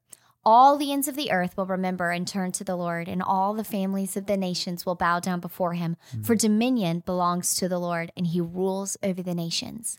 All 0.45 0.77
the 0.77 0.91
ends 0.91 1.07
of 1.07 1.15
the 1.15 1.31
earth 1.31 1.57
will 1.57 1.65
remember 1.65 2.11
and 2.11 2.27
turn 2.27 2.51
to 2.53 2.63
the 2.63 2.75
Lord, 2.75 3.07
and 3.07 3.21
all 3.21 3.53
the 3.53 3.63
families 3.63 4.15
of 4.15 4.25
the 4.25 4.37
nations 4.37 4.85
will 4.85 4.95
bow 4.95 5.19
down 5.19 5.39
before 5.39 5.73
him. 5.73 5.97
Mm. 6.15 6.25
For 6.25 6.35
dominion 6.35 7.03
belongs 7.05 7.55
to 7.55 7.67
the 7.67 7.79
Lord, 7.79 8.11
and 8.15 8.27
he 8.27 8.39
rules 8.39 8.97
over 9.03 9.21
the 9.21 9.35
nations. 9.35 9.97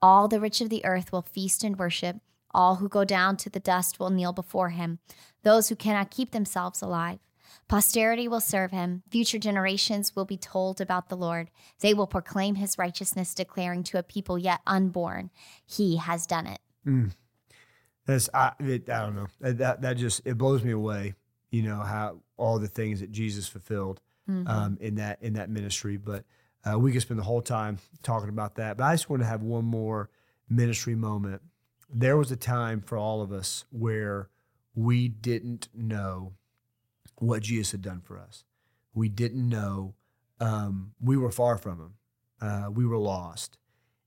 All 0.00 0.28
the 0.28 0.40
rich 0.40 0.60
of 0.60 0.70
the 0.70 0.84
earth 0.84 1.10
will 1.12 1.22
feast 1.22 1.64
and 1.64 1.78
worship. 1.78 2.16
All 2.52 2.76
who 2.76 2.88
go 2.88 3.04
down 3.04 3.36
to 3.38 3.50
the 3.50 3.60
dust 3.60 3.98
will 3.98 4.10
kneel 4.10 4.32
before 4.32 4.70
him. 4.70 4.98
Those 5.42 5.68
who 5.68 5.76
cannot 5.76 6.10
keep 6.10 6.30
themselves 6.30 6.82
alive. 6.82 7.18
Posterity 7.70 8.26
will 8.28 8.40
serve 8.40 8.72
him. 8.72 9.02
Future 9.10 9.38
generations 9.38 10.14
will 10.16 10.24
be 10.24 10.36
told 10.36 10.80
about 10.80 11.08
the 11.08 11.16
Lord. 11.16 11.50
They 11.78 11.94
will 11.94 12.08
proclaim 12.08 12.56
his 12.56 12.76
righteousness, 12.76 13.32
declaring 13.32 13.84
to 13.84 13.98
a 13.98 14.02
people 14.02 14.36
yet 14.36 14.60
unborn, 14.66 15.30
He 15.64 15.96
has 15.96 16.26
done 16.26 16.46
it. 16.46 16.58
That's 18.06 18.28
I, 18.34 18.52
it, 18.58 18.90
I 18.90 19.00
don't 19.02 19.14
know 19.14 19.28
that, 19.40 19.58
that 19.58 19.82
that 19.82 19.96
just 19.96 20.22
it 20.24 20.36
blows 20.36 20.64
me 20.64 20.72
away. 20.72 21.14
You 21.50 21.62
know 21.62 21.80
how 21.80 22.18
all 22.36 22.58
the 22.58 22.68
things 22.68 23.00
that 23.00 23.12
Jesus 23.12 23.48
fulfilled 23.48 24.00
Mm-hmm. 24.28 24.46
um, 24.48 24.78
in 24.80 24.96
that 24.96 25.22
in 25.22 25.32
that 25.32 25.50
ministry. 25.50 25.96
But 25.96 26.24
Uh, 26.64 26.78
we 26.78 26.92
could 26.92 27.02
spend 27.02 27.18
the 27.18 27.24
whole 27.24 27.42
time 27.42 27.78
talking 28.02 28.28
about 28.28 28.56
that, 28.56 28.76
but 28.76 28.84
I 28.84 28.92
just 28.92 29.08
want 29.08 29.22
to 29.22 29.26
have 29.26 29.42
one 29.42 29.64
more 29.64 30.10
ministry 30.48 30.94
moment. 30.94 31.40
There 31.88 32.16
was 32.16 32.30
a 32.30 32.36
time 32.36 32.80
for 32.80 32.98
all 32.98 33.22
of 33.22 33.32
us 33.32 33.64
where 33.70 34.28
we 34.74 35.08
didn't 35.08 35.68
know 35.74 36.34
what 37.20 37.42
Jesus 37.42 37.72
had 37.72 37.82
done 37.82 38.00
for 38.00 38.18
us. 38.18 38.44
We 38.92 39.08
didn't 39.08 39.48
know. 39.48 39.94
Um, 40.40 40.92
we 41.00 41.16
were 41.16 41.30
far 41.30 41.56
from 41.56 41.78
Him. 41.78 41.94
Uh, 42.40 42.70
we 42.70 42.86
were 42.86 42.98
lost, 42.98 43.58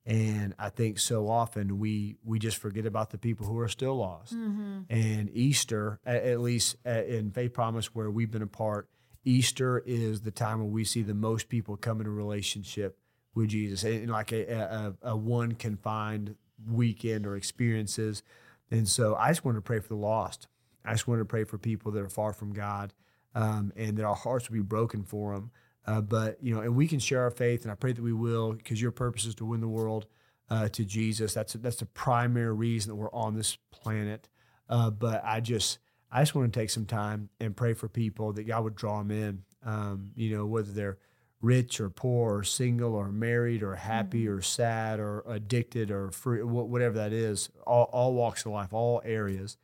and 0.06 0.54
I 0.60 0.69
think 0.69 0.99
so 0.99 1.30
often 1.30 1.80
we 1.80 2.17
we 2.23 2.39
just 2.39 2.58
forget 2.58 2.86
about 2.86 3.12
the 3.12 3.17
people 3.17 3.45
who 3.45 3.60
are 3.60 3.67
still 3.67 3.95
lost. 3.95 4.36
Mm-hmm. 4.36 4.82
And 4.89 5.30
Easter, 5.32 5.99
at, 6.06 6.39
least 6.41 6.76
in 6.86 7.32
Faith 7.32 7.54
Promise, 7.54 7.93
where 7.95 8.10
we've 8.10 8.32
been 8.32 8.41
a 8.41 8.47
part, 8.47 8.89
Easter 9.23 9.84
is 9.86 10.21
the 10.21 10.32
time 10.32 10.60
when 10.60 10.71
we 10.71 10.84
see 10.84 11.04
the 11.04 11.13
most 11.13 11.47
people 11.47 11.78
come 11.78 12.02
in 12.02 12.08
a 12.08 12.12
relationship 12.12 12.97
with 13.36 13.49
Jesus, 13.49 13.84
and 13.84 14.10
like 14.10 14.32
a, 14.32 14.93
a, 15.04 15.12
a 15.12 15.15
one 15.15 15.54
confined 15.54 16.36
weekend 16.67 17.26
or 17.26 17.36
experiences. 17.36 18.23
And 18.71 18.88
so 18.88 19.15
I 19.15 19.30
just 19.30 19.45
want 19.45 19.58
to 19.58 19.62
pray 19.62 19.80
for 19.80 19.89
the 19.89 19.95
lost. 19.95 20.47
I 20.86 20.91
just 20.91 21.08
want 21.08 21.21
to 21.21 21.26
pray 21.26 21.43
for 21.43 21.58
people 21.58 21.91
that 21.91 22.02
are 22.02 22.10
far 22.10 22.34
from 22.34 22.54
God, 22.54 22.93
um, 23.36 23.72
and 23.76 23.98
that 23.98 24.06
our 24.06 24.15
hearts 24.15 24.50
will 24.50 24.56
be 24.56 24.62
broken 24.62 25.04
for 25.04 25.34
them. 25.34 25.52
Uh, 25.86 26.02
but 26.02 26.38
you 26.41 26.54
know, 26.54 26.62
and 26.62 26.76
we 26.76 26.88
can 26.88 27.00
share 27.00 27.24
our 27.24 27.32
faith, 27.32 27.63
and 27.63 27.72
I 27.72 27.76
pray 27.76 27.91
that 27.91 28.02
we 28.02 28.13
will, 28.13 28.54
because 28.54 28.82
your 28.82 28.91
purpose 28.91 29.26
is 29.26 29.36
to 29.36 29.46
win 29.46 29.62
the 29.62 29.67
world 29.67 30.06
uh, 30.50 30.69
to 30.69 30.86
Jesus. 30.86 31.34
That's 31.34 31.54
that's 31.54 31.78
the 31.78 31.86
primary 31.86 32.54
reason 32.54 32.89
that 32.89 32.96
we're 32.96 33.12
on 33.12 33.36
this 33.36 33.58
planet. 33.72 34.30
Uh, 34.69 34.89
but 34.91 35.22
I 35.26 35.41
just 35.41 35.80
I 36.12 36.22
just 36.22 36.36
want 36.36 36.54
to 36.54 36.60
take 36.60 36.69
some 36.69 36.86
time 36.86 37.30
and 37.39 37.56
pray 37.56 37.74
for 37.74 37.89
people 37.89 38.32
that 38.34 38.43
God 38.43 38.63
would 38.63 38.76
draw 38.76 39.00
them 39.00 39.12
in. 39.12 39.43
Um, 39.65 40.12
you 40.15 40.36
know, 40.36 40.46
whether 40.46 40.72
they're 40.72 40.98
rich 41.41 41.82
or 41.82 41.89
poor 41.89 42.38
or 42.38 42.43
single 42.43 42.96
or 42.96 43.12
married 43.12 43.62
or 43.62 43.76
happy 43.76 44.28
or 44.28 44.41
sad 44.41 45.00
or 45.00 45.24
addicted 45.28 45.91
or 45.91 46.10
free, 46.10 46.41
whatever 46.41 46.96
that 46.96 47.12
is, 47.12 47.50
all, 47.67 47.89
all 47.91 48.13
walks 48.13 48.46
of 48.46 48.54
life, 48.54 48.74
all 48.74 49.02
areas 49.04 49.58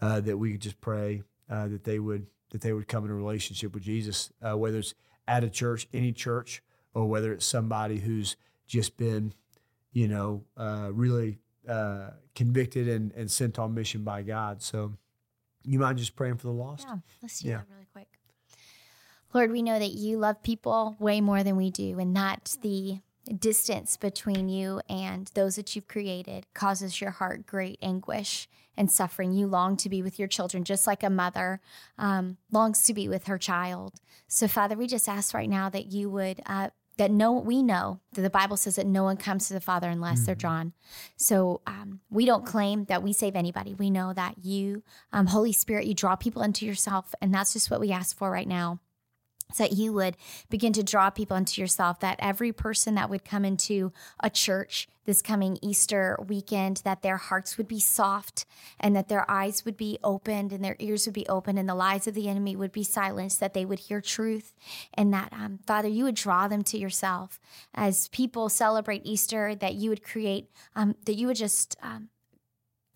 uh, 0.00 0.20
that 0.20 0.38
we 0.38 0.52
could 0.52 0.60
just 0.60 0.80
pray 0.80 1.22
uh, 1.50 1.66
that 1.66 1.84
they 1.84 1.98
would 1.98 2.26
that 2.54 2.60
they 2.60 2.72
would 2.72 2.86
come 2.86 3.04
in 3.04 3.10
a 3.10 3.14
relationship 3.14 3.74
with 3.74 3.82
Jesus, 3.82 4.30
uh, 4.40 4.56
whether 4.56 4.78
it's 4.78 4.94
at 5.26 5.42
a 5.42 5.50
church, 5.50 5.88
any 5.92 6.12
church, 6.12 6.62
or 6.94 7.04
whether 7.06 7.32
it's 7.32 7.44
somebody 7.44 7.98
who's 7.98 8.36
just 8.68 8.96
been, 8.96 9.34
you 9.92 10.06
know, 10.06 10.44
uh, 10.56 10.88
really 10.92 11.40
uh, 11.68 12.10
convicted 12.36 12.86
and, 12.86 13.10
and 13.14 13.28
sent 13.28 13.58
on 13.58 13.74
mission 13.74 14.04
by 14.04 14.22
God. 14.22 14.62
So, 14.62 14.92
you 15.64 15.80
mind 15.80 15.98
just 15.98 16.14
praying 16.14 16.36
for 16.36 16.46
the 16.46 16.52
lost? 16.52 16.86
Yeah, 16.86 16.98
let's 17.22 17.40
do 17.40 17.48
Yeah. 17.48 17.56
that 17.56 17.66
really 17.72 17.88
quick. 17.92 18.06
Lord, 19.32 19.50
we 19.50 19.62
know 19.62 19.80
that 19.80 19.90
you 19.90 20.18
love 20.18 20.40
people 20.44 20.94
way 21.00 21.20
more 21.20 21.42
than 21.42 21.56
we 21.56 21.72
do, 21.72 21.98
and 21.98 22.14
that 22.14 22.56
the 22.62 23.00
distance 23.24 23.96
between 23.96 24.48
you 24.48 24.80
and 24.88 25.30
those 25.34 25.56
that 25.56 25.74
you've 25.74 25.88
created 25.88 26.46
causes 26.54 27.00
your 27.00 27.10
heart 27.10 27.46
great 27.46 27.78
anguish 27.82 28.48
and 28.76 28.90
suffering. 28.90 29.32
You 29.32 29.46
long 29.46 29.76
to 29.78 29.88
be 29.88 30.02
with 30.02 30.18
your 30.18 30.28
children, 30.28 30.64
just 30.64 30.86
like 30.86 31.02
a 31.02 31.10
mother 31.10 31.60
um, 31.98 32.38
longs 32.50 32.82
to 32.86 32.94
be 32.94 33.08
with 33.08 33.26
her 33.26 33.38
child. 33.38 34.00
So, 34.28 34.48
Father, 34.48 34.76
we 34.76 34.86
just 34.86 35.08
ask 35.08 35.34
right 35.34 35.48
now 35.48 35.68
that 35.68 35.86
you 35.86 36.10
would. 36.10 36.40
Uh, 36.46 36.70
that 36.96 37.10
no, 37.10 37.32
we 37.32 37.60
know 37.60 37.98
that 38.12 38.22
the 38.22 38.30
Bible 38.30 38.56
says 38.56 38.76
that 38.76 38.86
no 38.86 39.02
one 39.02 39.16
comes 39.16 39.48
to 39.48 39.54
the 39.54 39.60
Father 39.60 39.88
unless 39.88 40.26
they're 40.26 40.36
drawn. 40.36 40.72
So 41.16 41.60
um, 41.66 42.00
we 42.08 42.24
don't 42.24 42.46
claim 42.46 42.84
that 42.84 43.02
we 43.02 43.12
save 43.12 43.34
anybody. 43.34 43.74
We 43.74 43.90
know 43.90 44.12
that 44.12 44.44
you, 44.44 44.84
um, 45.12 45.26
Holy 45.26 45.52
Spirit, 45.52 45.86
you 45.86 45.94
draw 45.94 46.14
people 46.14 46.42
into 46.42 46.64
yourself, 46.64 47.12
and 47.20 47.34
that's 47.34 47.52
just 47.52 47.68
what 47.68 47.80
we 47.80 47.90
ask 47.90 48.16
for 48.16 48.30
right 48.30 48.46
now. 48.46 48.78
So 49.54 49.62
that 49.62 49.72
you 49.72 49.92
would 49.92 50.16
begin 50.50 50.72
to 50.72 50.82
draw 50.82 51.10
people 51.10 51.36
into 51.36 51.60
yourself, 51.60 52.00
that 52.00 52.18
every 52.18 52.52
person 52.52 52.96
that 52.96 53.08
would 53.08 53.24
come 53.24 53.44
into 53.44 53.92
a 54.20 54.28
church 54.28 54.88
this 55.04 55.22
coming 55.22 55.58
Easter 55.62 56.18
weekend, 56.26 56.78
that 56.84 57.02
their 57.02 57.16
hearts 57.16 57.56
would 57.58 57.68
be 57.68 57.80
soft 57.80 58.46
and 58.80 58.96
that 58.96 59.08
their 59.08 59.30
eyes 59.30 59.64
would 59.64 59.76
be 59.76 59.98
opened 60.02 60.52
and 60.52 60.64
their 60.64 60.76
ears 60.78 61.06
would 61.06 61.14
be 61.14 61.28
opened 61.28 61.58
and 61.58 61.68
the 61.68 61.74
lies 61.74 62.06
of 62.06 62.14
the 62.14 62.28
enemy 62.28 62.56
would 62.56 62.72
be 62.72 62.82
silenced, 62.82 63.40
that 63.40 63.54
they 63.54 63.64
would 63.64 63.80
hear 63.80 64.00
truth, 64.00 64.54
and 64.94 65.12
that, 65.12 65.32
um, 65.32 65.58
Father, 65.66 65.88
you 65.88 66.04
would 66.04 66.14
draw 66.14 66.48
them 66.48 66.62
to 66.62 66.78
yourself. 66.78 67.38
As 67.74 68.08
people 68.08 68.48
celebrate 68.48 69.02
Easter, 69.04 69.54
that 69.54 69.74
you 69.74 69.90
would 69.90 70.02
create, 70.02 70.50
um, 70.74 70.96
that 71.04 71.14
you 71.14 71.26
would 71.26 71.36
just 71.36 71.76
um, 71.82 72.08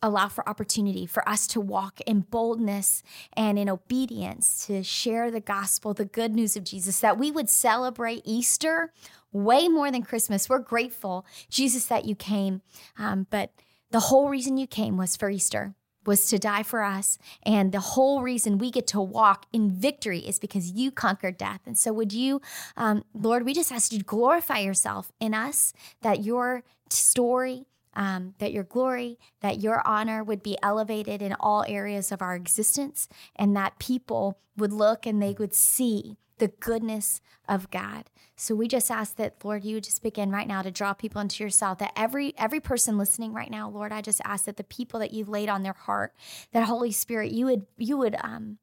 allow 0.02 0.28
for 0.28 0.48
opportunity 0.48 1.06
for 1.06 1.28
us 1.28 1.46
to 1.48 1.60
walk 1.60 2.00
in 2.02 2.20
boldness 2.20 3.02
and 3.32 3.58
in 3.58 3.68
obedience 3.68 4.66
to 4.66 4.82
share 4.82 5.30
the 5.30 5.40
gospel, 5.40 5.94
the 5.94 6.04
good 6.04 6.34
news 6.34 6.56
of 6.56 6.64
Jesus, 6.64 7.00
that 7.00 7.18
we 7.18 7.30
would 7.30 7.48
celebrate 7.48 8.22
Easter 8.24 8.92
way 9.32 9.68
more 9.68 9.90
than 9.90 10.02
Christmas. 10.02 10.48
We're 10.48 10.58
grateful, 10.60 11.26
Jesus, 11.50 11.86
that 11.86 12.04
you 12.04 12.14
came. 12.14 12.62
Um, 12.98 13.26
but 13.30 13.52
the 13.90 14.00
whole 14.00 14.28
reason 14.28 14.56
you 14.56 14.66
came 14.66 14.96
was 14.96 15.16
for 15.16 15.30
Easter. 15.30 15.74
Was 16.06 16.26
to 16.28 16.38
die 16.38 16.62
for 16.62 16.82
us. 16.82 17.18
And 17.42 17.70
the 17.70 17.80
whole 17.80 18.22
reason 18.22 18.56
we 18.56 18.70
get 18.70 18.86
to 18.88 19.00
walk 19.00 19.44
in 19.52 19.70
victory 19.70 20.20
is 20.20 20.38
because 20.38 20.70
you 20.70 20.90
conquered 20.90 21.36
death. 21.36 21.60
And 21.66 21.76
so, 21.76 21.92
would 21.92 22.14
you, 22.14 22.40
um, 22.78 23.04
Lord, 23.12 23.44
we 23.44 23.52
just 23.52 23.70
ask 23.70 23.92
you 23.92 23.98
to 23.98 24.04
glorify 24.04 24.60
yourself 24.60 25.12
in 25.20 25.34
us, 25.34 25.74
that 26.00 26.24
your 26.24 26.62
story, 26.88 27.66
um, 27.98 28.34
that 28.38 28.52
your 28.52 28.62
glory, 28.62 29.18
that 29.40 29.60
your 29.60 29.86
honor 29.86 30.22
would 30.22 30.42
be 30.42 30.56
elevated 30.62 31.20
in 31.20 31.34
all 31.40 31.64
areas 31.66 32.12
of 32.12 32.22
our 32.22 32.36
existence, 32.36 33.08
and 33.34 33.56
that 33.56 33.80
people 33.80 34.38
would 34.56 34.72
look 34.72 35.04
and 35.04 35.20
they 35.20 35.34
would 35.36 35.52
see 35.52 36.16
the 36.38 36.48
goodness 36.48 37.20
of 37.48 37.70
God. 37.72 38.04
So 38.36 38.54
we 38.54 38.68
just 38.68 38.88
ask 38.88 39.16
that, 39.16 39.34
Lord, 39.42 39.64
you 39.64 39.74
would 39.74 39.84
just 39.84 40.00
begin 40.00 40.30
right 40.30 40.46
now 40.46 40.62
to 40.62 40.70
draw 40.70 40.92
people 40.92 41.20
into 41.20 41.42
yourself. 41.42 41.78
That 41.78 41.92
every 41.96 42.34
every 42.38 42.60
person 42.60 42.96
listening 42.96 43.32
right 43.32 43.50
now, 43.50 43.68
Lord, 43.68 43.92
I 43.92 44.00
just 44.00 44.20
ask 44.24 44.44
that 44.44 44.56
the 44.56 44.64
people 44.64 45.00
that 45.00 45.12
you've 45.12 45.28
laid 45.28 45.48
on 45.48 45.64
their 45.64 45.72
heart, 45.72 46.14
that 46.52 46.64
Holy 46.64 46.92
Spirit, 46.92 47.32
you 47.32 47.46
would 47.46 47.66
you 47.76 47.96
would 47.96 48.14
um 48.22 48.58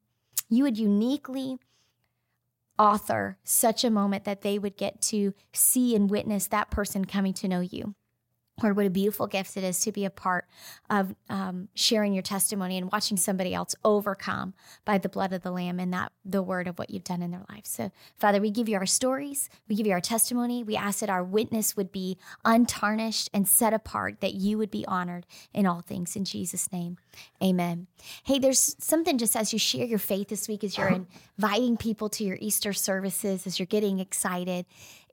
you 0.49 0.63
would 0.63 0.77
uniquely 0.77 1.57
author 2.79 3.37
such 3.43 3.83
a 3.83 3.89
moment 3.89 4.23
that 4.23 4.43
they 4.43 4.57
would 4.57 4.77
get 4.77 5.01
to 5.01 5.33
see 5.51 5.93
and 5.93 6.09
witness 6.09 6.47
that 6.47 6.71
person 6.71 7.03
coming 7.03 7.33
to 7.33 7.49
know 7.49 7.59
you. 7.59 7.95
Lord, 8.63 8.77
what 8.77 8.85
a 8.85 8.89
beautiful 8.89 9.27
gift 9.27 9.57
it 9.57 9.65
is 9.65 9.81
to 9.81 9.91
be 9.91 10.05
a 10.05 10.09
part 10.09 10.45
of 10.89 11.13
um, 11.29 11.67
sharing 11.75 12.13
your 12.13 12.23
testimony 12.23 12.77
and 12.77 12.89
watching 12.89 13.17
somebody 13.17 13.53
else 13.53 13.75
overcome 13.83 14.53
by 14.85 14.97
the 14.97 15.09
blood 15.09 15.33
of 15.33 15.41
the 15.41 15.51
Lamb 15.51 15.77
and 15.77 15.91
that 15.93 16.13
the 16.23 16.41
word 16.41 16.65
of 16.65 16.79
what 16.79 16.89
you've 16.89 17.03
done 17.03 17.21
in 17.21 17.31
their 17.31 17.43
life. 17.49 17.65
So, 17.65 17.91
Father, 18.17 18.39
we 18.39 18.51
give 18.51 18.69
you 18.69 18.77
our 18.77 18.85
stories, 18.85 19.49
we 19.67 19.75
give 19.75 19.85
you 19.85 19.91
our 19.91 19.99
testimony. 19.99 20.63
We 20.63 20.77
ask 20.77 20.99
that 20.99 21.09
our 21.09 21.23
witness 21.23 21.75
would 21.75 21.91
be 21.91 22.17
untarnished 22.45 23.29
and 23.33 23.45
set 23.45 23.73
apart, 23.73 24.21
that 24.21 24.35
you 24.35 24.57
would 24.57 24.71
be 24.71 24.85
honored 24.87 25.25
in 25.53 25.65
all 25.65 25.81
things. 25.81 26.15
In 26.15 26.23
Jesus' 26.23 26.71
name, 26.71 26.97
amen. 27.43 27.87
Hey, 28.23 28.39
there's 28.39 28.77
something 28.79 29.17
just 29.17 29.35
as 29.35 29.51
you 29.51 29.59
share 29.59 29.85
your 29.85 29.99
faith 29.99 30.29
this 30.29 30.47
week, 30.47 30.63
as 30.63 30.77
you're 30.77 31.05
inviting 31.37 31.75
people 31.75 32.07
to 32.07 32.23
your 32.23 32.37
Easter 32.39 32.71
services, 32.71 33.45
as 33.45 33.59
you're 33.59 33.65
getting 33.65 33.99
excited, 33.99 34.65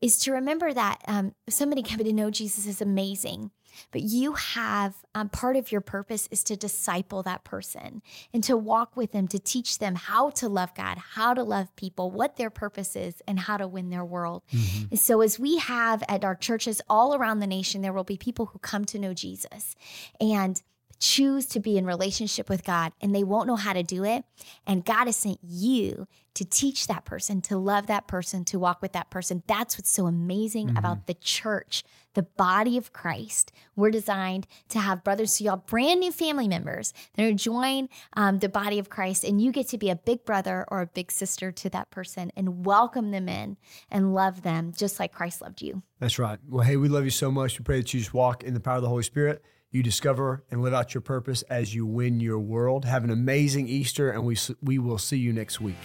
is 0.02 0.18
to 0.18 0.32
remember 0.32 0.74
that 0.74 1.00
um, 1.06 1.34
somebody 1.48 1.82
coming 1.82 2.06
to 2.06 2.12
know 2.12 2.30
Jesus 2.30 2.66
is 2.66 2.82
amazing, 2.82 3.52
but 3.92 4.02
you 4.02 4.32
have 4.32 4.96
um, 5.14 5.28
part 5.28 5.56
of 5.56 5.70
your 5.70 5.80
purpose 5.80 6.28
is 6.32 6.42
to 6.44 6.56
disciple 6.56 7.22
that 7.22 7.44
person 7.44 8.02
and 8.34 8.42
to 8.44 8.56
walk 8.56 8.96
with 8.96 9.12
them, 9.12 9.28
to 9.28 9.38
teach 9.38 9.78
them 9.78 9.94
how 9.94 10.30
to 10.30 10.48
love 10.48 10.74
God, 10.74 10.98
how 10.98 11.32
to 11.32 11.42
love 11.44 11.74
people, 11.76 12.10
what 12.10 12.36
their 12.36 12.50
purpose 12.50 12.96
is, 12.96 13.22
and 13.26 13.38
how 13.38 13.56
to 13.56 13.68
win 13.68 13.90
their 13.90 14.04
world. 14.04 14.42
And 14.90 14.98
so, 14.98 15.20
as 15.20 15.38
we 15.38 15.58
have 15.58 16.02
at 16.08 16.24
our 16.24 16.34
churches 16.34 16.82
all 16.90 17.14
around 17.14 17.38
the 17.38 17.46
nation, 17.46 17.80
there 17.80 17.92
will 17.92 18.04
be 18.04 18.16
people 18.16 18.46
who 18.46 18.58
come 18.58 18.84
to 18.86 18.98
know 18.98 19.14
Jesus 19.14 19.76
and 20.20 20.60
choose 21.02 21.46
to 21.46 21.58
be 21.58 21.76
in 21.76 21.84
relationship 21.84 22.48
with 22.48 22.62
God 22.62 22.92
and 23.00 23.12
they 23.12 23.24
won't 23.24 23.48
know 23.48 23.56
how 23.56 23.72
to 23.72 23.82
do 23.82 24.04
it. 24.04 24.24
And 24.64 24.84
God 24.84 25.06
has 25.06 25.16
sent 25.16 25.40
you 25.42 26.06
to 26.34 26.44
teach 26.44 26.86
that 26.86 27.04
person, 27.04 27.42
to 27.42 27.58
love 27.58 27.88
that 27.88 28.06
person, 28.06 28.44
to 28.44 28.58
walk 28.58 28.80
with 28.80 28.92
that 28.92 29.10
person. 29.10 29.42
That's 29.48 29.76
what's 29.76 29.90
so 29.90 30.06
amazing 30.06 30.76
about 30.76 31.08
the 31.08 31.14
church, 31.14 31.82
the 32.14 32.22
body 32.22 32.78
of 32.78 32.92
Christ. 32.92 33.50
We're 33.74 33.90
designed 33.90 34.46
to 34.68 34.78
have 34.78 35.02
brothers, 35.02 35.36
so 35.36 35.44
y'all 35.44 35.56
brand 35.56 36.00
new 36.00 36.12
family 36.12 36.46
members 36.46 36.94
that 37.16 37.24
are 37.24 37.34
join 37.34 37.88
um, 38.14 38.38
the 38.38 38.48
body 38.48 38.78
of 38.78 38.88
Christ, 38.88 39.24
and 39.24 39.42
you 39.42 39.50
get 39.50 39.68
to 39.70 39.78
be 39.78 39.90
a 39.90 39.96
big 39.96 40.24
brother 40.24 40.64
or 40.68 40.80
a 40.82 40.86
big 40.86 41.10
sister 41.10 41.50
to 41.50 41.68
that 41.70 41.90
person 41.90 42.30
and 42.36 42.64
welcome 42.64 43.10
them 43.10 43.28
in 43.28 43.56
and 43.90 44.14
love 44.14 44.42
them 44.42 44.72
just 44.74 45.00
like 45.00 45.12
Christ 45.12 45.42
loved 45.42 45.60
you. 45.60 45.82
That's 45.98 46.18
right. 46.18 46.38
Well, 46.48 46.64
hey, 46.64 46.76
we 46.76 46.88
love 46.88 47.04
you 47.04 47.10
so 47.10 47.30
much. 47.30 47.58
We 47.58 47.64
pray 47.64 47.78
that 47.78 47.92
you 47.92 48.00
just 48.00 48.14
walk 48.14 48.44
in 48.44 48.54
the 48.54 48.60
power 48.60 48.76
of 48.76 48.82
the 48.82 48.88
Holy 48.88 49.02
Spirit. 49.02 49.42
You 49.72 49.82
discover 49.82 50.44
and 50.50 50.60
live 50.60 50.74
out 50.74 50.92
your 50.92 51.00
purpose 51.00 51.40
as 51.48 51.74
you 51.74 51.86
win 51.86 52.20
your 52.20 52.38
world. 52.38 52.84
Have 52.84 53.04
an 53.04 53.10
amazing 53.10 53.68
Easter, 53.68 54.10
and 54.10 54.22
we, 54.22 54.36
we 54.62 54.78
will 54.78 54.98
see 54.98 55.16
you 55.16 55.32
next 55.32 55.62
week. 55.62 55.78